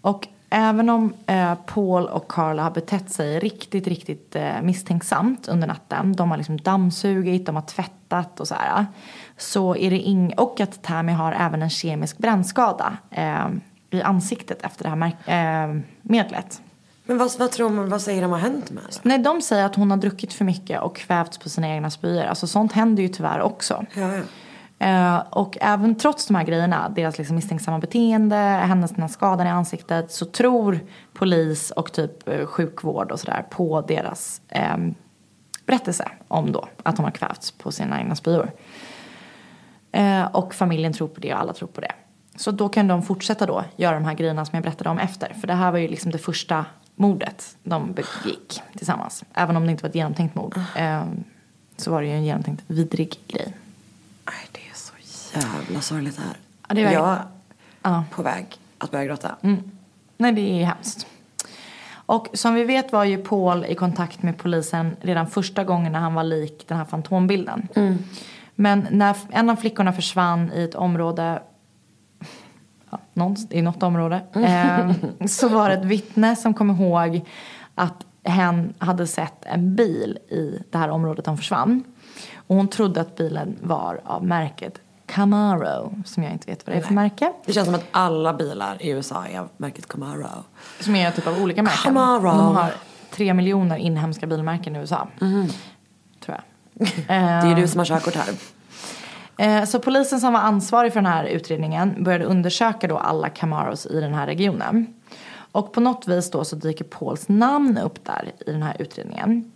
Och 0.00 0.28
även 0.52 0.88
om 0.88 1.14
eh, 1.26 1.54
Paul 1.66 2.06
och 2.06 2.28
Carla 2.28 2.62
har 2.62 2.70
betett 2.70 3.10
sig 3.10 3.38
riktigt, 3.38 3.86
riktigt 3.86 4.36
eh, 4.36 4.62
misstänksamt 4.62 5.48
under 5.48 5.66
natten. 5.66 6.12
De 6.12 6.30
har 6.30 6.36
liksom 6.36 6.56
dammsugit, 6.56 7.46
de 7.46 7.54
har 7.54 7.62
tvättat 7.62 8.40
och 8.40 8.48
så 8.48 8.54
här. 8.54 8.86
Så 9.36 9.76
är 9.76 9.90
det 9.90 9.98
ing- 9.98 10.34
och 10.36 10.60
att 10.60 10.82
Tammy 10.82 11.12
har 11.12 11.32
även 11.32 11.62
en 11.62 11.70
kemisk 11.70 12.18
brännskada 12.18 12.96
eh, 13.10 13.46
i 13.90 14.02
ansiktet 14.02 14.62
efter 14.62 14.84
det 14.84 14.90
här 14.90 15.66
eh, 15.66 15.80
medlet. 16.02 16.62
Men 17.04 17.18
vad, 17.18 17.38
vad 17.38 17.50
tror 17.50 17.70
man, 17.70 17.88
vad 17.88 18.02
säger 18.02 18.22
de 18.22 18.30
har 18.30 18.38
hänt 18.38 18.70
med 18.70 18.82
henne? 18.82 18.94
Nej, 19.02 19.18
de 19.18 19.42
säger 19.42 19.64
att 19.64 19.74
hon 19.74 19.90
har 19.90 19.98
druckit 19.98 20.32
för 20.32 20.44
mycket 20.44 20.80
och 20.80 20.96
kvävts 20.96 21.38
på 21.38 21.48
sina 21.48 21.68
egna 21.68 21.90
spyor. 21.90 22.24
Alltså 22.24 22.46
sånt 22.46 22.72
händer 22.72 23.02
ju 23.02 23.08
tyvärr 23.08 23.40
också. 23.40 23.84
Ja, 23.94 24.16
ja. 24.16 24.22
Eh, 24.82 25.18
och 25.30 25.58
även 25.60 25.94
trots 25.94 26.26
de 26.26 26.34
här 26.34 26.44
grejerna, 26.44 26.88
deras 26.88 27.18
liksom 27.18 27.36
misstänksamma 27.36 27.78
beteende, 27.78 28.36
hennes 28.36 28.90
den 28.90 29.00
här 29.00 29.08
skadan 29.08 29.46
i 29.46 29.50
ansiktet, 29.50 30.12
så 30.12 30.24
tror 30.24 30.80
polis 31.12 31.70
och 31.70 31.92
typ 31.92 32.28
eh, 32.28 32.46
sjukvård 32.46 33.12
och 33.12 33.20
sådär 33.20 33.46
på 33.50 33.80
deras 33.80 34.40
eh, 34.48 34.76
berättelse 35.66 36.08
om 36.28 36.52
då 36.52 36.68
att 36.82 36.96
hon 36.96 37.04
har 37.04 37.10
kvävts 37.10 37.50
på 37.50 37.72
sina 37.72 38.00
egna 38.00 38.14
spyor. 38.14 38.50
Eh, 39.92 40.24
och 40.24 40.54
familjen 40.54 40.92
tror 40.92 41.08
på 41.08 41.20
det 41.20 41.34
och 41.34 41.40
alla 41.40 41.52
tror 41.52 41.68
på 41.68 41.80
det. 41.80 41.92
Så 42.36 42.50
då 42.50 42.68
kan 42.68 42.88
de 42.88 43.02
fortsätta 43.02 43.46
då 43.46 43.64
göra 43.76 43.94
de 43.94 44.04
här 44.04 44.14
grejerna 44.14 44.44
som 44.44 44.56
jag 44.56 44.62
berättade 44.62 44.90
om 44.90 44.98
efter. 44.98 45.34
För 45.40 45.46
det 45.46 45.54
här 45.54 45.70
var 45.70 45.78
ju 45.78 45.88
liksom 45.88 46.10
det 46.10 46.18
första 46.18 46.64
mordet 46.94 47.56
de 47.62 47.92
begick 47.92 48.62
tillsammans. 48.76 49.24
Även 49.34 49.56
om 49.56 49.64
det 49.66 49.70
inte 49.70 49.82
var 49.82 49.88
ett 49.88 49.94
genomtänkt 49.94 50.34
mord. 50.34 50.60
Eh, 50.76 51.04
så 51.76 51.90
var 51.90 52.02
det 52.02 52.08
ju 52.08 52.14
en 52.14 52.24
genomtänkt 52.24 52.62
vidrig 52.66 53.18
grej. 53.28 53.54
Så 54.24 54.61
jävla 55.34 55.80
sorgligt 55.80 56.18
här. 56.18 56.36
Ja, 56.68 56.74
det 56.74 56.84
är 56.84 56.92
Jag 56.92 57.08
är 57.12 57.18
Ja. 57.82 58.04
på 58.10 58.22
väg 58.22 58.46
att 58.78 58.90
börja 58.90 59.04
gråta. 59.04 59.36
Nej, 60.16 60.32
det 60.32 60.40
är 60.62 60.64
hemskt. 60.64 61.06
Och 62.06 62.28
som 62.32 62.54
vi 62.54 62.64
vet 62.64 62.92
var 62.92 63.04
ju 63.04 63.18
Paul 63.18 63.64
i 63.64 63.74
kontakt 63.74 64.22
med 64.22 64.38
polisen 64.38 64.96
redan 65.00 65.26
första 65.26 65.64
gången 65.64 65.92
när 65.92 66.00
han 66.00 66.14
var 66.14 66.24
lik 66.24 66.64
den 66.68 66.78
här 66.78 66.84
fantombilden. 66.84 67.68
Men 68.54 68.86
när 68.90 69.16
en 69.30 69.50
av 69.50 69.56
flickorna 69.56 69.92
försvann 69.92 70.52
i 70.52 70.62
ett 70.64 70.74
område, 70.74 71.42
ja, 73.14 73.34
i 73.50 73.62
något 73.62 73.82
område, 73.82 74.20
eh, 74.34 74.92
så 75.26 75.48
var 75.48 75.68
det 75.68 75.74
ett 75.74 75.84
vittne 75.84 76.36
som 76.36 76.54
kom 76.54 76.70
ihåg 76.70 77.20
att 77.74 78.06
hen 78.24 78.74
hade 78.78 79.06
sett 79.06 79.44
en 79.44 79.76
bil 79.76 80.18
i 80.28 80.62
det 80.70 80.78
här 80.78 80.88
området 80.90 81.24
de 81.24 81.36
försvann. 81.36 81.84
Och 82.36 82.56
hon 82.56 82.68
trodde 82.68 83.00
att 83.00 83.16
bilen 83.16 83.56
var 83.62 84.00
av 84.04 84.24
märket 84.24 84.80
Camaro, 85.14 85.94
som 86.04 86.22
jag 86.22 86.32
inte 86.32 86.50
vet 86.50 86.66
vad 86.66 86.76
det 86.76 86.80
är 86.80 86.82
för 86.82 86.94
märke. 86.94 87.32
Det 87.46 87.52
känns 87.52 87.66
som 87.66 87.74
att 87.74 87.84
alla 87.90 88.32
bilar 88.34 88.76
i 88.82 88.90
USA 88.90 89.26
är 89.26 89.38
av 89.40 89.48
märket 89.56 89.88
Camaro. 89.88 90.26
Som 90.80 90.96
är 90.96 91.10
typ 91.10 91.26
av 91.26 91.42
olika 91.42 91.62
märken. 91.62 91.78
Camaro. 91.82 92.22
De 92.22 92.56
har 92.56 92.74
tre 93.10 93.34
miljoner 93.34 93.76
inhemska 93.76 94.26
bilmärken 94.26 94.76
i 94.76 94.78
USA. 94.78 95.08
Tror 96.24 96.36
jag. 96.36 96.88
Det 97.08 97.12
är 97.12 97.46
ju 97.48 97.54
du 97.54 97.68
som 97.68 97.78
har 97.78 97.84
körkort 97.86 98.14
här. 98.14 98.34
Eh, 99.36 99.64
Så 99.64 99.78
polisen 99.78 100.20
som 100.20 100.32
var 100.32 100.40
ansvarig 100.40 100.92
för 100.92 101.00
den 101.00 101.12
här 101.12 101.24
utredningen 101.24 102.04
började 102.04 102.24
undersöka 102.24 102.88
då 102.88 102.98
alla 102.98 103.28
Camaros 103.28 103.86
i 103.86 104.00
den 104.00 104.14
här 104.14 104.26
regionen. 104.26 104.94
Och 105.52 105.72
på 105.72 105.80
något 105.80 106.08
vis 106.08 106.30
då 106.30 106.44
så 106.44 106.56
dyker 106.56 106.84
Pauls 106.84 107.28
namn 107.28 107.78
upp 107.78 108.04
där 108.04 108.32
i 108.46 108.52
den 108.52 108.62
här 108.62 108.76
utredningen. 108.78 109.52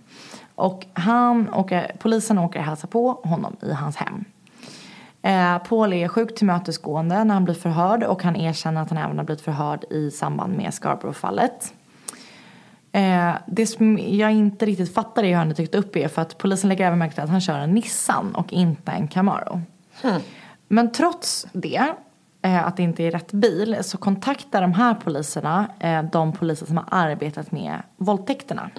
Och 0.55 0.87
han 0.93 1.55
åker, 1.55 1.97
polisen 1.99 2.39
åker 2.39 2.59
och 2.59 2.65
hälsar 2.65 2.89
på 2.89 3.21
honom 3.25 3.57
i 3.63 3.73
hans 3.73 3.97
hem. 3.97 4.25
Eh, 5.27 5.59
Paul 5.59 5.93
är 5.93 6.09
sjukt 6.09 6.37
tillmötesgående 6.37 7.25
när 7.25 7.35
han 7.35 7.45
blir 7.45 7.55
förhörd 7.55 8.03
och 8.03 8.23
han 8.23 8.37
erkänner 8.37 8.83
att 8.83 8.91
han 8.91 8.99
även 8.99 9.19
har 9.19 9.25
blivit 9.25 9.45
förhörd 9.45 9.85
i 9.91 10.11
samband 10.11 10.57
med 10.57 10.75
Scarborough-fallet. 10.75 11.75
Eh, 12.93 13.35
det 13.47 13.67
som 13.67 13.99
jag 13.99 14.33
inte 14.33 14.67
riktigt 14.67 14.95
fattar 14.95 15.25
i 15.25 15.29
hur 15.29 15.35
han 15.35 15.51
är 15.51 15.55
tyckt 15.55 15.75
upp 15.75 15.97
är 15.97 16.09
för 16.09 16.23
att 16.23 16.39
polisen 16.39 16.69
lägger 16.69 16.87
även 16.87 16.99
märke 16.99 17.15
till 17.15 17.23
att 17.23 17.31
han 17.31 17.41
kör 17.41 17.59
en 17.59 17.71
Nissan 17.71 18.35
och 18.35 18.53
inte 18.53 18.93
en 18.93 19.09
Camaro. 19.09 19.63
Men 20.69 20.93
trots 20.93 21.47
det, 21.53 21.95
eh, 22.43 22.67
att 22.67 22.77
det 22.77 22.83
inte 22.83 23.03
är 23.03 23.11
rätt 23.11 23.33
bil, 23.33 23.77
så 23.83 23.99
kontaktar 23.99 24.63
de 24.63 24.73
här 24.73 24.95
poliserna 24.95 25.67
eh, 25.81 26.03
de 26.03 26.33
poliser 26.33 26.67
som 26.67 26.77
har 26.77 26.87
arbetat 26.91 27.53
med 27.53 27.83
våldtäkterna. 27.97 28.71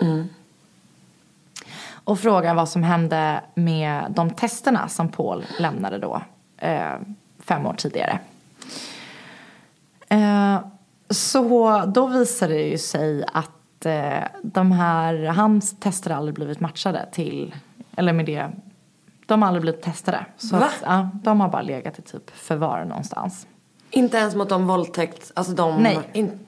Och 1.91 2.19
frågar 2.19 2.53
vad 2.53 2.69
som 2.69 2.84
hände 2.84 3.41
med 3.53 4.05
de 4.09 4.30
testerna 4.30 4.88
som 4.88 5.09
Paul 5.09 5.45
lämnade 5.59 5.97
då, 5.97 6.22
fem 7.39 7.66
år 7.66 7.74
tidigare. 7.74 8.20
Eh, 10.10 10.60
så 11.10 11.84
då 11.88 12.08
visade 12.08 12.53
det 12.53 12.68
ju 12.68 12.78
sig 12.78 13.26
att 13.34 13.86
eh, 13.86 14.24
de 14.43 14.72
här, 14.72 15.26
hans 15.26 15.80
tester 15.80 16.12
aldrig 16.12 16.36
blivit 16.36 16.60
matchade 16.60 17.10
till, 17.12 17.55
eller 17.95 18.14
med 18.14 18.26
det, 18.26 18.51
de 19.26 19.41
har 19.41 19.47
aldrig 19.47 19.62
blivit 19.62 19.82
testade. 19.82 20.26
Så 20.38 20.58
Va? 20.58 20.66
att, 20.66 20.82
ja, 20.82 21.10
de 21.14 21.41
har 21.41 21.49
bara 21.49 21.62
legat 21.62 21.99
i 21.99 22.01
typ 22.01 22.30
förvar 22.30 22.86
någonstans. 22.86 23.47
Inte 23.89 24.18
ens 24.18 24.36
mot 24.36 24.49
de 24.49 24.68
våldtäkt, 24.68 25.32
alltså 25.36 25.53
de... 25.53 25.78
Nej. 25.78 25.99
In... 26.14 26.39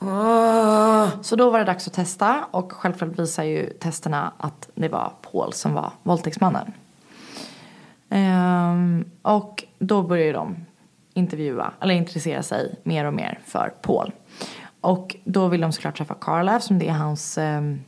Åh. 0.00 1.08
Så 1.22 1.36
då 1.36 1.50
var 1.50 1.58
det 1.58 1.64
dags 1.64 1.86
att 1.86 1.92
testa 1.92 2.44
och 2.50 2.72
självklart 2.72 3.18
visar 3.18 3.44
ju 3.44 3.70
testerna 3.70 4.32
att 4.38 4.68
det 4.74 4.88
var 4.88 5.12
Paul 5.32 5.52
som 5.52 5.74
var 5.74 5.92
våldtäktsmannen. 6.02 6.72
Ehm, 8.14 9.04
och 9.22 9.64
då 9.78 10.02
börjar 10.02 10.32
de 10.32 10.56
intervjua, 11.14 11.72
eller 11.80 11.94
intressera 11.94 12.42
sig 12.42 12.74
mer 12.82 13.04
och 13.04 13.14
mer 13.14 13.38
för 13.44 13.72
Paul. 13.82 14.12
Och 14.80 15.16
då 15.24 15.48
vill 15.48 15.60
de 15.60 15.72
såklart 15.72 15.96
träffa 15.96 16.14
Carla 16.14 16.56
eftersom 16.56 16.78
det 16.78 16.88
är 16.88 16.92
hans 16.92 17.38
ehm, 17.38 17.80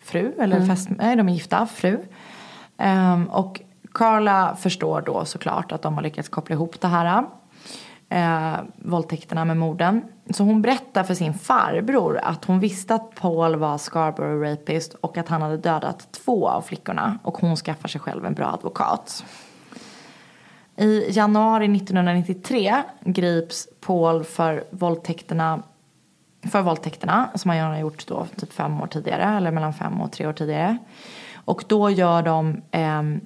fru, 0.00 0.32
eller 0.38 0.66
fäst, 0.66 0.88
nej 0.90 1.16
de 1.16 1.28
är 1.28 1.32
gifta, 1.32 1.66
fru. 1.66 1.98
Ehm, 2.78 3.24
och 3.24 3.60
Carla 3.94 4.56
förstår 4.56 5.00
då 5.00 5.24
såklart 5.24 5.72
att 5.72 5.82
de 5.82 5.94
har 5.94 6.02
lyckats 6.02 6.28
koppla 6.28 6.54
ihop 6.54 6.80
det 6.80 6.88
här. 6.88 7.24
Eh, 8.08 8.60
våldtäkterna 8.76 9.44
med 9.44 9.56
morden. 9.56 10.02
Så 10.30 10.44
hon 10.44 10.62
berättar 10.62 11.04
för 11.04 11.14
sin 11.14 11.34
farbror 11.34 12.18
att 12.22 12.44
hon 12.44 12.60
visste 12.60 12.94
att 12.94 13.14
Paul 13.14 13.56
var 13.56 13.78
Scarborough 13.78 14.50
rapist 14.50 14.94
och 14.94 15.18
att 15.18 15.28
han 15.28 15.42
hade 15.42 15.56
dödat 15.56 16.12
två 16.12 16.48
av 16.48 16.62
flickorna 16.62 17.18
och 17.22 17.38
hon 17.38 17.56
skaffar 17.56 17.88
sig 17.88 18.00
själv 18.00 18.26
en 18.26 18.34
bra 18.34 18.46
advokat. 18.46 19.24
I 20.82 21.06
januari 21.10 21.76
1993 21.76 22.82
grips 23.04 23.68
Paul 23.80 24.24
för 24.24 24.64
våldtäkterna 24.70 25.62
för 26.50 26.62
våldtäkterna 26.62 27.30
som 27.34 27.50
han 27.50 27.60
har 27.60 27.78
gjort 27.78 28.06
då 28.06 28.26
typ 28.36 28.52
fem 28.52 28.80
år 28.80 28.86
tidigare 28.86 29.36
eller 29.36 29.50
mellan 29.50 29.74
fem 29.74 30.00
och 30.00 30.12
tre 30.12 30.26
år 30.26 30.32
tidigare. 30.32 30.78
Och 31.34 31.64
då 31.68 31.90
gör 31.90 32.22
de 32.22 32.62
ehm, 32.70 33.20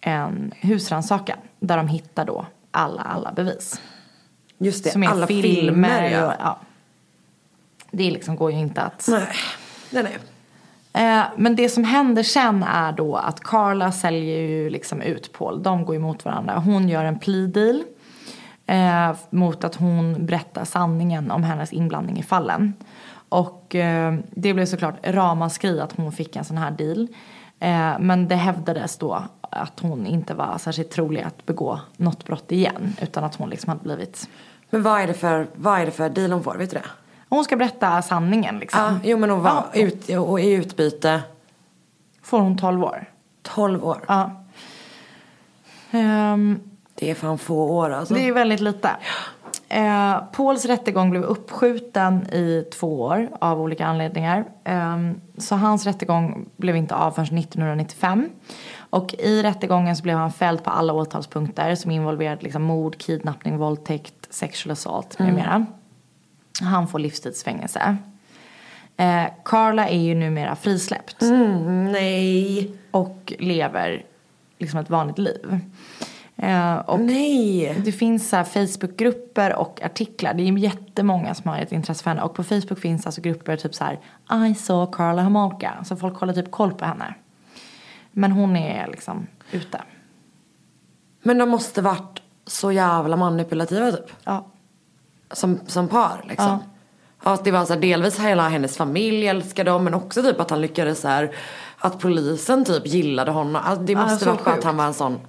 en 0.00 0.52
husrannsakan 0.60 1.38
där 1.60 1.76
de 1.76 1.88
hittar 1.88 2.24
då 2.24 2.46
alla, 2.70 3.02
alla 3.02 3.32
bevis. 3.32 3.80
Just 4.58 4.84
det, 4.84 4.90
som 4.90 5.02
är 5.02 5.08
alla 5.08 5.26
filmer. 5.26 5.54
filmer, 5.54 6.10
ja. 6.10 6.26
och, 6.26 6.34
ja. 6.38 6.58
Det 7.90 8.10
liksom 8.10 8.36
går 8.36 8.52
ju 8.52 8.58
inte 8.58 8.82
att... 8.82 9.06
Nej, 9.10 9.28
nej, 9.90 10.02
nej. 10.02 10.18
Eh, 10.92 11.22
men 11.36 11.56
det 11.56 11.68
som 11.68 11.84
händer 11.84 12.22
sen 12.22 12.62
är 12.62 12.92
då 12.92 13.16
att 13.16 13.40
Carla 13.40 13.92
säljer 13.92 14.40
ju 14.40 14.70
liksom 14.70 15.02
ut 15.02 15.32
Paul. 15.32 15.62
De 15.62 15.84
går 15.84 15.96
emot 15.96 16.24
varandra. 16.24 16.58
Hon 16.58 16.88
gör 16.88 17.04
en 17.04 17.18
plea 17.18 17.46
deal 17.46 17.82
eh, 18.66 19.16
mot 19.30 19.64
att 19.64 19.74
hon 19.74 20.26
berättar 20.26 20.64
sanningen 20.64 21.30
om 21.30 21.42
hennes 21.42 21.72
inblandning 21.72 22.18
i 22.18 22.22
fallen. 22.22 22.74
Och 23.28 23.74
eh, 23.74 24.14
det 24.30 24.54
blev 24.54 24.66
såklart 24.66 24.94
ramaskri 25.02 25.80
att 25.80 25.92
hon 25.92 26.12
fick 26.12 26.36
en 26.36 26.44
sån 26.44 26.58
här 26.58 26.70
deal. 26.70 27.08
Eh, 27.60 27.98
men 28.00 28.28
det 28.28 28.34
hävdades 28.34 28.98
då 28.98 29.24
att 29.40 29.80
hon 29.80 30.06
inte 30.06 30.34
var 30.34 30.58
särskilt 30.58 30.90
trolig 30.90 31.22
att 31.22 31.46
begå 31.46 31.80
något 31.96 32.26
brott 32.26 32.52
igen. 32.52 32.96
Utan 33.02 33.24
att 33.24 33.34
hon 33.34 33.50
liksom 33.50 33.68
hade 33.68 33.82
blivit... 33.82 34.28
Men 34.70 34.82
vad 34.82 35.00
är 35.00 35.06
det 35.06 35.14
för, 35.14 35.46
vad 35.54 35.80
är 35.80 35.86
det 35.86 35.92
för 35.92 36.08
deal 36.08 36.32
hon 36.32 36.42
får, 36.42 36.54
vet 36.54 36.70
du 36.70 36.76
det? 36.76 36.84
Hon 37.30 37.44
ska 37.44 37.56
berätta 37.56 38.02
sanningen 38.02 38.58
liksom. 38.58 38.80
Ja, 38.80 38.94
jo 39.04 39.18
men 39.18 39.30
hon 39.30 39.42
var 39.42 39.64
Ja. 39.72 39.80
ut, 39.80 40.08
och 40.08 40.40
i 40.40 40.50
utbyte 40.52 41.22
Får 42.22 42.40
hon 42.40 42.58
12 42.58 42.84
år? 42.84 43.04
12 43.42 43.84
år. 43.84 44.04
Ja. 44.08 44.30
Ehm, 45.90 46.60
Det 46.94 47.10
är 47.10 47.14
fan 47.14 47.38
få 47.38 47.56
år 47.70 47.90
alltså. 47.90 48.14
Det 48.14 48.28
är 48.28 48.32
väldigt 48.32 48.60
lite. 48.60 48.90
Eh, 49.68 50.16
Pauls 50.32 50.64
rättegång 50.64 51.10
blev 51.10 51.22
uppskjuten 51.22 52.26
i 52.32 52.64
två 52.72 53.00
år 53.02 53.28
av 53.40 53.60
olika 53.60 53.86
anledningar. 53.86 54.44
Eh, 54.64 54.96
så 55.38 55.54
hans 55.56 55.86
rättegång 55.86 56.48
blev 56.56 56.76
inte 56.76 56.94
av 56.94 57.10
förrän 57.10 57.38
1995. 57.38 58.28
Och 58.90 59.14
i 59.18 59.42
rättegången 59.42 59.96
så 59.96 60.02
blev 60.02 60.16
han 60.16 60.32
fälld 60.32 60.64
på 60.64 60.70
alla 60.70 60.92
åtalspunkter 60.92 61.74
som 61.74 61.90
involverade 61.90 62.42
liksom 62.42 62.62
mord, 62.62 62.98
kidnappning, 62.98 63.58
våldtäkt, 63.58 64.14
sexual 64.30 64.72
assault 64.72 65.18
med 65.18 65.34
mera. 65.34 65.66
Han 66.60 66.88
får 66.88 66.98
livstidsfängelse. 66.98 67.96
Eh, 68.96 69.24
Carla 69.44 69.88
är 69.88 70.00
ju 70.00 70.14
numera 70.14 70.56
frisläppt 70.56 71.16
Nej. 71.20 72.72
och 72.90 73.32
lever 73.38 74.04
liksom 74.58 74.80
ett 74.80 74.90
vanligt 74.90 75.18
liv. 75.18 75.60
Eh, 76.36 76.76
och 76.76 77.00
Nej. 77.00 77.74
det 77.84 77.92
finns 77.92 78.28
så 78.28 78.44
Facebookgrupper 78.44 79.54
och 79.54 79.82
artiklar. 79.82 80.34
Det 80.34 80.42
är 80.42 80.58
jättemånga 80.58 81.34
som 81.34 81.50
har 81.50 81.58
ett 81.58 81.72
intresse 81.72 82.02
för 82.02 82.10
henne. 82.10 82.22
Och 82.22 82.34
på 82.34 82.44
Facebook 82.44 82.78
finns 82.78 83.06
alltså 83.06 83.20
grupper 83.20 83.56
typ 83.56 83.74
så 83.74 83.84
här 83.84 83.98
I 84.46 84.54
saw 84.54 84.92
Carla 84.96 85.22
Homolka. 85.22 85.84
Så 85.84 85.96
folk 85.96 86.18
håller 86.18 86.32
typ 86.32 86.50
koll 86.50 86.74
på 86.74 86.84
henne. 86.84 87.14
Men 88.12 88.32
hon 88.32 88.56
är 88.56 88.86
liksom 88.86 89.26
ute. 89.52 89.82
Men 91.22 91.38
de 91.38 91.48
måste 91.48 91.82
varit 91.82 92.22
så 92.46 92.72
jävla 92.72 93.16
manipulativa 93.16 93.92
typ. 93.92 94.12
Ja. 94.24 94.46
Som, 95.32 95.60
som 95.66 95.88
par 95.88 96.24
liksom. 96.28 96.46
Ja. 96.48 96.58
Ja. 97.24 97.38
det 97.44 97.50
var 97.50 97.64
så 97.64 97.72
här, 97.72 97.80
delvis 97.80 98.18
hela 98.20 98.48
hennes 98.48 98.76
familj 98.76 99.26
älskade 99.28 99.70
dem 99.70 99.84
men 99.84 99.94
också 99.94 100.22
typ 100.22 100.40
att 100.40 100.50
han 100.50 100.60
lyckades 100.60 101.00
så 101.00 101.08
här, 101.08 101.30
att 101.78 101.98
polisen 101.98 102.64
typ 102.64 102.86
gillade 102.86 103.30
honom. 103.30 103.62
Alltså, 103.64 103.84
det 103.84 103.92
Ja, 103.92 104.02
måste 104.02 104.24
så 104.24 104.30
varit 104.30 104.40
för 104.40 104.50
att 104.50 104.64
han 104.64 104.76
var 104.76 104.84
en 104.84 104.94
sån. 104.94 105.20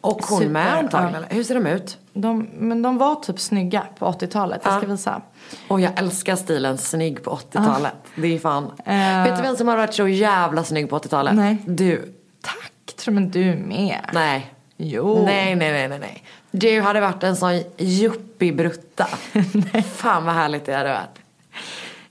Och 0.00 0.22
hon 0.28 0.38
Super, 0.38 0.50
med 0.52 0.74
antagligen. 0.78 1.22
ja. 1.28 1.34
Hur 1.36 1.44
ser 1.44 1.54
de 1.54 1.66
ut? 1.66 1.98
De, 2.12 2.48
men 2.52 2.82
de 2.82 2.98
var 2.98 3.14
typ 3.14 3.40
snygga 3.40 3.82
på 3.98 4.06
80-talet. 4.06 4.60
Jag 4.64 4.72
ska 4.74 4.82
Ja. 4.86 4.90
visa. 4.92 5.22
Och 5.68 5.80
jag 5.80 5.98
älskar 5.98 6.36
stilen 6.36 6.78
snygg 6.78 7.22
på 7.24 7.30
80-talet. 7.30 7.92
Det 8.14 8.34
är 8.34 8.38
fan. 8.38 8.64
Eh. 8.84 9.22
Vet 9.24 9.36
du 9.36 9.42
vem 9.42 9.56
som 9.56 9.68
har 9.68 9.76
varit 9.76 9.94
så 9.94 10.08
jävla 10.08 10.64
snygg 10.64 10.90
på 10.90 10.98
80-talet? 10.98 11.34
Nej. 11.34 11.56
Du. 11.66 12.14
Tack. 12.40 12.96
Tror 12.96 13.14
men 13.14 13.30
du 13.30 13.44
med. 13.54 14.00
Nej. 14.12 14.54
Jo. 14.84 15.24
Nej, 15.24 15.54
nej, 15.56 15.72
nej, 15.72 15.88
nej, 15.88 15.98
nej. 15.98 16.24
Du 16.50 16.80
hade 16.80 17.00
varit 17.00 17.22
en 17.22 17.36
sån 17.36 17.62
yuppie-brutta. 17.78 19.06
Fan 19.94 20.24
vad 20.24 20.34
härligt 20.34 20.64
det 20.64 20.74
hade 20.74 20.88
varit. 20.88 21.18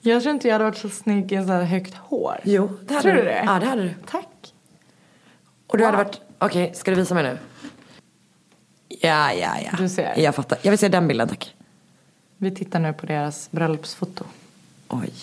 Jag 0.01 0.21
tror 0.21 0.33
inte 0.35 0.47
jag 0.47 0.55
hade 0.55 0.63
varit 0.65 0.77
så 0.77 0.89
snygg 0.89 1.31
i 1.31 1.35
en 1.35 1.47
så 1.47 1.53
här 1.53 1.63
högt 1.63 1.93
hår. 1.95 2.39
Jo, 2.43 2.77
det 2.85 2.93
hade 2.93 3.03
Tror 3.03 3.13
du. 3.15 3.23
det? 3.23 3.43
Ja, 3.45 3.59
det 3.59 3.65
hade 3.65 3.83
du. 3.83 3.93
Tack. 4.11 4.53
Och 5.67 5.77
du 5.77 5.85
hade 5.85 5.97
varit, 5.97 6.21
okej, 6.39 6.71
ska 6.75 6.91
du 6.91 6.97
visa 6.97 7.13
mig 7.13 7.23
nu? 7.23 7.37
Ja, 8.87 9.33
ja, 9.33 9.55
ja. 9.65 9.71
Du 9.77 9.89
ser. 9.89 10.13
Jag 10.19 10.35
fattar. 10.35 10.57
Jag 10.61 10.71
vill 10.71 10.79
se 10.79 10.87
den 10.87 11.07
bilden, 11.07 11.27
tack. 11.27 11.55
Vi 12.37 12.51
tittar 12.51 12.79
nu 12.79 12.93
på 12.93 13.05
deras 13.05 13.51
bröllopsfoto. 13.51 14.23
Oj. 14.87 15.13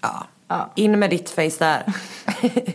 Ja. 0.00 0.26
Ja. 0.48 0.70
In 0.74 0.98
med 0.98 1.10
ditt 1.10 1.30
face 1.30 1.58
där. 1.58 1.84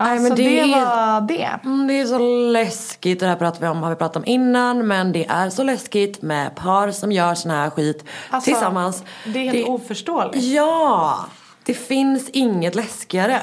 Nej, 0.00 0.10
Alltså 0.10 0.22
men 0.28 0.36
det, 0.36 0.42
det 0.42 0.72
är, 0.72 0.84
var 0.84 1.20
det. 1.20 1.48
Mm, 1.64 1.86
det 1.86 2.00
är 2.00 2.06
så 2.06 2.18
läskigt, 2.52 3.20
det 3.20 3.26
här 3.26 3.36
pratar 3.36 3.60
vi 3.60 3.66
om, 3.66 3.82
har 3.82 3.90
vi 3.90 3.96
pratat 3.96 4.16
om 4.16 4.24
innan, 4.26 4.86
men 4.86 5.12
det 5.12 5.26
är 5.26 5.50
så 5.50 5.62
läskigt 5.62 6.22
med 6.22 6.54
par 6.56 6.90
som 6.90 7.12
gör 7.12 7.34
sån 7.34 7.50
här 7.50 7.70
skit 7.70 8.04
Alltså, 8.30 8.50
tillsammans. 8.50 9.04
det 9.24 9.38
är 9.48 9.52
helt 9.52 9.68
oförståeligt. 9.68 10.44
Ja! 10.44 11.18
Det 11.64 11.74
finns 11.74 12.28
inget 12.28 12.74
läskigare. 12.74 13.42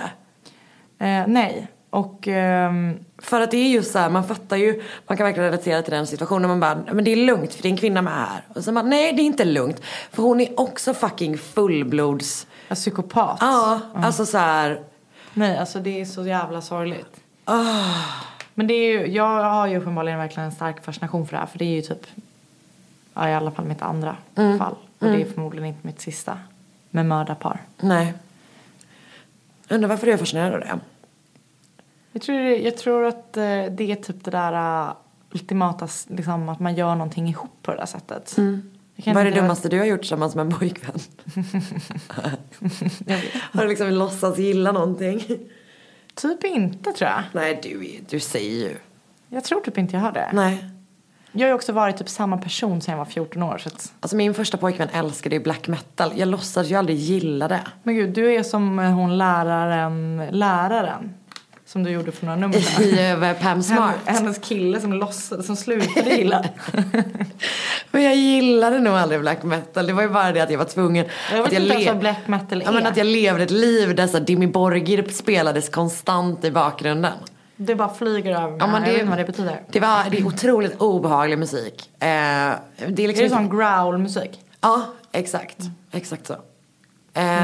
Eh, 1.00 1.24
nej. 1.28 1.68
Och 1.90 2.28
ehm, 2.28 3.00
För 3.22 3.42
att 3.42 3.52
det 3.52 3.58
är 3.58 3.70
just 3.70 3.92
så 3.92 4.00
här, 4.00 4.10
man 4.10 4.24
fattar 4.28 4.58
ju, 4.58 4.84
man 5.08 5.18
kan 5.18 5.26
verkligen 5.26 5.50
relatera 5.52 5.82
till 5.82 5.94
den 5.94 6.08
situationen. 6.08 6.50
Man 6.50 6.60
bara, 6.60 6.94
men 6.94 7.04
det 7.04 7.12
är 7.12 7.16
lugnt 7.16 7.54
för 7.54 7.64
det 7.64 7.68
är 7.70 7.72
en 7.72 7.78
kvinna 7.78 8.02
med 8.02 8.14
här. 8.14 8.42
Och 8.56 8.64
så 8.64 8.72
bara, 8.72 8.84
nej 8.86 9.14
det 9.14 9.22
är 9.22 9.26
inte 9.26 9.46
lugnt. 9.46 9.82
För 10.12 10.24
hon 10.24 10.42
är 10.42 10.60
också 10.60 10.94
fucking 10.94 11.38
fullblods, 11.38 12.48
en 12.68 12.76
psykopat. 12.76 13.38
ja, 13.42 13.80
alltså 13.96 14.26
så 14.26 14.38
här. 14.38 14.80
Nej, 15.38 15.58
alltså 15.58 15.80
det 15.80 16.02
är 16.02 16.06
så 16.06 16.26
jävla 16.28 16.62
sorgligt. 16.62 17.22
Ah. 17.46 17.94
Men 18.54 18.68
det 18.68 18.74
är 18.74 18.92
ju, 18.92 19.08
jag 19.14 19.44
har 19.44 19.68
ju 19.68 19.78
uppenbarligen 19.78 20.20
verkligen 20.20 20.46
en 20.46 20.56
stark 20.56 20.84
fascination 20.84 21.28
för 21.28 21.34
det 21.34 21.40
här. 21.40 21.46
För 21.46 21.60
det 21.60 21.66
är 21.66 21.76
ju 21.76 21.82
typ, 21.82 22.08
ja, 23.14 23.30
i 23.30 23.34
alla 23.34 23.52
fall 23.52 23.66
mitt 23.66 23.82
andra 23.82 24.16
Mm. 24.36 24.60
fall. 24.60 24.76
Och 25.00 25.08
det 25.08 25.22
är 25.22 25.26
förmodligen 25.26 25.68
inte 25.68 25.88
mitt 25.88 26.02
sista. 26.02 26.40
Med 26.90 27.06
mördarpar. 27.06 27.62
Nej. 27.80 28.14
Undrar 29.70 29.90
varför 29.90 30.06
du 30.06 30.14
är 30.14 30.18
fascinerad 30.18 30.54
av 30.54 30.60
det. 30.60 30.80
Jag 32.12 32.22
tror, 32.22 32.40
jag 32.40 32.78
tror 32.78 33.06
att 33.06 33.38
eh, 33.38 33.44
det 33.44 33.82
är 33.92 33.96
typ 33.96 34.24
det 34.24 34.32
där 34.32 34.84
uh, 34.88 34.94
ultimata, 35.32 35.88
liksom, 36.08 36.50
att 36.50 36.60
man 36.60 36.76
gör 36.76 36.96
någonting 36.96 37.28
ihop 37.30 37.52
på 37.62 37.72
det 37.72 37.78
där 37.78 37.86
sättet. 37.86 38.36
Kan 38.36 38.77
Vad 39.06 39.18
är 39.18 39.26
det 39.26 39.32
dummaste 39.42 39.70
du 39.70 39.78
har 39.80 39.86
gjort 39.86 40.00
tillsammans 40.00 40.36
med 40.36 40.46
en 40.46 40.60
pojkvän? 40.60 41.00
har 43.52 43.62
du 43.62 43.68
liksom 43.68 43.90
låtsats 43.90 44.40
gilla 44.40 44.72
någonting? 44.72 45.24
Typ 46.16 46.44
inte 46.44 46.92
tror 46.92 47.10
jag. 47.10 47.24
Nej, 47.32 47.60
du, 47.64 48.00
du 48.10 48.20
säger 48.20 48.70
ju. 48.70 48.76
Jag 49.30 49.44
tror 49.44 49.62
typ 49.62 49.78
inte 49.78 49.96
jag 49.96 50.02
har 50.02 50.12
det. 50.12 50.30
Nej. 50.34 50.66
Jag 51.32 51.42
har 51.42 51.48
ju 51.48 51.54
också 51.54 51.72
varit 51.74 51.98
typ 51.98 52.10
samma 52.10 52.38
person 52.38 52.82
sedan 52.82 52.92
jag 52.92 52.98
var 52.98 53.06
14 53.06 53.44
år. 53.44 53.58
Så 53.58 53.70
att, 53.70 53.94
Alltså 54.00 54.18
min 54.18 54.34
första 54.34 54.58
pojkvän 54.58 54.90
älskade 54.94 55.36
ju 55.36 55.42
black 55.42 55.68
metal. 55.68 56.12
Jag 56.16 56.28
låtsades 56.28 56.72
ju 56.72 56.76
aldrig 56.76 56.98
gilla 56.98 57.48
det. 57.48 57.62
men 57.84 57.96
gud, 57.96 58.10
du 58.10 58.34
är 58.34 58.44
som 58.44 58.80
hon 58.80 59.18
läraren, 59.18 60.28
läraren. 60.32 61.14
Som 61.68 61.84
du 61.84 61.90
gjorde 61.90 62.12
för 62.12 62.26
några 62.26 62.40
nummer 62.40 62.60
sedan. 62.60 62.84
I 62.84 63.00
över 63.00 63.34
Pam 63.34 63.64
Smart. 63.64 63.96
Hen- 64.06 64.16
Hennes 64.16 64.38
kille 64.40 64.82
som 64.82 64.94
låtsades, 64.94 65.46
som 65.46 65.56
slutade 65.56 66.10
gilla. 66.16 66.46
Men 67.92 68.04
jag 68.04 68.16
gillade 68.16 68.80
nog 68.80 68.94
aldrig 68.94 69.20
black 69.22 69.44
metal. 69.44 69.88
Det 69.88 69.94
var 69.94 70.02
ju 70.04 70.10
bara 70.10 70.32
det 70.32 70.40
att 70.42 70.52
jag 70.52 70.58
var 70.58 70.66
tvungen. 70.66 71.06
Jag 71.32 71.40
att 71.40 71.46
vet 71.54 71.60
inte 71.60 71.74
ens 71.74 71.88
vad 71.88 71.98
black 72.00 72.28
metal 72.28 72.62
är. 72.62 72.66
ja, 72.66 72.72
men 72.72 72.86
att 72.88 72.98
jag 72.98 73.08
levde 73.08 73.44
ett 73.44 73.52
liv 73.52 73.96
där 73.96 74.08
så 74.08 74.20
Dimmy 74.20 74.48
Borgir 74.48 75.06
spelades 75.12 75.70
konstant 75.70 76.44
i 76.46 76.52
bakgrunden. 76.52 77.14
Det 77.56 77.76
bara 77.76 77.94
flyger 77.94 78.32
över 78.36 78.48
mig. 78.50 78.58
Ja, 78.60 78.68
men 78.68 78.74
jag 78.84 78.84
det- 78.84 78.92
vet 78.92 79.00
inte 79.02 79.10
vad 79.10 79.18
det 79.18 79.26
betyder. 79.26 79.62
Det, 79.72 79.80
var, 79.80 80.04
det 80.12 80.18
är 80.18 80.26
otroligt 80.28 80.82
obehaglig 80.82 81.38
musik. 81.40 81.90
Eh, 82.00 82.08
det 82.08 82.10
är 82.10 82.54
liksom 82.88 83.04
Är 83.04 83.06
det 83.16 83.24
inte- 83.24 83.30
sån 83.36 83.50
growl-musik? 83.58 84.40
Ja, 84.62 84.82
exakt. 85.12 85.58
Exakt 85.92 86.28
så. 86.28 86.34
Eh, 87.14 87.44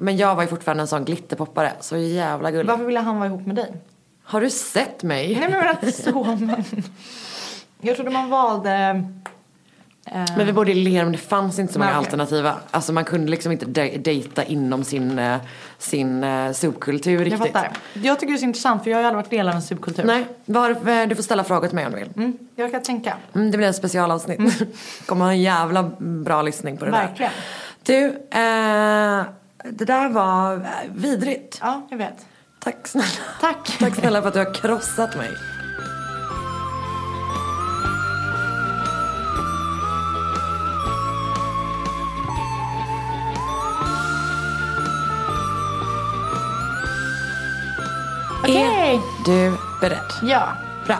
men 0.00 0.16
jag 0.16 0.34
var 0.34 0.42
ju 0.42 0.48
fortfarande 0.48 0.80
en 0.82 0.88
sån 0.88 1.04
glitterpoppare. 1.04 1.72
Så 1.80 1.96
jävla 1.96 2.50
gullig. 2.50 2.66
Varför 2.70 2.84
ville 2.84 3.00
han 3.00 3.16
vara 3.16 3.26
ihop 3.28 3.46
med 3.46 3.56
dig? 3.56 3.72
Har 4.24 4.40
du 4.40 4.50
sett 4.50 5.02
mig? 5.02 5.36
Nej 5.40 5.48
men 5.50 5.64
jag 5.66 5.74
inte 5.74 5.92
så 6.02 6.24
men. 6.40 6.64
Jag 7.80 7.96
trodde 7.96 8.10
man 8.10 8.30
valde... 8.30 8.70
eh, 10.06 10.24
Men 10.36 10.46
vi 10.46 10.52
bodde 10.52 10.70
i 10.70 10.74
Lerum, 10.74 11.12
det 11.12 11.18
fanns 11.18 11.58
inte 11.58 11.72
så 11.72 11.78
många 11.78 11.90
Nej, 11.90 11.98
okej. 11.98 12.06
alternativa. 12.06 12.56
Alltså 12.70 12.92
man 12.92 13.04
kunde 13.04 13.30
liksom 13.30 13.52
inte 13.52 13.66
de- 13.66 13.98
dejta 13.98 14.44
inom 14.44 14.84
sin, 14.84 15.18
eh, 15.18 15.36
sin 15.78 16.24
eh, 16.24 16.52
subkultur 16.52 17.12
jag 17.12 17.26
riktigt. 17.26 17.38
fattar. 17.52 17.70
Jag 17.92 18.20
tycker 18.20 18.32
det 18.32 18.36
är 18.36 18.38
så 18.38 18.44
intressant 18.44 18.82
för 18.84 18.90
jag 18.90 18.96
har 18.98 19.02
ju 19.02 19.06
aldrig 19.06 19.24
varit 19.24 19.30
del 19.30 19.48
av 19.48 19.54
en 19.54 19.62
subkultur. 19.62 20.04
Nej, 20.04 20.26
var, 20.44 20.70
eh, 20.70 21.06
du 21.08 21.14
får 21.14 21.22
ställa 21.22 21.44
frågor 21.44 21.66
till 21.68 21.76
mig 21.76 21.86
om 21.86 21.92
du 21.92 21.98
vill. 21.98 22.10
Mm, 22.16 22.38
jag 22.56 22.70
kan 22.72 22.82
tänka. 22.82 23.16
Mm, 23.34 23.50
det 23.50 23.56
blir 23.58 23.68
ett 23.68 23.76
specialavsnitt. 23.76 24.62
Kommer 25.06 25.24
ha 25.24 25.32
en 25.32 25.40
jävla 25.42 25.82
bra 25.98 26.42
lyssning 26.42 26.76
på 26.76 26.84
det 26.84 26.90
Verkligen. 26.90 27.32
där. 27.32 27.42
Du, 27.82 28.06
eh, 29.20 29.24
det 29.64 29.84
där 29.84 30.08
var 30.08 30.54
eh, 30.54 30.60
vidrigt. 30.94 31.58
Ja, 31.60 31.86
jag 31.90 31.98
vet. 31.98 32.26
Tack 32.58 32.88
snälla. 32.88 33.08
Tack. 33.40 33.76
Tack 33.78 33.94
snälla 33.94 34.20
för 34.22 34.28
att 34.28 34.34
du 34.34 34.40
har 34.40 34.54
krossat 34.54 35.16
mig. 35.16 35.30
Okej. 48.42 48.94
Är 48.94 49.00
du 49.24 49.56
beredd? 49.80 49.98
Ja. 50.22 50.48
Bra. 50.86 50.96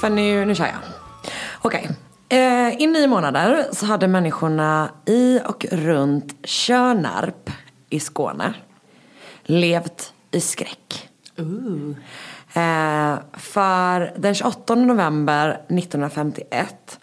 För 0.00 0.10
nu, 0.10 0.44
nu 0.44 0.54
kör 0.54 0.66
jag. 0.66 0.74
Okej. 1.62 1.90
Eh, 2.28 2.82
I 2.82 2.86
nio 2.86 3.06
månader 3.06 3.66
så 3.72 3.86
hade 3.86 4.08
människorna 4.08 4.90
i 5.06 5.40
och 5.46 5.66
runt 5.70 6.46
Tjörnarp 6.46 7.50
i 7.90 8.00
Skåne 8.00 8.54
levt 9.44 10.12
i 10.30 10.40
skräck. 10.40 11.08
Eh, 12.52 13.18
för 13.32 14.12
den 14.20 14.34
28 14.34 14.74
november 14.74 15.50
1951 15.68 17.00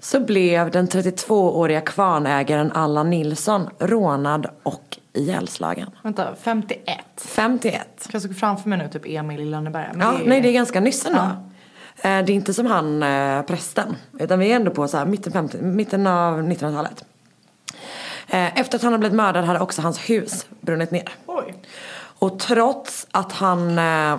så 0.00 0.20
blev 0.20 0.70
den 0.70 0.88
32-åriga 0.88 1.80
kvarnägaren 1.80 2.72
Allan 2.72 3.10
Nilsson 3.10 3.68
rånad 3.78 4.46
och 4.62 4.98
ihjälslagen. 5.12 5.90
Vänta, 6.02 6.34
51. 6.42 6.98
51. 7.16 8.08
Jag 8.12 8.22
såg 8.22 8.36
framför 8.36 8.68
mig 8.68 8.78
nu 8.78 8.88
typ 8.88 9.02
Emil 9.06 9.40
i 9.40 9.44
Lönneberga. 9.44 9.90
Ja, 10.00 10.12
det 10.18 10.24
är- 10.24 10.28
nej 10.28 10.40
det 10.40 10.48
är 10.48 10.52
ganska 10.52 10.80
nyss 10.80 11.06
ändå. 11.06 11.18
Ja. 11.18 11.30
Eh, 12.10 12.24
Det 12.24 12.32
är 12.32 12.34
inte 12.34 12.54
som 12.54 12.66
han 12.66 13.02
eh, 13.02 13.42
prästen. 13.42 13.96
Utan 14.18 14.38
vi 14.38 14.52
är 14.52 14.56
ändå 14.56 14.70
på 14.70 14.88
så 14.88 14.96
här, 14.96 15.06
mitten, 15.06 15.32
50, 15.32 15.58
mitten 15.62 16.06
av 16.06 16.42
1900-talet. 16.42 17.04
Eh, 18.34 18.60
Efter 18.60 18.78
att 18.78 18.82
han 18.82 18.92
har 18.92 18.98
blivit 18.98 19.16
mördad 19.16 19.44
hade 19.44 19.60
också 19.60 19.82
hans 19.82 19.98
hus 19.98 20.46
brunnit 20.60 20.90
ner. 20.90 21.08
Oj. 21.26 21.54
Och 22.18 22.38
trots 22.38 23.06
att 23.10 23.32
han 23.32 23.78
eh, 23.78 24.16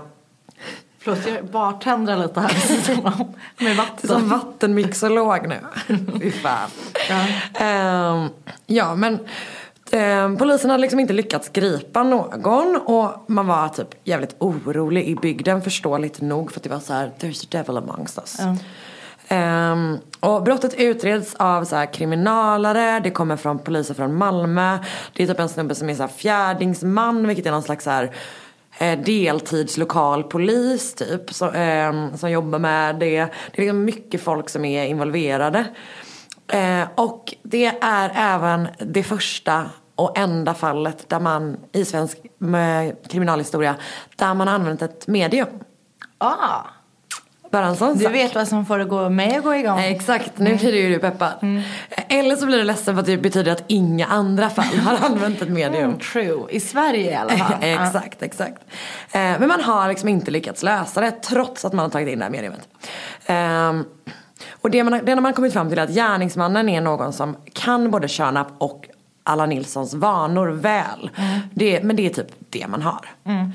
Förlåt, 1.00 1.28
jag 1.28 1.46
bartendrar 1.46 2.18
lite 2.18 2.40
här 2.40 2.54
med 3.64 3.76
vatten. 3.78 4.10
som 4.10 4.30
vattenmixolog 4.30 5.48
nu. 5.48 5.58
Fy 6.22 6.32
fan. 6.32 6.70
Ehm, 7.54 8.30
ja 8.66 8.96
men 8.96 9.20
eh, 9.92 10.36
polisen 10.38 10.70
hade 10.70 10.82
liksom 10.82 11.00
inte 11.00 11.14
lyckats 11.14 11.50
gripa 11.50 12.04
någon 12.04 12.76
och 12.86 13.12
man 13.28 13.48
var 13.48 13.70
typ 13.70 13.88
jävligt 14.04 14.36
orolig 14.40 15.08
i 15.08 15.16
bygden 15.16 15.62
förståeligt 15.62 16.22
nog 16.22 16.52
för 16.52 16.60
att 16.60 16.64
det 16.64 16.70
var 16.70 16.80
så 16.80 16.94
här 16.94 17.12
there's 17.20 17.44
a 17.44 17.48
devil 17.52 17.78
amongst 17.78 18.18
us. 18.18 18.38
Um, 19.30 20.00
och 20.20 20.44
brottet 20.44 20.74
utreds 20.74 21.36
av 21.36 21.64
så 21.64 21.76
här 21.76 21.94
kriminalare, 21.94 23.00
det 23.00 23.12
kommer 23.12 23.38
från 23.38 23.60
poliser 23.60 23.94
från 23.94 24.16
Malmö. 24.16 24.78
Det 25.14 25.24
är 25.24 25.28
typ 25.28 25.40
en 25.40 25.50
snubbe 25.50 25.76
som 25.76 25.90
är 25.90 25.96
så 25.96 26.04
här 26.04 26.08
fjärdingsman 26.08 27.28
vilket 27.28 27.46
är 27.46 27.52
någon 27.52 27.64
slags 27.64 27.84
så 27.84 27.90
här 27.90 28.12
eh, 28.78 29.00
deltidslokal 29.00 30.24
polis 30.24 30.94
typ 30.94 31.34
som, 31.34 31.50
ehm, 31.54 31.96
um, 31.96 32.18
som 32.18 32.32
jobbar 32.32 32.60
med 32.60 32.96
det. 32.96 33.20
Det 33.52 33.62
är 33.62 33.62
liksom 33.62 33.84
mycket 33.84 34.22
folk 34.22 34.50
som 34.50 34.66
är 34.66 34.86
involverade. 34.86 35.66
Eh, 36.48 36.88
och 36.96 37.34
det 37.44 37.66
är 37.82 38.12
även 38.16 38.68
det 38.80 39.04
första 39.04 39.70
och 39.96 40.18
enda 40.18 40.54
fallet 40.54 41.10
där 41.10 41.20
man 41.20 41.58
i 41.72 41.86
svensk 41.86 42.18
eh, 42.42 42.96
kriminalhistoria 43.10 43.76
där 44.16 44.34
man 44.34 44.48
har 44.48 44.56
använt 44.56 44.82
ett 44.82 45.08
medium. 45.08 45.48
Ah, 46.18 46.62
Sån 47.78 47.98
du 47.98 48.08
vet 48.08 48.36
vad 48.36 48.48
som 48.48 48.66
får 48.66 48.80
gå 48.80 49.10
mig 49.10 49.36
att 49.36 49.44
gå 49.44 49.56
igång. 49.56 49.80
Exakt, 49.80 50.32
nu 50.38 50.56
blir 50.56 50.76
ju 50.76 50.90
du 50.90 51.00
peppad. 51.00 51.64
Eller 51.90 52.36
så 52.36 52.46
blir 52.46 52.58
du 52.58 52.64
ledsen 52.64 52.96
för 52.96 53.00
att 53.00 53.06
det 53.06 53.18
betyder 53.18 53.52
att 53.52 53.64
inga 53.68 54.06
andra 54.06 54.50
fall 54.50 54.78
har 54.80 55.06
använt 55.06 55.42
ett 55.42 55.50
medium. 55.50 55.84
Mm, 55.84 56.00
true. 56.00 56.44
I 56.50 56.60
Sverige 56.60 57.12
i 57.12 57.16
alla 57.16 57.38
fall. 57.38 57.58
exakt, 57.62 58.24
exakt. 58.24 58.62
Eh, 59.12 59.20
men 59.20 59.48
man 59.48 59.62
har 59.62 59.90
liksom 59.90 60.10
inte 60.10 60.32
lyckats 60.32 60.64
lösa 60.64 61.02
det 61.02 61.12
trots 61.12 61.66
att 61.66 61.74
man 61.74 61.84
har 61.84 61.90
tagit 61.90 62.10
in 62.10 62.20
det 62.20 62.26
här 62.26 62.32
mediumet. 62.32 62.68
Ehm, 63.26 63.86
och 64.52 64.72
det 64.72 64.84
man, 64.84 65.06
det 65.06 65.16
man 65.16 65.26
har 65.26 65.34
kommit 65.34 65.54
fram 65.54 65.70
till 65.70 65.80
är 65.80 65.84
att 65.84 65.90
gärningsmannen 65.90 66.70
är 66.70 66.82
någon 66.82 67.14
som 67.14 67.38
kan 67.54 67.92
både 67.92 68.08
Tjörnarp 68.08 68.48
och 68.58 68.88
Allan 69.24 69.50
Nilssons 69.50 69.94
vanor 69.94 70.48
väl. 70.48 71.10
Det, 71.54 71.84
men 71.84 71.96
det 71.96 72.06
är 72.06 72.10
typ 72.10 72.28
det 72.50 72.68
man 72.68 72.82
har. 72.82 73.06
Eh, 73.26 73.50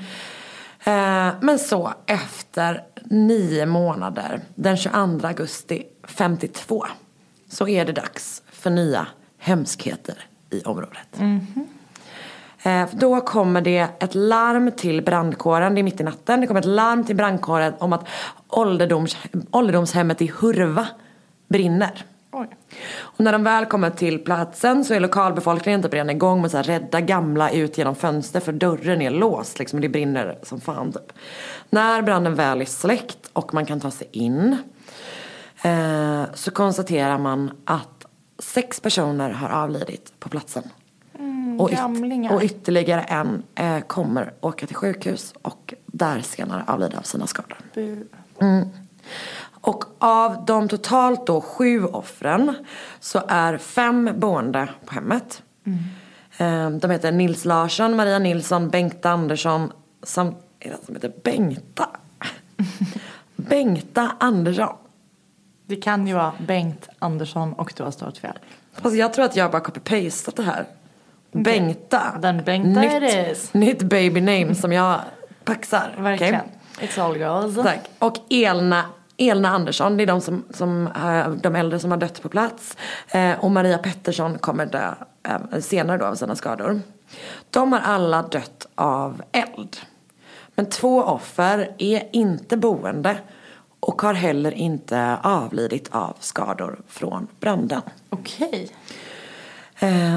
men 1.41 1.59
så 1.59 1.93
efter 2.05 2.83
nio 3.03 3.65
månader, 3.65 4.41
den 4.55 4.77
22 4.77 5.27
augusti 5.27 5.83
52, 6.03 6.85
så 7.49 7.67
är 7.67 7.85
det 7.85 7.91
dags 7.91 8.43
för 8.51 8.69
nya 8.69 9.07
hemskheter 9.37 10.15
i 10.49 10.63
området. 10.63 11.19
Eh, 12.63 12.87
för 12.87 12.97
Då 12.97 13.21
kommer 13.21 13.61
det 13.61 13.87
ett 13.99 14.15
larm 14.15 14.71
till 14.71 15.01
brandkåren, 15.01 15.75
det 15.75 15.81
är 15.81 15.83
mitt 15.83 16.01
i 16.01 16.03
natten. 16.03 16.41
Det 16.41 16.47
kommer 16.47 16.59
ett 16.59 16.65
larm 16.65 17.03
till 17.03 17.15
brandkåren 17.15 17.73
om 17.79 17.93
att 17.93 18.07
ålderdoms, 18.47 19.17
ålderdomshemmet 19.51 20.21
i 20.21 20.31
Hurva 20.39 20.87
brinner. 21.47 22.05
Oj. 22.31 22.47
Och 22.95 23.19
när 23.19 23.31
de 23.31 23.43
väl 23.43 23.65
kommer 23.65 23.89
till 23.89 24.19
platsen 24.19 24.85
så 24.85 24.93
är 24.93 24.99
lokalbefolkningen 24.99 25.83
typ 25.83 25.93
redan 25.93 26.09
igång 26.09 26.41
med 26.41 26.55
att 26.55 26.67
rädda 26.67 27.01
gamla 27.01 27.51
ut 27.51 27.77
genom 27.77 27.95
fönster 27.95 28.39
för 28.39 28.51
dörren 28.53 29.01
är 29.01 29.09
låst 29.11 29.59
liksom 29.59 29.77
och 29.77 29.81
det 29.81 29.89
brinner 29.89 30.39
som 30.43 30.61
fan 30.61 30.91
typ. 30.91 31.13
När 31.69 32.01
branden 32.01 32.35
väl 32.35 32.61
är 32.61 32.65
släckt 32.65 33.29
och 33.33 33.53
man 33.53 33.65
kan 33.65 33.79
ta 33.79 33.91
sig 33.91 34.07
in 34.11 34.57
eh, 35.63 36.23
så 36.33 36.51
konstaterar 36.51 37.17
man 37.17 37.51
att 37.65 38.05
sex 38.39 38.79
personer 38.79 39.29
har 39.29 39.49
avlidit 39.49 40.13
på 40.19 40.29
platsen. 40.29 40.63
och, 41.59 41.69
yt- 41.71 41.77
och 42.33 42.43
ytterligare 42.43 43.01
en 43.01 43.43
eh, 43.55 43.79
kommer 43.79 44.33
åka 44.41 44.67
till 44.67 44.75
sjukhus 44.75 45.33
och 45.41 45.73
där 45.85 46.21
senare 46.21 46.63
avlida 46.67 46.97
av 46.97 47.01
sina 47.01 47.27
skador. 47.27 47.57
Mm. 48.41 48.67
Och 49.61 49.83
av 49.99 50.45
de 50.45 50.67
totalt 50.67 51.27
då 51.27 51.41
sju 51.41 51.85
offren 51.85 52.53
så 52.99 53.21
är 53.27 53.57
fem 53.57 54.09
boende 54.15 54.69
på 54.85 54.93
hemmet. 54.93 55.43
Eh, 56.37 56.69
De 56.69 56.91
heter 56.91 57.11
Nils 57.11 57.45
Larsson, 57.45 57.95
Maria 57.95 58.19
Nilsson, 58.19 58.69
Bengta 58.69 59.09
Andersson 59.09 59.71
samt, 60.03 60.37
är 60.59 60.69
det 60.69 60.85
som 60.85 60.95
heter 60.95 61.11
Bengta? 61.23 61.89
Bengta 63.35 64.11
Andersson. 64.19 64.75
Det 65.65 65.75
kan 65.75 66.07
ju 66.07 66.13
vara 66.13 66.31
Bengt 66.47 66.89
Andersson 66.99 67.53
och 67.53 67.73
du 67.77 67.83
har 67.83 67.91
stått 67.91 68.17
fel. 68.17 68.39
Fast 68.73 68.95
jag 68.95 69.13
tror 69.13 69.25
att 69.25 69.35
jag 69.35 69.51
bara 69.51 69.61
copy-pastat 69.61 70.35
det 70.35 70.43
här. 70.43 70.65
Bengta. 71.31 72.01
Den 72.21 72.43
Bengta 72.43 72.81
nytt, 72.81 73.03
it 73.03 73.31
is. 73.31 73.53
nytt 73.53 73.81
baby 73.83 74.21
name 74.21 74.55
som 74.55 74.71
jag 74.71 74.99
paxar. 75.43 75.95
Verkligen. 75.97 76.35
Okej? 76.35 76.87
It's 76.87 77.01
all 77.01 77.17
girls. 77.17 77.55
Tack. 77.55 77.79
Och 77.99 78.15
Elna, 78.29 78.85
Elna 79.29 79.49
Andersson, 79.49 79.97
det 79.97 80.03
är 80.03 80.07
de, 80.07 80.21
som, 80.21 80.43
som, 80.49 80.87
eh, 80.87 81.29
de 81.29 81.55
äldre 81.55 81.79
som 81.79 81.91
har 81.91 81.97
dött 81.97 82.21
på 82.21 82.29
plats. 82.29 82.77
Eh, 83.07 83.39
och 83.39 83.51
Maria 83.51 83.77
Pettersson 83.77 84.37
kommer 84.37 84.65
dö 84.65 84.93
eh, 85.23 85.59
senare 85.59 85.97
då 85.97 86.05
av 86.05 86.15
sina 86.15 86.35
skador. 86.35 86.81
De 87.49 87.73
har 87.73 87.79
alla 87.79 88.21
dött 88.21 88.67
av 88.75 89.21
eld. 89.31 89.77
Men 90.55 90.65
två 90.65 91.03
offer 91.03 91.75
är 91.77 92.09
inte 92.11 92.57
boende 92.57 93.17
och 93.79 94.01
har 94.01 94.13
heller 94.13 94.51
inte 94.51 95.17
avlidit 95.23 95.89
av 95.91 96.15
skador 96.19 96.81
från 96.87 97.27
branden. 97.39 97.81
Okej. 98.09 98.69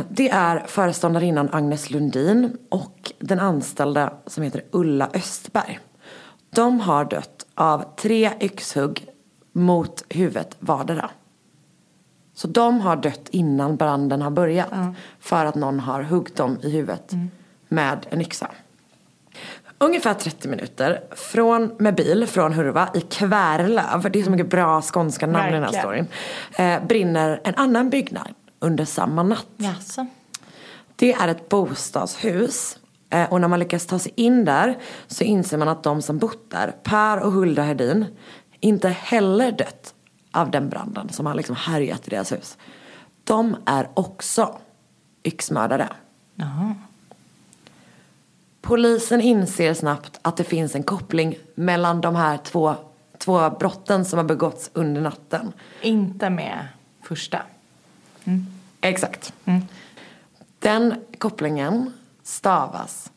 Det 0.09 0.31
är 0.31 0.67
föreståndarinnan 0.67 1.49
Agnes 1.53 1.91
Lundin 1.91 2.57
och 2.69 3.13
den 3.19 3.41
anställda 3.41 4.13
som 4.27 4.43
heter 4.43 4.65
Ulla 4.71 5.09
Östberg. 5.15 5.81
De 6.55 6.81
har 6.81 7.05
dött 7.05 7.47
av 7.55 7.85
tre 7.97 8.31
yxhugg 8.41 9.07
mot 9.53 10.05
huvudet 10.09 10.57
vardera. 10.59 11.11
Så 12.35 12.49
de 12.49 12.81
har 12.81 12.97
dött 12.97 13.29
innan 13.31 13.77
branden 13.77 14.23
har 14.23 14.31
börjat. 14.31 14.69
För 15.21 15.45
att 15.45 15.55
någon 15.55 15.81
har 15.81 16.03
huggit 16.03 16.37
dem 16.37 16.59
i 16.63 16.71
huvudet 16.71 17.13
med 17.69 18.07
en 18.11 18.21
yxa. 18.21 18.51
Ungefär 19.79 20.15
30 20.15 20.49
minuter 20.49 21.01
från, 21.11 21.77
med 21.79 21.95
bil 21.95 22.27
från 22.27 22.53
Hurva 22.53 22.89
i 22.95 23.01
Kvärlöv, 23.01 24.11
det 24.11 24.19
är 24.21 24.23
så 24.23 24.31
mycket 24.31 24.51
bra 24.51 24.83
skånska 24.83 25.27
namn 25.27 25.49
i 25.49 25.53
den 25.53 25.63
här 25.63 25.73
Verkligen. 25.73 26.07
storyn, 26.53 26.73
eh, 26.73 26.87
brinner 26.87 27.41
en 27.45 27.55
annan 27.55 27.91
byggnad 27.91 28.35
under 28.59 28.85
samma 28.85 29.23
natt. 29.23 29.47
Jaså. 29.57 30.07
Det 30.97 31.13
är 31.13 31.29
ett 31.29 31.49
bostadshus 31.49 32.79
och 33.31 33.41
när 33.41 33.49
man 33.49 33.59
lyckas 33.59 33.87
ta 33.87 33.99
sig 33.99 34.13
in 34.17 34.45
där 34.45 34.79
så 35.07 35.25
inser 35.25 35.59
man 35.59 35.69
att 35.69 35.83
de 35.83 36.03
som 36.03 36.19
bott 36.19 36.51
där, 36.51 36.75
Per 36.83 37.21
och 37.21 37.33
Hulda 37.33 37.63
Hedin, 37.63 38.07
inte 38.61 38.89
heller 38.89 39.53
dött 39.53 39.95
av 40.31 40.51
den 40.51 40.69
branden 40.69 41.09
som 41.09 41.27
har 41.27 41.35
liksom 41.35 41.57
härjat 41.57 42.07
i 42.07 42.11
deras 42.11 42.33
hus. 42.33 42.59
De 43.25 43.57
är 43.65 43.89
också 43.95 44.59
yxmördare. 45.25 45.89
Polisen 48.61 49.21
inser 49.21 49.75
snabbt 49.75 50.19
att 50.23 50.37
det 50.37 50.45
finns 50.45 50.75
en 50.75 50.83
koppling 50.83 51.39
mellan 51.55 52.01
de 52.01 52.17
här 52.17 52.37
två, 52.37 52.75
två 53.19 53.51
brotten 53.51 54.05
som 54.05 54.17
har 54.17 54.25
begåtts 54.25 54.71
under 54.73 55.01
natten. 55.01 55.53
Inte 55.83 56.31
med 56.31 56.69
första. 57.03 57.43
Exakt. 58.81 59.33
Den 60.59 60.95
kopplingen 61.19 61.93
stavas 62.25 63.11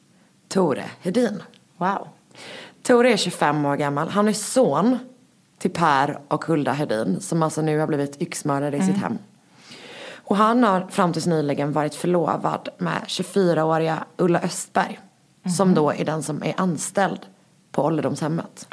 Tore 0.48 0.86
Hedin. 1.02 1.44
Wow. 1.78 2.08
Tore 2.84 3.14
är 3.14 3.18
25 3.18 3.66
år 3.66 3.76
gammal. 3.76 4.10
Han 4.10 4.28
är 4.28 4.34
son 4.34 5.00
till 5.58 5.72
Per 5.72 6.20
och 6.28 6.46
Hulda 6.46 6.72
Hedin 6.72 7.22
som 7.22 7.44
alltså 7.44 7.62
nu 7.62 7.80
har 7.80 7.88
blivit 7.88 8.22
yxmördade 8.22 8.78
i 8.78 8.82
sitt 8.82 8.98
hem. 8.98 9.18
Och 10.16 10.38
han 10.38 10.64
har 10.64 10.88
fram 10.90 11.14
tills 11.14 11.26
nyligen 11.26 11.72
varit 11.72 11.96
förlovad 11.96 12.70
med 12.78 13.04
24-åriga 13.08 14.06
Ulla 14.18 14.40
Östberg. 14.40 15.00
Som 15.58 15.74
då 15.74 15.92
är 15.92 16.06
den 16.06 16.24
som 16.24 16.44
är 16.44 16.54
anställd 16.58 17.20
på 17.72 17.84
ålderdomshemmet. 17.84 18.68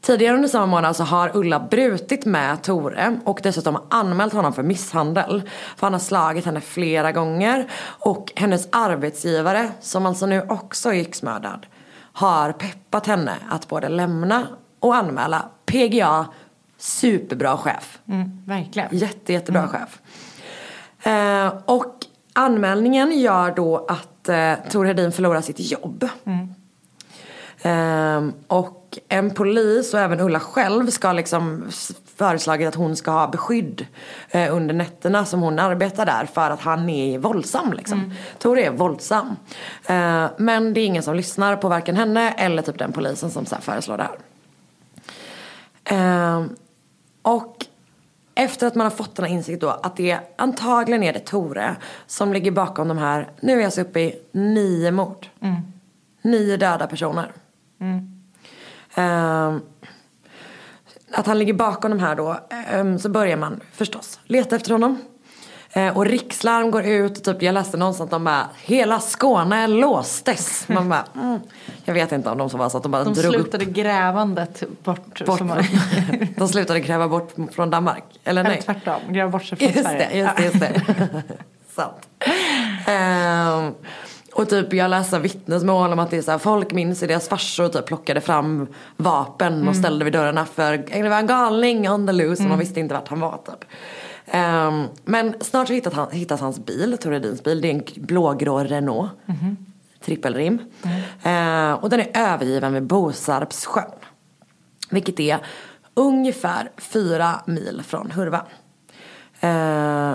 Tidigare 0.00 0.34
under 0.34 0.48
samma 0.48 0.66
månad 0.66 0.96
så 0.96 1.04
har 1.04 1.30
Ulla 1.34 1.60
brutit 1.60 2.24
med 2.24 2.62
Tore 2.62 3.20
och 3.24 3.40
dessutom 3.42 3.78
anmält 3.90 4.32
honom 4.32 4.52
för 4.52 4.62
misshandel. 4.62 5.42
För 5.76 5.86
han 5.86 5.92
har 5.92 6.00
slagit 6.00 6.44
henne 6.44 6.60
flera 6.60 7.12
gånger 7.12 7.70
och 7.82 8.32
hennes 8.36 8.68
arbetsgivare, 8.72 9.70
som 9.80 10.06
alltså 10.06 10.26
nu 10.26 10.46
också 10.48 10.88
är 10.88 10.94
yxmördad, 10.94 11.66
har 12.12 12.52
peppat 12.52 13.06
henne 13.06 13.34
att 13.50 13.68
både 13.68 13.88
lämna 13.88 14.46
och 14.80 14.96
anmäla. 14.96 15.48
PGA, 15.66 16.26
superbra 16.78 17.56
chef. 17.56 17.98
Mm, 18.08 18.42
verkligen. 18.46 18.88
Jätte, 18.92 19.32
jättebra 19.32 19.68
chef. 19.68 20.00
Eh, 21.06 21.52
och 21.64 21.94
anmälningen 22.32 23.20
gör 23.20 23.54
då 23.54 23.86
att 23.88 24.28
eh, 24.28 24.54
Tor 24.70 24.84
Hedin 24.84 25.12
förlorar 25.12 25.40
sitt 25.40 25.60
jobb. 25.60 26.08
Eh, 27.62 28.28
och 28.46 28.77
en 29.08 29.30
polis 29.30 29.94
och 29.94 30.00
även 30.00 30.20
Ulla 30.20 30.40
själv 30.40 30.90
ska 30.90 31.12
liksom 31.12 31.64
föreslagit 32.16 32.68
att 32.68 32.74
hon 32.74 32.96
ska 32.96 33.10
ha 33.10 33.26
beskydd 33.26 33.86
eh, 34.30 34.54
under 34.54 34.74
nätterna 34.74 35.24
som 35.24 35.40
hon 35.40 35.58
arbetar 35.58 36.06
där 36.06 36.26
för 36.26 36.50
att 36.50 36.60
han 36.60 36.88
är 36.88 37.18
våldsam 37.18 37.72
liksom. 37.72 38.14
Tor 38.38 38.58
är 38.58 38.70
våldsam. 38.70 39.36
Eh, 39.86 40.26
men 40.36 40.74
det 40.74 40.80
är 40.80 40.86
ingen 40.86 41.02
som 41.02 41.14
lyssnar 41.14 41.56
på 41.56 41.68
varken 41.68 41.96
henne 41.96 42.32
eller 42.32 42.62
typ 42.62 42.78
den 42.78 42.92
polisen 42.92 43.30
som 43.30 43.46
så 43.46 43.54
här 43.54 43.62
föreslår 43.62 43.96
det 43.96 44.02
här. 44.02 44.18
Ehm, 45.84 46.56
och 47.22 47.66
efter 48.34 48.66
att 48.66 48.74
man 48.74 48.84
har 48.84 48.90
fått 48.90 49.16
den 49.16 49.24
här 49.24 49.32
insikten 49.32 49.68
då 49.68 49.74
att 49.82 49.96
det 49.96 50.18
antagligen 50.36 51.02
är 51.02 51.12
det 51.12 51.18
Tore 51.18 51.76
som 52.06 52.32
ligger 52.32 52.50
bakom 52.50 52.88
de 52.88 52.98
här, 52.98 53.28
nu 53.40 53.58
är 53.58 53.62
jag 53.62 53.72
så 53.72 53.80
uppe 53.80 54.00
i 54.00 54.18
nio 54.32 54.90
mord. 54.90 55.26
Nio 56.22 56.56
döda 56.56 56.86
personer. 56.86 57.32
Ehm, 58.98 59.60
att 61.12 61.26
han 61.26 61.38
ligger 61.38 61.52
bakom 61.52 61.90
de 61.90 62.00
här 62.00 62.14
då, 62.14 62.36
ehm, 62.70 62.98
så 62.98 63.08
börjar 63.08 63.36
man 63.36 63.60
förstås 63.72 64.20
leta 64.24 64.56
efter 64.56 64.72
honom. 64.72 64.98
Eh, 65.72 65.96
och 65.96 66.06
rikslarm 66.06 66.70
går 66.70 66.84
ut, 66.84 67.24
typ, 67.24 67.42
jag 67.42 67.52
läste 67.52 67.76
någonstans 67.76 68.06
att 68.06 68.10
de 68.10 68.24
bara, 68.24 68.48
hela 68.62 69.00
Skåne 69.00 69.66
låstes. 69.66 70.68
Man 70.68 70.88
bara, 70.88 71.04
mm, 71.14 71.40
jag 71.84 71.94
vet 71.94 72.12
inte 72.12 72.30
om 72.30 72.38
de 72.38 72.50
som 72.50 72.58
var 72.60 72.68
så 72.68 72.76
att 72.76 72.82
de 72.82 72.92
bara 72.92 73.04
De 73.04 73.14
drog 73.14 73.34
upp 73.34 73.40
slutade 73.40 73.64
grävandet 73.64 74.62
bort. 74.84 75.24
bort. 75.26 75.40
man- 75.40 75.64
de 76.36 76.48
slutade 76.48 76.80
kräva 76.80 77.08
bort 77.08 77.34
från 77.52 77.70
Danmark. 77.70 78.04
Eller 78.24 78.40
Eller 78.40 78.50
nej? 78.50 78.62
tvärtom, 78.62 79.00
gräva 79.08 79.30
bort 79.30 79.44
sig 79.44 79.58
från 79.58 79.68
Just 79.68 79.80
Sverige. 79.82 80.08
det, 80.10 80.16
just 80.18 80.36
det, 80.36 80.44
just 80.44 80.60
det. 80.60 81.22
Sant. 81.74 82.08
Ehm, 82.86 83.74
och 84.38 84.48
typ 84.48 84.72
jag 84.72 84.90
läser 84.90 85.18
vittnesmål 85.20 85.92
om 85.92 85.98
att 85.98 86.10
det 86.10 86.16
är 86.16 86.22
så 86.22 86.30
här, 86.30 86.38
folk 86.38 86.72
minns 86.72 87.02
hur 87.02 87.08
deras 87.08 87.28
farsor 87.28 87.68
typ 87.68 87.86
plockade 87.86 88.20
fram 88.20 88.66
vapen 88.96 89.52
Mm. 89.54 89.68
och 89.68 89.76
ställde 89.76 90.04
vid 90.04 90.12
dörrarna 90.14 90.44
för 90.46 90.76
det 91.02 91.08
var 91.08 91.16
en 91.18 91.26
galning 91.26 91.90
on 91.90 92.06
the 92.06 92.12
loose 92.12 92.42
och 92.42 92.48
man 92.48 92.58
visste 92.58 92.80
inte 92.80 92.94
vart 92.94 93.08
han 93.08 93.20
var 93.20 93.36
typ. 93.46 93.64
Ehm, 94.26 94.84
men 95.04 95.34
snart 95.40 95.68
så 95.68 95.74
hittat 95.74 95.94
han, 95.94 96.10
hittas 96.10 96.40
hans 96.40 96.58
bil, 96.64 96.98
Tor 97.00 97.12
Hedins 97.12 97.42
bil. 97.44 97.60
Det 97.60 97.68
är 97.68 97.74
en 97.74 97.82
blågrå 98.06 98.58
Renault. 98.58 99.10
Mhm. 99.26 99.56
Trippelrim. 100.04 100.58
Ehm, 101.22 101.74
och 101.74 101.90
den 101.90 102.00
är 102.00 102.10
övergiven 102.14 102.72
vid 102.72 102.82
Bosarpssjön. 102.82 103.90
Vilket 104.90 105.20
är 105.20 105.38
ungefär 105.94 106.70
fyra 106.76 107.40
mil 107.46 107.82
från 107.86 108.10
Hurva. 108.10 108.46
Eh, 109.40 110.12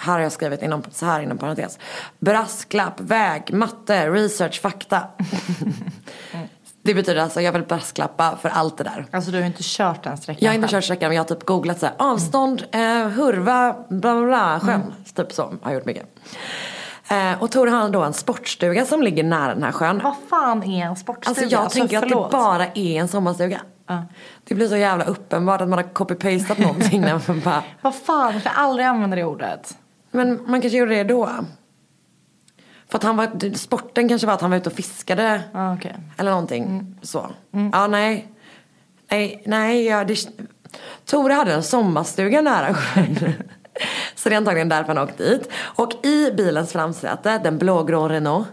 här 0.00 0.12
har 0.12 0.20
jag 0.20 0.32
skrivit 0.32 0.62
inom, 0.62 0.82
så 0.90 1.06
här 1.06 1.20
inom 1.20 1.38
parentes. 1.38 1.78
Brasklapp, 2.18 3.00
väg, 3.00 3.52
matte, 3.52 4.10
research, 4.10 4.60
fakta. 4.60 5.02
det 6.82 6.94
betyder 6.94 7.22
alltså 7.22 7.40
jag 7.40 7.52
vill 7.52 7.62
brasklappa 7.62 8.36
för 8.42 8.48
allt 8.48 8.78
det 8.78 8.84
där. 8.84 9.06
Alltså 9.10 9.30
du 9.30 9.38
har 9.38 9.46
inte 9.46 9.62
kört 9.62 10.02
den 10.02 10.16
sträckan 10.16 10.38
Jag 10.40 10.50
har 10.50 10.54
inte 10.54 10.68
kört 10.68 10.84
sträckan 10.84 11.08
men 11.08 11.16
jag 11.16 11.24
har 11.24 11.28
typ 11.28 11.46
googlat 11.46 11.80
så 11.80 11.86
här, 11.86 11.94
avstånd, 11.98 12.64
eh, 12.72 12.80
Hurva, 13.08 13.76
bla 13.88 14.14
bla 14.14 14.26
bla, 14.26 14.60
sjön. 14.60 14.94
Typ 15.14 15.32
så, 15.32 15.54
har 15.62 15.72
gjort 15.72 15.84
mycket. 15.84 16.06
Eh, 17.10 17.42
och 17.42 17.50
Tor 17.50 17.66
har 17.66 17.88
då 17.88 18.02
en 18.02 18.12
sportstuga 18.12 18.86
som 18.86 19.02
ligger 19.02 19.24
nära 19.24 19.54
den 19.54 19.62
här 19.62 19.72
sjön. 19.72 20.00
Vad 20.04 20.14
fan 20.30 20.62
är 20.62 20.86
en 20.86 20.96
sportstuga? 20.96 21.30
Alltså 21.30 21.56
jag 21.56 21.70
tänker 21.70 21.98
att 21.98 22.04
förlåt. 22.04 22.30
det 22.30 22.36
bara 22.36 22.66
är 22.66 23.00
en 23.00 23.08
sommarstuga. 23.08 23.60
Det 24.44 24.54
blir 24.54 24.68
så 24.68 24.76
jävla 24.76 25.04
uppenbart 25.04 25.60
att 25.60 25.68
man 25.68 25.78
har 25.78 25.86
copy-pastat 25.86 26.60
någonting 26.60 27.00
när 27.00 27.22
man 27.26 27.40
bara, 27.40 27.62
Vad 27.80 27.94
fan, 27.94 28.32
jag 28.32 28.40
ska 28.40 28.50
aldrig 28.50 28.86
använda 28.86 29.16
det 29.16 29.24
ordet. 29.24 29.76
Men 30.10 30.40
man 30.46 30.60
kanske 30.60 30.78
gjorde 30.78 30.94
det 30.94 31.04
då. 31.04 31.30
För 32.88 32.98
att 32.98 33.04
han 33.04 33.16
var, 33.16 33.56
sporten 33.56 34.08
kanske 34.08 34.26
var 34.26 34.34
att 34.34 34.40
han 34.40 34.50
var 34.50 34.58
ute 34.58 34.68
och 34.68 34.76
fiskade. 34.76 35.42
Ja, 35.52 35.74
okej. 35.74 35.96
Eller 36.18 36.30
någonting 36.30 36.94
så. 37.02 37.30
Ja, 37.72 37.86
nej. 37.86 38.28
Nej, 39.10 39.42
nej, 39.46 39.84
ja, 39.84 40.04
det... 40.04 40.28
Tore 41.04 41.32
hade 41.32 41.52
en 41.52 41.62
sommarstuga 41.62 42.40
nära 42.40 42.74
sjön. 42.74 43.16
Så 44.14 44.28
det 44.28 44.34
är 44.34 44.36
antagligen 44.36 44.68
därför 44.68 44.94
han 44.94 45.04
åkt 45.04 45.18
dit. 45.18 45.50
Och 45.56 46.04
i 46.06 46.30
bilens 46.30 46.72
framsäte, 46.72 47.38
den 47.38 47.58
blågrå 47.58 48.08
Renault, 48.08 48.48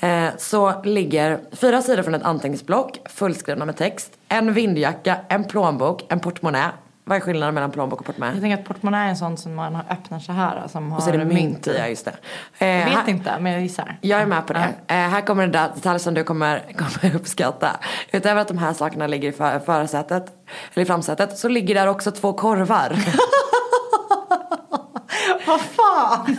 eh, 0.00 0.28
så 0.38 0.82
ligger 0.84 1.40
fyra 1.52 1.82
sidor 1.82 2.02
från 2.02 2.14
ett 2.14 2.22
anteckningsblock 2.22 2.98
fullskrivna 3.04 3.64
med 3.64 3.76
text. 3.76 4.12
En 4.28 4.54
vindjacka, 4.54 5.16
en 5.28 5.44
plånbok, 5.44 6.04
en 6.08 6.20
portmonnä. 6.20 6.70
Vad 7.08 7.16
är 7.16 7.20
skillnaden 7.20 7.54
mellan 7.54 7.70
plånbok 7.70 8.00
och 8.00 8.06
portmonnä? 8.06 8.32
Jag 8.32 8.40
tänker 8.40 8.58
att 8.58 8.64
portmonnä 8.64 9.04
är 9.04 9.08
en 9.08 9.16
sån 9.16 9.36
som 9.36 9.54
man 9.54 9.78
öppnar 9.90 10.18
så 10.18 10.32
här. 10.32 10.68
Som 10.68 10.92
Och 10.92 11.02
så 11.02 11.08
är 11.10 11.12
har 11.12 11.18
det 11.18 11.24
mynt 11.34 11.66
i, 11.66 11.76
ja 11.78 11.86
just 11.86 12.04
det. 12.04 12.14
Eh, 12.58 12.68
Jag 12.68 12.84
vet 12.84 12.94
här- 12.94 13.08
inte, 13.08 13.38
men 13.40 13.52
jag 13.52 13.62
gissar. 13.62 13.98
Jag 14.00 14.20
är 14.20 14.26
med 14.26 14.46
på 14.46 14.52
det. 14.52 14.68
Eh, 14.86 14.96
här 14.96 15.20
kommer 15.20 15.44
en 15.44 15.52
detalj 15.52 16.00
som 16.00 16.14
du 16.14 16.24
kommer, 16.24 16.62
kommer 16.76 17.16
uppskatta. 17.16 17.70
Utöver 18.12 18.40
att 18.40 18.48
de 18.48 18.58
här 18.58 18.72
sakerna 18.72 19.06
ligger 19.06 19.28
i 19.28 19.32
för, 19.32 19.58
förarsätet, 19.58 20.26
eller 20.74 20.82
i 20.82 20.86
framsätet, 20.86 21.38
så 21.38 21.48
ligger 21.48 21.74
där 21.74 21.86
också 21.86 22.10
två 22.10 22.32
korvar. 22.32 22.96
Vad 25.46 25.60
fan! 25.60 26.36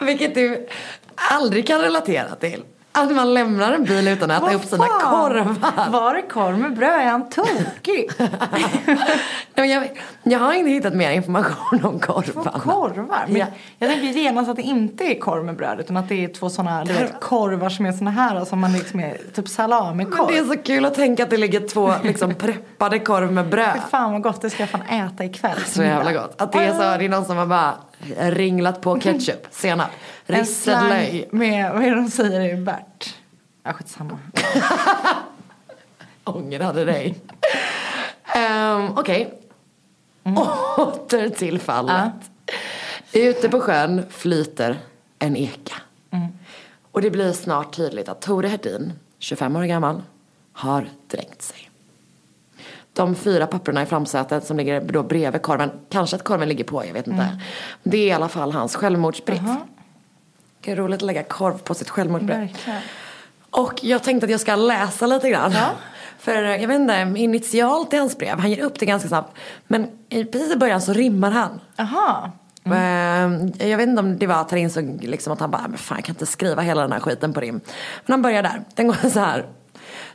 Vilket 0.06 0.34
du 0.34 0.68
aldrig 1.30 1.66
kan 1.66 1.80
relatera 1.80 2.34
till. 2.34 2.62
Att 2.92 3.10
man 3.14 3.34
lämnar 3.34 3.72
en 3.72 3.84
bil 3.84 4.08
utan 4.08 4.30
att 4.30 4.42
äta 4.42 4.54
upp 4.54 4.64
sina 4.64 4.86
korvar. 4.86 5.90
Var 5.90 6.14
det 6.14 6.22
korv 6.22 6.58
med 6.58 6.76
bröd? 6.76 7.00
Är 7.00 7.10
han 7.10 7.28
tokig? 7.28 8.10
Men 9.54 9.68
jag, 9.70 10.02
jag 10.22 10.38
har 10.38 10.52
inte 10.52 10.70
hittat 10.70 10.94
mer 10.94 11.10
information 11.10 11.84
om 11.84 12.00
Två 12.00 12.12
korvarna. 12.12 12.58
korvar? 12.58 13.24
Men 13.28 13.36
Ja. 13.36 13.46
Jag 13.78 13.90
tänker 13.90 14.06
genast 14.08 14.50
att 14.50 14.56
det 14.56 14.62
inte 14.62 15.04
är 15.04 15.20
korv 15.20 15.44
med 15.44 15.56
bröd 15.56 15.80
utan 15.80 15.96
att 15.96 16.08
det 16.08 16.24
är 16.24 16.28
två 16.28 16.48
såna 16.50 16.84
du 16.84 16.92
vet, 16.92 17.20
korvar 17.20 17.68
som 17.68 17.86
är 17.86 17.92
såna 17.92 18.10
här 18.10 18.44
som 18.44 18.58
man 18.60 18.72
liksom 18.72 19.00
är 19.00 19.12
typ 19.12 19.36
Men 19.36 19.46
salamikorv. 19.46 20.26
det 20.28 20.38
är 20.38 20.44
så 20.44 20.56
kul 20.56 20.84
att 20.84 20.94
tänka 20.94 21.22
att 21.22 21.30
det 21.30 21.36
ligger 21.36 21.60
två 21.68 21.92
liksom 22.02 22.34
preppade 22.34 22.98
korv 22.98 23.32
med 23.32 23.48
bröd. 23.48 23.72
Fy 23.74 23.90
fan 23.90 24.12
vad 24.12 24.22
gott, 24.22 24.40
det 24.42 24.50
ska 24.50 24.62
jag 24.62 24.70
fan 24.70 24.82
äta 24.82 25.24
ikväll. 25.24 25.58
Så 25.66 25.82
jävla 25.82 26.12
gott. 26.12 26.40
Att 26.42 26.52
det 26.52 26.58
är 26.64 26.72
så, 26.72 26.78
det 26.98 27.04
är 27.04 27.08
någon 27.08 27.24
som 27.24 27.36
har 27.36 27.46
bara 27.46 27.74
ringlat 28.16 28.80
på 28.80 29.00
ketchup, 29.00 29.46
senap, 29.50 29.90
slang 30.46 30.88
löj. 30.88 31.28
med, 31.32 31.72
vad 31.72 31.82
är 31.82 31.90
det 31.90 31.96
de 31.96 32.10
säger 32.10 32.54
i 32.54 32.56
Bert? 32.56 33.14
Ja 33.62 33.72
skitsamma. 33.72 34.18
Ångrade 36.24 36.84
dig. 36.84 37.14
um, 38.36 38.98
Okej. 38.98 39.34
Åter 40.76 41.28
till 41.28 41.60
fallet. 41.60 42.12
Ute 43.12 43.48
på 43.48 43.60
sjön 43.60 44.02
flyter 44.10 44.78
en 45.18 45.36
eka. 45.36 45.76
Och 46.92 47.02
det 47.02 47.10
blir 47.10 47.32
snart 47.32 47.76
tydligt 47.76 48.08
att 48.08 48.22
Tore 48.22 48.48
Hedin, 48.48 48.92
25 49.18 49.56
år 49.56 49.64
gammal, 49.64 50.02
har 50.52 50.88
dränkt 51.06 51.42
sig. 51.42 51.69
De 53.00 53.14
fyra 53.14 53.46
papperna 53.46 53.82
i 53.82 53.86
framsätet 53.86 54.46
som 54.46 54.56
ligger 54.56 54.80
då 54.80 55.02
bredvid 55.02 55.42
korven, 55.42 55.70
kanske 55.90 56.16
att 56.16 56.24
korven 56.24 56.48
ligger 56.48 56.64
på, 56.64 56.84
jag 56.86 56.92
vet 56.92 57.06
inte. 57.06 57.40
Det 57.82 57.96
är 57.98 58.06
i 58.06 58.12
alla 58.12 58.28
fall 58.28 58.52
hans 58.52 58.76
självmordsbrief. 58.76 59.40
Det 60.60 60.70
är 60.72 60.76
roligt 60.76 60.96
att 60.96 61.02
lägga 61.02 61.22
korv 61.22 61.58
på 61.58 61.74
sitt 61.74 61.90
självmordsbrev. 61.90 62.48
Och 63.50 63.84
jag 63.84 64.02
tänkte 64.02 64.24
att 64.24 64.30
jag 64.30 64.40
ska 64.40 64.56
läsa 64.56 65.06
lite 65.06 65.30
grann. 65.30 65.52
För 66.18 66.34
jag 66.42 66.68
vet 66.68 66.80
inte, 66.80 67.12
initialt 67.16 67.92
i 67.92 67.96
hans 67.96 68.18
brev, 68.18 68.38
han 68.38 68.50
ger 68.50 68.60
upp 68.64 68.78
det 68.78 68.86
ganska 68.86 69.08
snabbt. 69.08 69.36
Men 69.66 69.88
i- 70.08 70.24
precis 70.24 70.52
i 70.54 70.56
början 70.56 70.80
så 70.80 70.92
rimmar 70.92 71.30
han. 71.30 71.60
Jaha. 71.76 72.30
Eh, 72.64 73.68
Jag 73.70 73.76
vet 73.78 73.88
inte 73.88 74.00
om 74.00 74.18
det 74.18 74.26
var 74.26 74.34
att 74.40 74.50
han 74.50 74.58
insåg 74.60 74.98
liksom 75.04 75.32
att 75.32 75.40
han 75.40 75.50
bara, 75.50 75.68
men 75.68 75.78
fan 75.78 75.96
jag 75.98 76.04
kan 76.04 76.14
inte 76.14 76.26
skriva 76.26 76.62
hela 76.62 76.82
den 76.82 76.92
här 76.92 77.00
skiten 77.00 77.32
på 77.32 77.40
rim. 77.40 77.60
Men 78.06 78.12
han 78.12 78.22
börjar 78.22 78.42
där. 78.42 78.60
Den 78.74 78.86
går 78.86 79.08
så 79.10 79.20
här. 79.20 79.46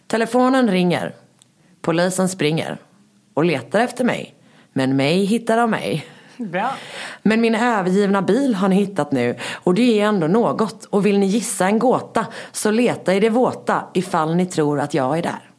Telefonen 0.07 0.69
ringer. 0.71 1.13
Polisen 1.85 2.29
springer. 2.29 2.77
Och 3.33 3.45
letar 3.45 3.79
efter 3.79 4.03
mig. 4.03 4.35
Men 4.73 4.95
mig 4.95 5.25
hittar 5.25 5.57
de 5.57 5.71
mig. 5.71 6.05
Bra. 6.37 6.71
Men 7.23 7.41
min 7.41 7.55
övergivna 7.55 8.21
bil 8.21 8.55
har 8.55 8.67
ni 8.67 8.75
hittat 8.75 9.11
nu 9.11 9.35
och 9.53 9.73
det 9.73 10.01
är 10.01 10.05
ändå 10.05 10.27
något. 10.27 10.85
Och 10.85 11.05
vill 11.05 11.19
ni 11.19 11.25
gissa 11.25 11.65
en 11.65 11.79
gåta 11.79 12.25
så 12.51 12.71
leta 12.71 13.13
i 13.13 13.19
det 13.19 13.29
våta 13.29 13.83
ifall 13.93 14.35
ni 14.35 14.45
tror 14.45 14.79
att 14.79 14.93
jag 14.93 15.17
är 15.17 15.21
där. 15.21 15.49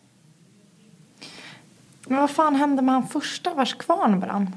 Men 2.07 2.21
vad 2.21 2.31
fan 2.31 2.55
hände 2.55 2.83
med 2.83 2.95
han 2.95 3.09
första 3.09 3.55
vars 3.55 3.75
kvarn 3.75 4.21
brann? 4.21 4.53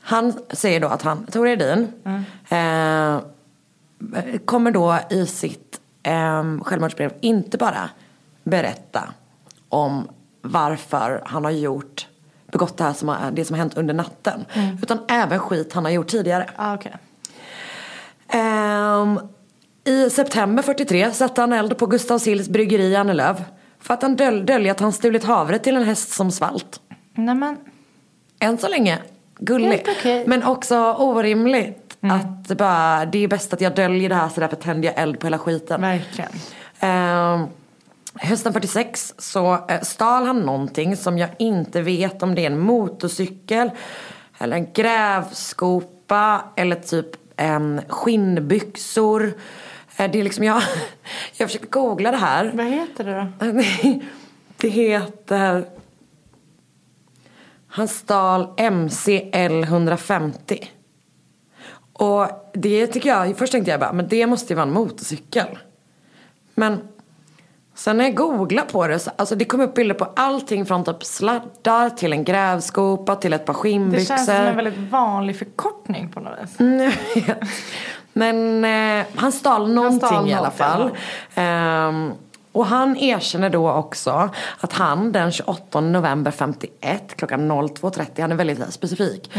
Han 0.00 0.32
säger 0.50 0.80
då 0.80 0.88
att 0.88 1.02
han, 1.02 1.26
Tor 1.26 1.48
Edin, 1.48 1.92
eh, 2.48 3.14
eh, 3.14 3.20
kommer 4.44 4.70
då 4.70 4.98
i 5.10 5.26
sitt 5.26 5.80
eh, 6.02 6.60
självmordsbrev 6.62 7.12
inte 7.20 7.58
bara 7.58 7.90
berätta 8.50 9.08
om 9.68 10.08
varför 10.42 11.22
han 11.26 11.44
har 11.44 11.50
gjort, 11.50 12.06
begått 12.52 12.76
det 12.78 12.84
här 12.84 12.92
som 12.92 13.08
har, 13.08 13.30
det 13.32 13.44
som 13.44 13.54
har 13.54 13.58
hänt 13.58 13.76
under 13.76 13.94
natten. 13.94 14.44
Utan 14.82 14.98
även 15.08 15.38
skit 15.38 15.72
han 15.72 15.84
har 15.84 15.92
gjort 15.92 16.06
tidigare. 16.08 16.50
Ah, 16.56 16.74
okej. 16.74 16.92
Ehm, 18.28 19.20
I 19.84 20.10
september 20.10 20.62
43 20.62 21.10
satte 21.12 21.40
han 21.40 21.52
eld 21.52 21.78
på 21.78 21.86
Gustav 21.86 22.18
Sills 22.18 22.48
bryggeri 22.48 22.82
i 22.84 22.96
Annelöv. 22.96 23.44
För 23.80 23.94
att 23.94 24.02
han 24.02 24.16
döl- 24.16 24.46
dölja 24.46 24.72
att 24.72 24.80
han 24.80 24.92
stulit 24.92 25.24
havre 25.24 25.58
till 25.58 25.76
en 25.76 25.82
häst 25.84 26.10
som 26.12 26.30
svalt. 26.30 26.80
Nej 27.14 27.34
men, 27.34 27.56
Än 28.40 28.58
så 28.58 28.68
länge 28.68 28.98
gulligt. 29.38 29.86
Helt 29.86 29.98
okej. 29.98 30.24
Men 30.26 30.42
också 30.44 30.92
orimligt. 30.98 31.96
Att 32.00 32.48
det 32.48 32.54
bara, 32.54 33.04
det 33.04 33.24
är 33.24 33.28
bäst 33.28 33.52
att 33.52 33.60
jag 33.60 33.74
döljer 33.74 34.08
det 34.08 34.14
här 34.14 34.28
så 34.28 34.40
därför 34.40 34.56
tänder 34.56 34.88
jag 34.88 34.98
eld 35.02 35.20
på 35.20 35.26
hela 35.26 35.38
skiten. 35.38 35.80
verkligen. 35.80 36.30
Ehm, 36.80 37.46
hösten 38.20 38.52
46 38.52 39.14
så 39.18 39.66
eh, 39.68 39.80
stal 39.80 40.26
han 40.26 40.40
någonting 40.40 40.96
som 40.96 41.18
jag 41.18 41.30
inte 41.38 41.82
vet 41.82 42.22
om 42.22 42.34
det 42.34 42.42
är 42.42 42.50
en 42.50 42.58
motorcykel 42.58 43.70
eller 44.38 44.56
en 44.56 44.72
grävskopa 44.72 46.44
eller 46.56 46.76
typ 46.76 47.06
en 47.36 47.80
skinnbyxor. 47.88 49.34
Eh, 49.96 50.10
det 50.10 50.20
är 50.20 50.24
liksom 50.24 50.44
jag, 50.44 50.62
jag 51.36 51.48
försökte 51.48 51.68
googla 51.68 52.10
det 52.10 52.16
här. 52.16 52.52
Vad 52.54 52.66
heter 52.66 53.04
det 53.04 53.32
då? 53.38 53.62
Det 54.58 54.68
heter... 54.68 55.64
Han 57.68 57.88
stal 57.88 58.54
MCL 58.72 59.62
150. 59.62 60.70
Och 61.92 62.28
det 62.54 62.86
tycker 62.86 63.08
jag, 63.08 63.38
först 63.38 63.52
tänkte 63.52 63.70
jag 63.70 63.80
bara, 63.80 63.92
men 63.92 64.08
det 64.08 64.26
måste 64.26 64.52
ju 64.52 64.54
vara 64.54 64.66
en 64.66 64.72
motorcykel. 64.72 65.58
Men 66.54 66.80
sen 67.76 67.96
när 67.96 68.04
jag 68.04 68.14
googlade 68.14 68.68
på 68.72 68.86
det, 68.86 68.98
så, 68.98 69.10
alltså 69.16 69.34
det 69.34 69.44
kom 69.44 69.60
upp 69.60 69.74
bilder 69.74 69.94
på 69.94 70.08
allting 70.16 70.66
från 70.66 70.84
typ 70.84 71.04
sladdar 71.04 71.90
till 71.90 72.12
en 72.12 72.24
grävskopa 72.24 73.16
till 73.16 73.32
ett 73.32 73.44
par 73.46 73.52
Det 73.52 73.58
skinnbyxor. 73.58 74.06
känns 74.16 74.26
som 74.26 74.34
en 74.34 74.56
väldigt 74.56 74.90
vanlig 74.90 75.38
förkortning 75.38 76.08
på 76.12 76.20
något 76.20 76.38
vis. 76.42 76.56
Mm. 76.60 76.92
Men 78.12 78.64
eh, 79.00 79.06
han 79.16 79.32
stal 79.32 79.72
någonting 79.74 80.08
stal 80.08 80.28
i 80.28 80.34
alla 80.34 80.50
fall. 80.50 80.90
Ehm, 81.34 82.12
och 82.52 82.66
han 82.66 82.96
erkänner 82.96 83.50
då 83.50 83.72
också 83.72 84.30
att 84.60 84.72
han 84.72 85.12
den 85.12 85.32
28 85.32 85.80
november 85.80 86.30
51 86.30 87.16
klockan 87.16 87.52
02.30, 87.52 88.20
han 88.20 88.32
är 88.32 88.36
väldigt 88.36 88.72
specifik, 88.72 89.30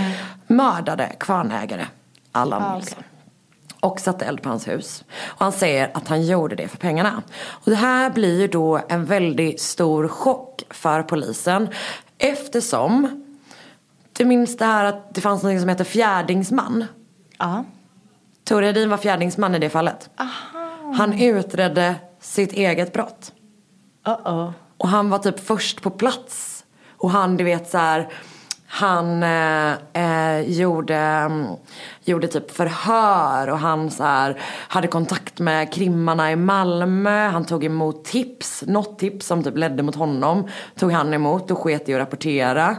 mördade 0.47 1.11
kvarnägare 1.19 1.85
Allan 2.31 2.61
Ah, 2.63 2.75
Nilsson. 2.75 2.97
okej. 2.99 3.09
Och 3.79 3.99
satte 3.99 4.25
eld 4.25 4.41
på 4.41 4.49
hans 4.49 4.67
hus. 4.67 5.03
Och 5.25 5.41
han 5.41 5.51
säger 5.51 5.91
att 5.93 6.07
han 6.07 6.25
gjorde 6.25 6.55
det 6.55 6.67
för 6.67 6.77
pengarna. 6.77 7.23
Och 7.49 7.71
det 7.71 7.75
här 7.75 8.09
blir 8.09 8.41
ju 8.41 8.47
då 8.47 8.79
en 8.89 9.05
väldigt 9.05 9.61
stor 9.61 10.07
chock 10.07 10.63
för 10.69 11.03
polisen. 11.03 11.69
Eftersom, 12.17 13.23
du 14.13 14.25
minns 14.25 14.57
det 14.57 14.65
här 14.65 14.85
att 14.85 15.13
det 15.13 15.21
fanns 15.21 15.43
något 15.43 15.59
som 15.59 15.69
heter 15.69 15.83
fjärdingsman. 15.83 16.85
Ja. 17.37 17.63
Tore 18.43 18.65
Hedin 18.65 18.89
var 18.89 18.97
fjärdingsman 18.97 19.55
i 19.55 19.59
det 19.59 19.69
fallet. 19.69 20.09
Han 20.97 21.21
utredde 21.21 21.95
sitt 22.19 22.53
eget 22.53 22.93
brott. 22.93 23.31
Uh-oh. 24.05 24.51
Och 24.77 24.89
han 24.89 25.09
var 25.09 25.19
typ 25.19 25.39
först 25.39 25.81
på 25.81 25.89
plats. 25.89 26.65
Och 26.97 27.11
han, 27.11 27.37
du 27.37 27.43
vet 27.43 27.69
så 27.69 27.77
här, 27.77 28.09
han 28.69 29.23
eh, 29.23 29.73
eh, 29.93 30.41
gjorde, 30.41 30.95
mm, 30.95 31.45
gjorde 32.03 32.27
typ 32.27 32.51
förhör 32.51 33.47
och 33.47 33.59
han 33.59 33.91
så 33.91 34.03
här, 34.03 34.41
hade 34.43 34.87
kontakt 34.87 35.39
med 35.39 35.73
krimmarna 35.73 36.31
i 36.31 36.35
Malmö. 36.35 37.27
Han 37.27 37.45
tog 37.45 37.63
emot 37.63 38.05
tips, 38.05 38.63
något 38.67 38.99
tips 38.99 39.27
som 39.27 39.43
typ 39.43 39.57
ledde 39.57 39.83
mot 39.83 39.95
honom. 39.95 40.47
Tog 40.75 40.91
han 40.91 41.13
emot 41.13 41.51
och 41.51 41.57
sket 41.57 41.89
i 41.89 41.93
att 41.93 41.99
rapportera. 41.99 42.75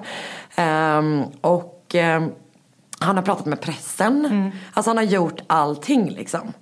Ehm, 0.57 1.25
och 1.41 1.87
ehm, 1.95 2.31
han 2.99 3.17
har 3.17 3.23
pratat 3.23 3.47
med 3.47 3.61
pressen. 3.61 4.53
Alltså 4.73 4.91
han 4.91 4.97
har 4.97 5.05
gjort 5.05 5.41
allting 5.47 6.11
liksom. 6.11 6.53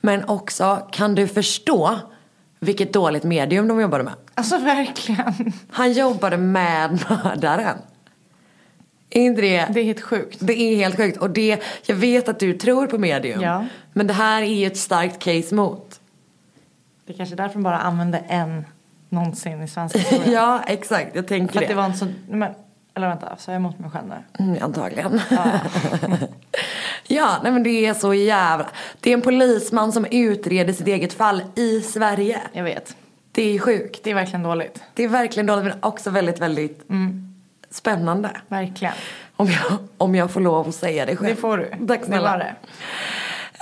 Men 0.00 0.24
också, 0.28 0.88
kan 0.92 1.14
du 1.14 1.28
förstå 1.28 1.98
vilket 2.60 2.92
dåligt 2.92 3.24
medium 3.24 3.68
de 3.68 3.80
jobbade 3.80 4.04
med? 4.04 4.14
Alltså 4.34 4.58
verkligen. 4.58 5.52
Han 5.70 5.92
jobbade 5.92 6.36
med 6.36 7.04
mördaren. 7.08 7.78
Är 9.14 9.20
inte 9.20 9.40
det? 9.42 9.68
Det 9.70 9.80
är 9.80 9.84
helt 9.84 10.00
sjukt. 10.00 10.38
Det 10.40 10.52
är 10.60 10.76
helt 10.76 10.96
sjukt. 10.96 11.16
Och 11.18 11.30
det, 11.30 11.62
jag 11.86 11.96
vet 11.96 12.28
att 12.28 12.38
du 12.38 12.52
tror 12.52 12.86
på 12.86 12.98
medium. 12.98 13.40
Ja. 13.40 13.66
Men 13.92 14.06
det 14.06 14.12
här 14.12 14.42
är 14.42 14.46
ju 14.46 14.66
ett 14.66 14.76
starkt 14.76 15.18
case 15.18 15.54
mot. 15.54 16.00
Det 17.06 17.12
är 17.12 17.16
kanske 17.16 17.36
därför 17.36 17.54
de 17.54 17.62
bara 17.62 17.78
använde 17.78 18.18
en 18.18 18.64
någonsin 19.08 19.62
i 19.62 19.68
svensk 19.68 19.96
historia. 19.98 20.32
ja, 20.32 20.62
exakt. 20.66 21.14
Jag 21.16 21.26
tänker 21.28 21.52
För 21.52 21.60
det. 21.60 21.66
att 21.66 21.70
det 21.70 21.74
var 21.74 21.84
en 21.84 21.96
sån, 21.96 22.14
men, 22.28 22.52
eller 22.94 23.08
vänta, 23.08 23.36
sa 23.36 23.52
jag 23.52 23.56
emot 23.56 23.78
mig 23.78 23.90
själv 23.90 24.08
nu? 24.08 24.44
Mm, 24.44 24.62
antagligen. 24.62 25.20
ja, 27.06 27.36
nej 27.42 27.52
men 27.52 27.62
det 27.62 27.86
är 27.86 27.94
så 27.94 28.14
jävla... 28.14 28.66
Det 29.00 29.10
är 29.10 29.14
en 29.14 29.20
polisman 29.22 29.92
som 29.92 30.06
utreder 30.10 30.72
sitt 30.72 30.86
eget 30.86 31.12
fall 31.12 31.42
i 31.54 31.80
Sverige. 31.80 32.40
Jag 32.52 32.64
vet. 32.64 32.96
Det 33.32 33.42
är 33.54 33.58
sjukt. 33.58 34.04
Det 34.04 34.10
är 34.10 34.14
verkligen 34.14 34.42
dåligt. 34.42 34.82
Det 34.94 35.04
är 35.04 35.08
verkligen 35.08 35.46
dåligt 35.46 35.64
men 35.64 35.74
också 35.80 36.10
väldigt, 36.10 36.40
väldigt 36.40 36.84
spännande. 37.74 38.30
Verkligen. 38.48 38.94
Om 39.36 39.46
jag, 39.48 39.78
om 39.98 40.14
jag 40.14 40.30
får 40.30 40.40
lov 40.40 40.68
att 40.68 40.74
säga 40.74 41.06
det 41.06 41.16
själv. 41.16 41.34
Det 41.34 41.40
får 41.40 41.56
du. 41.58 41.86
Tack 41.86 42.00
Det 42.00 42.06
snälla. 42.06 42.30
var 42.30 42.38
det. 42.38 42.54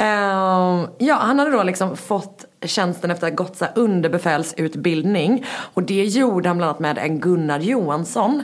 Ehm, 0.04 0.86
ja, 0.98 1.14
han 1.14 1.38
hade 1.38 1.50
då 1.50 1.62
liksom 1.62 1.96
fått 1.96 2.44
tjänsten 2.64 3.10
efter 3.10 3.26
att 3.26 3.38
ha 3.38 3.44
gått 3.44 3.56
så 3.56 3.66
underbefälsutbildning. 3.74 5.44
Och 5.50 5.82
det 5.82 6.04
gjorde 6.04 6.48
han 6.48 6.56
bland 6.58 6.68
annat 6.68 6.80
med 6.80 6.98
en 6.98 7.20
Gunnar 7.20 7.58
Johansson. 7.60 8.42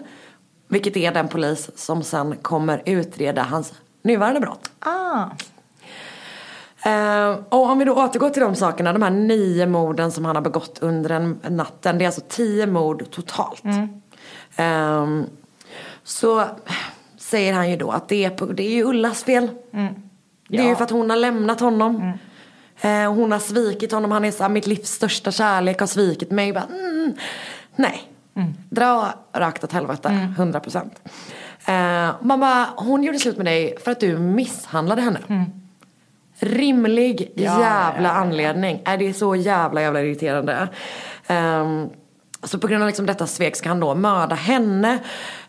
Vilket 0.69 0.97
är 0.97 1.12
den 1.12 1.29
polis 1.29 1.71
som 1.77 2.03
sen 2.03 2.37
kommer 2.37 2.83
utreda 2.87 3.43
hans 3.43 3.73
nuvarande 4.03 4.41
brott. 4.41 4.71
Ah. 4.81 5.25
Ehm, 6.83 7.37
och 7.49 7.71
om 7.71 7.79
vi 7.79 7.85
då 7.85 7.95
återgår 8.05 8.31
till 8.31 8.43
de 8.43 8.55
sakerna, 8.55 8.93
de 8.93 9.03
här 9.03 9.11
nio 9.11 9.66
morden 9.66 10.12
som 10.12 10.25
han 10.25 10.37
har 10.37 10.43
begått 10.43 10.79
under 10.81 11.11
en 11.11 11.41
natten. 11.49 11.99
Det 11.99 12.05
är 12.05 12.07
alltså 12.07 12.23
tio 12.29 12.66
mord 12.66 13.11
totalt. 13.11 13.62
Ehm, 14.57 15.27
så 16.09 16.45
säger 17.19 17.53
han 17.53 17.71
ju 17.71 17.77
då 17.77 17.91
att 17.91 18.09
det 18.09 18.25
är, 18.25 18.31
på, 18.31 18.47
det 18.47 18.63
är 18.63 18.71
ju 18.71 18.85
Ullas 18.85 19.25
fel. 19.25 19.51
Det 20.49 20.59
är 20.59 20.63
ju 20.63 20.69
Ja. 20.69 20.77
för 20.77 20.85
att 20.85 20.91
hon 20.91 21.11
har 21.11 21.17
lämnat 21.17 21.61
honom. 21.61 22.13
Eh, 22.81 23.13
hon 23.13 23.33
har 23.33 23.39
svikit 23.39 23.93
honom. 23.93 24.11
Han 24.11 24.25
är 24.25 24.31
så 24.31 24.43
här, 24.43 24.51
mitt 24.51 24.67
livs 24.67 24.89
största 24.91 25.31
kärlek 25.33 25.81
har 25.81 25.87
svikit 25.87 26.31
mig. 26.31 26.53
Bara, 26.53 26.65
mm, 26.65 27.13
nej. 27.77 28.03
Dra 28.71 29.15
rakt 29.33 29.65
åt 29.65 29.73
helvete. 29.73 30.09
100 30.37 30.61
procent. 30.61 31.03
Eh, 31.67 32.11
man 32.23 32.41
bara, 32.41 32.67
hon 32.77 33.03
gjorde 33.03 33.19
slut 33.19 33.37
med 33.37 33.47
dig 33.47 33.77
för 33.85 33.91
att 33.91 34.01
du 34.01 34.19
misshandlade 34.19 35.03
henne. 35.03 35.19
Rimlig 36.41 37.33
Ja, 37.35 37.43
jävla 37.43 38.09
ja, 38.09 38.15
ja. 38.15 38.21
anledning. 38.21 38.83
Är 38.85 38.99
det 38.99 39.09
är 39.09 39.13
så 39.13 39.37
jävla 39.37 39.81
jävla 39.83 40.01
irriterande. 40.03 40.69
Ehm, 41.27 41.89
så 42.43 42.59
på 42.59 42.67
grund 42.67 42.83
av 42.83 42.87
liksom 42.87 43.07
detta 43.07 43.27
svek 43.27 43.57
ska 43.57 43.69
han 43.69 43.81
då 43.81 43.95
mörda 43.95 44.35
henne, 44.35 44.99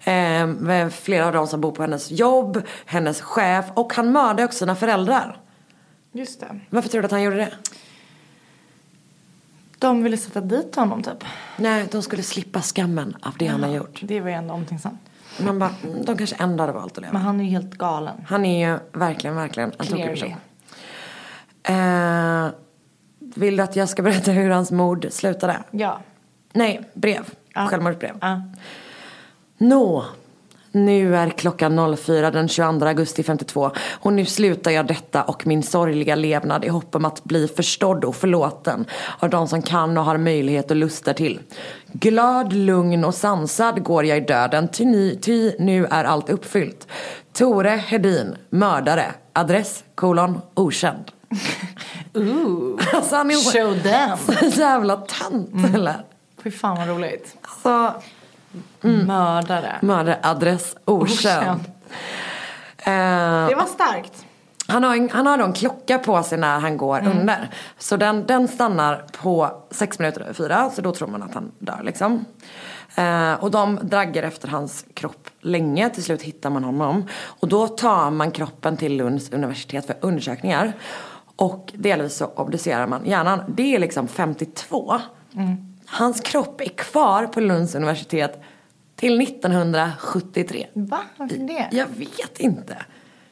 eh, 0.03 0.47
med 0.47 0.93
flera 0.93 1.27
av 1.27 1.33
dem 1.33 1.47
som 1.47 1.61
bor 1.61 1.71
på 1.71 1.81
hennes 1.81 2.11
jobb, 2.11 2.61
hennes 2.85 3.21
chef 3.21 3.65
och 3.73 3.93
han 3.93 4.11
mördar 4.11 4.43
också 4.45 4.57
sina 4.57 4.75
föräldrar. 4.75 5.37
Just 6.11 6.39
det. 6.39 6.59
Varför 6.69 6.89
tror 6.89 7.01
du 7.01 7.05
att 7.05 7.11
han 7.11 7.23
gjorde 7.23 7.37
det? 7.37 7.51
De 9.79 10.03
ville 10.03 10.17
sätta 10.17 10.41
dit 10.41 10.75
honom 10.75 11.03
typ. 11.03 11.23
Nej, 11.57 11.87
de 11.91 12.01
skulle 12.01 12.23
slippa 12.23 12.61
skammen 12.61 13.17
av 13.21 13.33
det 13.37 13.47
han 13.47 13.63
har 13.63 13.69
gjort. 13.69 13.99
Det 14.03 14.19
var 14.21 14.29
ju 14.29 14.35
ändå 14.35 14.53
omtänksamt. 14.53 14.99
Man 15.39 15.59
bara, 15.59 15.71
de 16.05 16.17
kanske 16.17 16.35
ändå 16.35 16.63
hade 16.63 16.73
valt 16.73 16.97
att 16.97 17.01
leva. 17.01 17.13
Men 17.13 17.21
han 17.21 17.39
är 17.39 17.43
ju 17.43 17.49
helt 17.49 17.73
galen. 17.73 18.25
Han 18.27 18.45
är 18.45 18.69
ju 18.69 18.79
verkligen, 18.91 19.35
verkligen 19.35 19.71
en 19.79 19.87
tokig 19.87 20.05
person. 20.05 20.33
Eh, 21.63 22.47
vill 23.19 23.57
du 23.57 23.63
att 23.63 23.75
jag 23.75 23.89
ska 23.89 24.01
berätta 24.01 24.31
hur 24.31 24.49
hans 24.49 24.71
mord 24.71 25.07
slutade? 25.09 25.57
Ja. 25.71 25.99
Nej, 26.53 26.89
brev. 26.93 27.29
Ja. 27.53 27.67
Självmordsbrev. 27.67 28.17
Ja. 28.21 28.41
Nå, 29.61 30.05
nu 30.71 31.15
är 31.15 31.29
klockan 31.29 31.97
04 31.97 32.31
den 32.31 32.47
22 32.47 32.85
augusti 32.85 33.23
52 33.23 33.71
och 33.91 34.13
nu 34.13 34.25
slutar 34.25 34.71
jag 34.71 34.87
detta 34.87 35.23
och 35.23 35.47
min 35.47 35.63
sorgliga 35.63 36.15
levnad 36.15 36.65
i 36.65 36.67
hopp 36.67 36.95
om 36.95 37.05
att 37.05 37.23
bli 37.23 37.47
förstådd 37.47 38.05
och 38.05 38.15
förlåten 38.15 38.85
av 39.19 39.29
de 39.29 39.47
som 39.47 39.61
kan 39.61 39.97
och 39.97 40.05
har 40.05 40.17
möjlighet 40.17 40.71
och 40.71 40.77
lustar 40.77 41.13
till. 41.13 41.39
Glad, 41.91 42.53
lugn 42.53 43.05
och 43.05 43.15
sansad 43.15 43.83
går 43.83 44.05
jag 44.05 44.17
i 44.17 44.21
döden 44.21 44.67
ty, 44.67 44.85
ni, 44.85 45.19
ty 45.21 45.51
nu 45.59 45.85
är 45.85 46.03
allt 46.03 46.29
uppfyllt. 46.29 46.87
Tore 47.33 47.69
Hedin, 47.69 48.35
mördare, 48.49 49.05
adress, 49.33 49.83
kolon, 49.95 50.41
okänd. 50.53 51.11
Ooh. 52.13 52.79
Alltså 52.93 53.15
han 53.15 53.31
är 53.31 53.35
Show 53.35 53.79
them. 53.83 54.51
så 54.51 54.59
jävla 54.59 54.95
tant 54.95 55.75
eller? 55.75 56.05
Fy 56.43 56.51
fan 56.51 56.77
vad 56.77 56.87
roligt. 56.87 57.37
Alltså, 57.41 58.01
Mördare. 58.81 59.75
mördare, 59.81 60.19
adress, 60.23 60.75
okänd. 60.85 61.59
Eh, 62.77 63.47
Det 63.47 63.55
var 63.55 63.65
starkt. 63.65 64.25
Han 64.67 64.83
har, 64.83 64.95
en, 64.95 65.09
han 65.13 65.27
har 65.27 65.37
då 65.37 65.45
en 65.45 65.53
klocka 65.53 65.99
på 65.99 66.23
sig 66.23 66.37
när 66.37 66.59
han 66.59 66.77
går 66.77 67.07
under. 67.07 67.49
Så 67.77 67.97
den, 67.97 68.25
den 68.25 68.47
stannar 68.47 69.05
på 69.21 69.51
sex 69.71 69.99
minuter 69.99 70.21
över 70.21 70.33
fyra. 70.33 70.69
Så 70.69 70.81
då 70.81 70.91
tror 70.91 71.07
man 71.07 71.23
att 71.23 71.33
han 71.33 71.51
dör 71.59 71.79
liksom. 71.83 72.25
Eh, 72.95 73.33
och 73.33 73.51
de 73.51 73.79
draggar 73.83 74.23
efter 74.23 74.47
hans 74.47 74.85
kropp 74.93 75.27
länge. 75.41 75.89
Till 75.89 76.03
slut 76.03 76.21
hittar 76.21 76.49
man 76.49 76.63
honom. 76.63 77.05
Och 77.23 77.47
då 77.47 77.67
tar 77.67 78.11
man 78.11 78.31
kroppen 78.31 78.77
till 78.77 78.97
Lunds 78.97 79.29
universitet 79.31 79.85
för 79.87 79.95
undersökningar. 80.01 80.73
Och 81.35 81.71
delvis 81.75 82.15
så 82.17 82.25
obducerar 82.25 82.87
man 82.87 83.05
hjärnan. 83.05 83.39
Det 83.47 83.75
är 83.75 83.79
liksom 83.79 84.07
52. 84.07 84.99
Hans 85.91 86.21
kropp 86.21 86.61
är 86.61 86.69
kvar 86.69 87.27
på 87.27 87.39
Lunds 87.39 87.75
universitet 87.75 88.41
till 88.95 89.21
1973. 89.21 90.67
Va? 90.73 90.99
Varför 91.17 91.37
det? 91.37 91.67
Jag 91.71 91.87
vet 91.87 92.39
inte. 92.39 92.77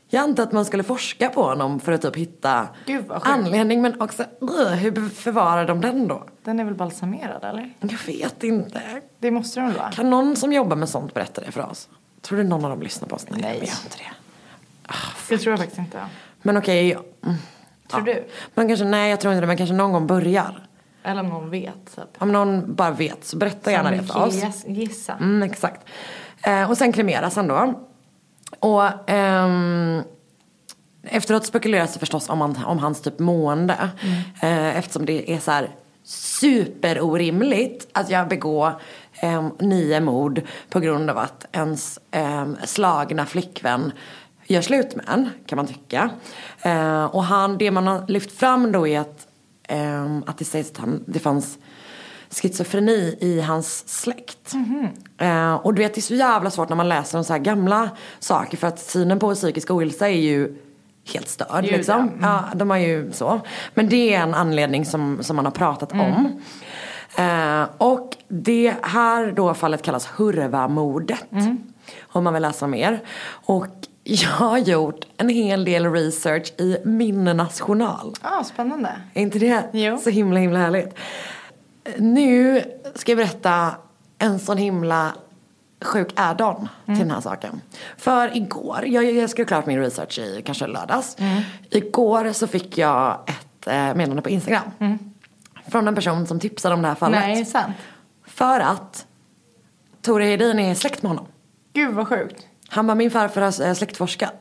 Jag 0.10 0.24
antar 0.24 0.44
att 0.44 0.52
man 0.52 0.66
skulle 0.66 0.84
forska 0.84 1.30
på 1.30 1.44
honom 1.44 1.80
för 1.80 1.92
att 1.92 2.02
typ 2.02 2.16
hitta 2.16 2.68
Gud, 2.86 3.06
anledning. 3.10 3.82
Men 3.82 4.02
också, 4.02 4.24
uh, 4.24 4.68
hur 4.68 5.10
förvarar 5.10 5.68
de 5.68 5.82
den 5.82 6.08
då? 6.08 6.24
Den 6.44 6.60
är 6.60 6.64
väl 6.64 6.76
balsamerad 6.76 7.44
eller? 7.44 7.74
Jag 7.80 8.06
vet 8.06 8.44
inte. 8.44 8.82
Det 9.20 9.32
måste 9.32 9.60
den 9.60 9.74
vara? 9.74 9.92
Kan 9.92 10.10
någon 10.10 10.36
som 10.36 10.54
jobbar 10.54 10.76
med 10.76 10.90
sånt 10.90 11.14
berätta 11.14 11.42
det 11.42 11.52
för 11.52 11.70
oss? 11.70 11.90
Tror 12.22 12.38
du 12.38 12.44
någon 12.44 12.66
av 12.66 12.72
dem 12.72 12.82
lyssnar 12.82 13.08
på 13.08 13.16
oss? 13.16 13.26
Nej, 13.30 13.42
Nej. 13.42 13.54
jag 13.54 13.60
vet 13.60 13.84
inte 13.84 13.98
det. 13.98 14.14
Det 15.30 15.38
tror 15.38 15.52
jag 15.52 15.60
faktiskt 15.60 15.80
inte. 15.80 16.06
Men 16.42 16.58
okej, 16.58 16.92
mm. 16.92 17.36
Tror 17.88 18.02
du? 18.02 18.28
men 18.54 18.68
kanske, 18.68 18.86
nej 18.86 19.10
jag 19.10 19.20
tror 19.20 19.34
inte 19.34 19.42
det, 19.42 19.48
men 19.48 19.58
kanske 19.58 19.76
någon 19.76 19.92
gång 19.92 20.08
börjar. 20.08 20.67
Eller 21.04 21.22
om 21.22 21.30
någon 21.30 21.50
vet 21.50 21.96
typ. 21.96 22.06
Om 22.18 22.32
någon 22.32 22.76
bara 22.76 22.92
vet 22.92 23.26
så 23.26 23.38
berätta 23.38 23.72
gärna 23.72 23.92
det 23.92 24.04
för 24.04 24.24
oss. 24.26 24.34
Giss- 24.44 24.64
Gissa. 24.68 25.14
Mm, 25.14 25.44
exakt. 25.52 25.82
Eh, 26.46 26.70
och 26.72 26.78
sen 26.78 26.92
kremeras 26.94 27.36
han 27.36 27.48
då. 27.48 27.74
Och 28.60 29.10
ehm, 29.10 30.02
efteråt 31.04 31.46
spekuleras 31.46 31.94
det 31.94 32.00
förstås 32.00 32.30
om, 32.30 32.42
han, 32.42 32.66
om 32.66 32.80
hans 32.80 33.02
typ 33.02 33.20
mående. 33.20 33.90
Eh, 34.42 34.78
eftersom 34.78 35.06
det 35.06 35.32
är 35.34 35.40
så 35.40 35.52
här 35.52 35.70
superorimligt 36.04 37.88
att 37.92 38.10
jag 38.10 38.28
begår 38.28 38.72
ehm, 39.14 39.50
nio 39.60 40.00
mord 40.00 40.42
på 40.70 40.80
grund 40.80 41.10
av 41.10 41.18
att 41.18 41.46
ens 41.52 42.00
ehm, 42.12 42.58
slagna 42.66 43.26
flickvän 43.26 43.92
gör 44.48 44.62
slut 44.62 44.96
med 44.96 45.06
en, 45.10 45.30
kan 45.46 45.56
man 45.56 45.68
tycka. 45.68 46.10
Eh, 46.62 47.06
och 47.06 47.24
han, 47.24 47.58
det 47.58 47.72
man 47.72 47.88
har 47.88 48.08
lyft 48.08 48.32
fram 48.40 48.72
då 48.72 48.88
är 48.88 49.00
att, 49.00 49.27
ehm, 49.68 50.24
att 50.28 50.38
det 50.38 50.46
sägs 50.46 50.72
att 50.72 50.78
han, 50.78 51.04
det 51.08 51.20
fanns 51.20 51.58
schizofreni 52.30 53.18
i 53.22 53.42
hans 53.42 53.84
släkt. 53.88 54.54
Eh, 55.18 55.54
och 55.56 55.74
du 55.74 55.82
vet 55.82 55.94
det 55.94 56.00
är 56.00 56.02
så 56.02 56.16
jävla 56.16 56.50
svårt 56.50 56.70
när 56.70 56.76
man 56.76 56.90
läser 56.90 57.18
om 57.18 57.24
så 57.24 57.34
här 57.34 57.40
gamla 57.40 57.90
saker 58.20 58.58
för 58.58 58.68
att 58.68 58.80
synen 58.80 59.20
på 59.20 59.36
psykisk 59.36 59.72
ohälsa 59.72 60.10
är 60.10 60.20
ju 60.20 60.58
helt 61.14 61.30
störd 61.30 61.64
Gud, 61.64 61.72
liksom. 61.72 62.12
ja. 62.22 62.44
Ja, 62.52 62.58
de 62.58 62.70
har 62.70 62.78
ju 62.78 63.12
så. 63.12 63.42
Men 63.74 63.90
det 63.90 64.14
är 64.14 64.22
en 64.22 64.34
anledning 64.34 64.86
som, 64.86 65.18
som 65.22 65.36
man 65.36 65.46
har 65.46 65.52
pratat 65.52 65.92
om. 65.92 66.42
Eh, 67.18 67.64
och 67.78 68.18
det 68.28 68.76
här 68.82 69.32
då 69.32 69.54
fallet 69.54 69.82
kallas 69.82 70.08
Hurva-mordet. 70.08 71.26
Om 72.02 72.24
man 72.24 72.34
vill 72.34 72.42
läsa 72.42 72.68
mer. 72.68 73.00
Och 73.30 73.87
jag 74.10 74.30
har 74.30 74.58
gjort 74.58 75.06
en 75.18 75.30
hel 75.30 75.66
del 75.66 75.92
research 75.92 76.54
i 76.58 76.78
Minnenas 76.86 77.60
journal. 77.62 78.14
Ah, 78.22 78.44
spännande. 78.44 78.90
Är 79.14 79.22
inte 79.22 79.40
det 79.40 79.64
Jo. 79.74 79.98
så 79.98 80.10
himla 80.10 80.40
himla 80.40 80.60
härligt? 80.60 80.96
Nu 81.98 82.62
ska 82.96 83.12
jag 83.12 83.18
berätta 83.18 83.72
en 84.18 84.40
sån 84.40 84.58
himla 84.58 85.14
sjuk 85.82 86.08
add-on 86.16 86.70
till 86.86 86.98
den 86.98 87.12
här 87.12 87.22
saken. 87.22 87.62
För 87.98 88.38
igår, 88.38 88.84
jag, 88.86 89.12
jag 89.12 89.30
skrev 89.30 89.46
klart 89.46 89.66
min 89.66 89.80
research 89.80 90.20
i 90.20 90.42
kanske 90.46 90.68
lördags. 90.68 91.18
Igår 91.70 92.34
så 92.34 92.48
fick 92.48 92.78
jag 92.78 93.20
ett 93.28 93.68
eh, 93.68 93.74
meddelande 93.74 94.22
på 94.22 94.30
Instagram. 94.30 94.72
Från 95.68 95.88
en 95.88 95.96
person 95.96 96.28
som 96.28 96.40
tipsade 96.40 96.76
om 96.76 96.82
det 96.82 96.88
här 96.88 96.96
fallet. 96.96 97.20
Nej, 97.20 97.46
sant. 97.46 97.76
För 98.26 98.60
att 98.60 99.06
Tore 100.02 100.26
Hedin 100.26 100.60
är 100.60 100.76
släkt 100.76 101.04
med 101.04 101.10
honom. 101.10 101.26
Gud 101.74 101.94
vad 101.94 102.08
sjukt. 102.08 102.47
Han 102.70 102.88
bara, 102.88 102.96
min 102.96 103.12
farfar 103.12 103.42
har 103.42 103.68
eh, 103.68 103.74
släktforskat. 103.74 104.34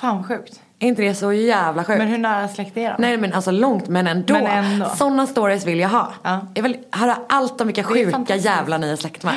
Fan 0.00 0.16
vad 0.16 0.26
sjukt. 0.26 0.60
Är 0.78 0.86
inte 0.88 1.02
det 1.02 1.14
så 1.14 1.32
jävla 1.32 1.84
sjukt? 1.84 1.98
Men 1.98 2.08
hur 2.08 2.18
nära 2.18 2.48
släkt 2.48 2.76
är 2.76 2.90
de? 2.90 2.94
Nej 2.98 3.16
men 3.16 3.32
alltså 3.32 3.50
långt 3.50 3.88
men 3.88 4.06
ändå. 4.06 4.34
Men 4.34 4.46
ändå. 4.46 4.86
Sådana 4.86 5.26
stories 5.26 5.66
vill 5.66 5.78
jag 5.80 5.88
ha. 5.88 6.12
Ja. 6.22 6.46
Jag 6.54 6.62
vill 6.62 6.76
höra 6.90 7.16
allt 7.28 7.60
om 7.60 7.66
vilka 7.66 7.84
sjuka 7.84 8.10
fantastiskt. 8.10 8.44
jävlar 8.46 8.78
ni 8.78 8.88
är 8.88 8.96
släkt 8.96 9.22
med. 9.24 9.34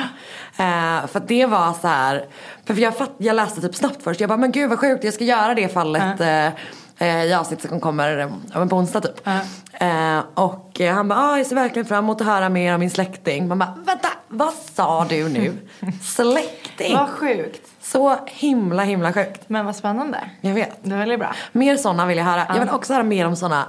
Eh, 0.56 1.06
för 1.06 1.18
att 1.20 1.28
det 1.28 1.46
var 1.46 1.72
så 1.72 1.88
här. 1.88 2.26
För 2.64 2.74
jag, 2.74 2.96
fatt, 2.96 3.10
jag 3.18 3.36
läste 3.36 3.60
typ 3.60 3.74
snabbt 3.74 4.02
först. 4.02 4.20
Jag 4.20 4.28
bara 4.28 4.38
men 4.38 4.52
gud 4.52 4.70
vad 4.70 4.78
sjukt 4.78 5.04
jag 5.04 5.14
ska 5.14 5.24
göra 5.24 5.54
det 5.54 5.68
fallet. 5.68 6.20
eh, 6.20 6.46
eh, 6.46 6.52
I 6.98 7.34
avsnittet 7.34 7.70
som 7.70 7.80
kommer 7.80 8.18
eh, 8.18 8.28
ja, 8.54 8.66
på 8.66 8.76
onsdag 8.76 9.00
typ. 9.00 9.26
Eh, 9.72 10.18
och 10.34 10.80
eh, 10.80 10.94
han 10.94 11.08
bara 11.08 11.18
ah, 11.18 11.38
jag 11.38 11.46
ser 11.46 11.54
verkligen 11.54 11.86
fram 11.86 12.04
emot 12.04 12.20
att 12.20 12.26
höra 12.26 12.48
mer 12.48 12.74
om 12.74 12.80
min 12.80 12.90
släkting. 12.90 13.48
Man 13.48 13.58
bara 13.58 13.74
vänta 13.86 14.08
vad 14.28 14.52
sa 14.52 15.06
du 15.08 15.28
nu? 15.28 15.52
Släkting? 16.02 16.94
Vad 16.96 17.08
sjukt. 17.08 17.68
Så 17.82 18.16
himla 18.26 18.82
himla 18.82 19.12
sjukt. 19.12 19.40
Men 19.46 19.66
vad 19.66 19.76
spännande. 19.76 20.18
Jag 20.40 20.54
vet. 20.54 20.78
Det 20.82 20.94
är 20.94 20.98
väldigt 20.98 21.18
bra. 21.18 21.34
Mer 21.52 21.76
sådana 21.76 22.06
vill 22.06 22.18
jag 22.18 22.24
höra. 22.24 22.46
Jag 22.48 22.60
vill 22.60 22.70
också 22.70 22.92
höra 22.92 23.02
mer 23.02 23.26
om 23.26 23.36
sådana 23.36 23.64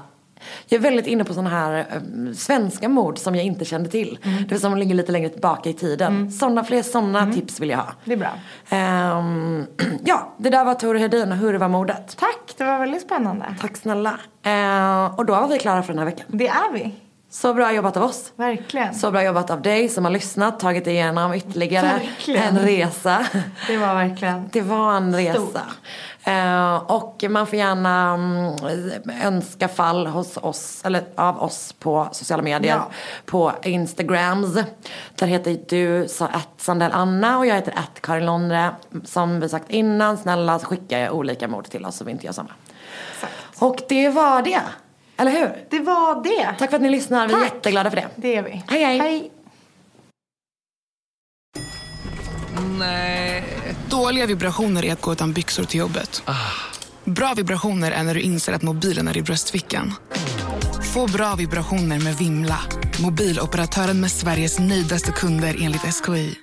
jag 0.68 0.78
är 0.78 0.82
väldigt 0.82 1.08
inne 1.08 1.24
på 1.24 1.34
sådana 1.34 1.50
här 1.50 1.80
eh, 1.80 2.34
svenska 2.34 2.90
mord 2.90 3.18
som 3.18 3.36
jag 3.36 3.46
inte 3.46 3.66
kände 3.66 3.90
till. 3.90 4.20
Mm. 4.24 4.36
Det 4.36 4.42
vill 4.42 4.50
säga 4.50 4.60
som 4.60 4.78
ligger 4.78 4.96
lite 4.96 5.12
längre 5.12 5.30
tillbaka 5.30 5.70
i 5.70 5.74
tiden. 5.74 6.32
Såna, 6.32 6.64
fler 6.64 6.84
sådana 6.84 7.34
tips 7.34 7.60
vill 7.60 7.70
jag 7.70 7.78
ha. 7.78 7.94
Det 8.06 8.14
är 8.14 8.18
bra. 8.18 8.32
Ehm, 8.70 9.68
ja, 10.06 10.34
det 10.38 10.50
där 10.50 10.66
var 10.66 10.74
Tore 10.74 11.00
Hedin 11.00 11.32
och 11.32 11.38
Hurva-mordet. 11.38 12.18
Tack, 12.20 12.54
det 12.58 12.64
var 12.64 12.80
väldigt 12.80 13.02
spännande. 13.02 13.46
Tack 13.62 13.78
snälla. 13.78 14.20
Ehm, 14.44 15.12
och 15.18 15.26
då 15.26 15.34
var 15.34 15.48
vi 15.48 15.60
klara 15.60 15.84
för 15.84 15.94
den 15.94 16.00
här 16.00 16.06
veckan. 16.06 16.26
Det 16.30 16.48
är 16.48 16.74
vi. 16.74 16.96
Så 17.38 17.54
bra 17.54 17.74
jobbat 17.74 17.98
av 17.98 18.04
oss. 18.04 18.34
Verkligen. 18.36 18.94
Så 18.94 19.12
bra 19.12 19.24
jobbat 19.24 19.50
av 19.50 19.62
dig 19.62 19.90
som 19.90 20.06
har 20.06 20.12
lyssnat, 20.12 20.60
tagit 20.60 20.88
igenom 20.88 21.34
ytterligare 21.34 21.88
Verkligen. 21.88 22.44
en 22.44 22.60
resa. 22.60 23.26
Det 23.68 23.78
var 23.78 23.96
verkligen. 23.96 24.50
Det 24.54 24.62
var 24.62 24.98
en 24.98 25.16
resa. 25.16 25.40
Stort. 25.40 25.58
Eh, 26.24 26.76
och 26.76 27.24
man 27.30 27.48
får 27.48 27.60
gärna 27.60 28.14
mm, 28.14 29.02
önska 29.24 29.68
fall 29.68 30.08
hos 30.08 30.38
oss, 30.38 30.82
eller 30.86 31.04
av 31.16 31.44
oss 31.44 31.74
på 31.80 32.08
sociala 32.12 32.44
medier. 32.44 32.76
Ja. 32.76 32.90
På 33.26 33.52
Instagrams. 33.64 34.58
Där 35.16 35.28
heter 35.28 35.58
du 35.70 36.08
så 36.08 36.26
att 36.26 36.50
Sandell 36.58 36.92
Anna 36.92 37.38
och 37.38 37.46
jag 37.46 37.56
heter 37.56 37.74
att 37.78 38.02
Karin 38.02 38.26
Londre. 38.26 38.72
Som 39.06 39.40
vi 39.40 39.50
sagt 39.50 39.70
innan, 39.70 40.18
snälla 40.18 40.60
skicka 40.60 41.12
olika 41.12 41.48
mord 41.48 41.66
till 41.66 41.86
oss 41.86 41.98
så 41.98 42.04
vi 42.04 42.12
inte 42.12 42.26
gör 42.26 42.34
samma. 42.34 42.52
Exakt. 43.14 43.34
Och 43.60 43.82
det 43.90 44.10
var 44.10 44.42
det. 44.42 44.62
Eller 45.18 45.32
hur? 45.32 45.66
Det 45.70 45.80
var 45.80 46.24
det. 46.24 46.56
Tack 46.60 46.70
för 46.70 46.76
att 46.78 46.82
ni 46.84 46.90
lyssnar, 46.90 47.28
vi 47.28 47.34
är 47.34 47.38
Tack. 47.38 47.54
jätteglada 47.54 47.90
för 47.90 47.98
det. 47.98 48.08
Det 48.16 48.36
är 48.36 48.44
vi. 48.44 48.64
Hej, 48.68 48.84
hej. 48.84 49.00
hej. 49.00 49.32
Dåliga 53.90 54.26
vibrationer 54.26 54.86
är 54.86 54.94
att 54.94 55.02
gå 55.02 55.12
utan 55.14 55.34
byxor 55.34 55.64
till 55.64 55.80
jobbet. 55.80 56.24
Bra 57.04 57.34
vibrationer 57.34 57.92
är 57.92 58.04
när 58.04 58.14
du 58.14 58.22
inser 58.22 58.54
att 58.54 58.62
mobilen 58.62 59.08
är 59.08 59.18
i 59.18 59.22
bröstfickan. 59.22 59.94
Få 60.94 61.08
bra 61.08 61.36
vibrationer 61.36 62.00
med 62.00 62.18
Vimla. 62.18 62.60
Mobiloperatören 63.02 64.02
med 64.02 64.12
Sveriges 64.12 64.60
nöjdaste 64.60 65.12
kunder 65.12 65.56
enligt 65.62 65.82
SKI. 65.82 66.38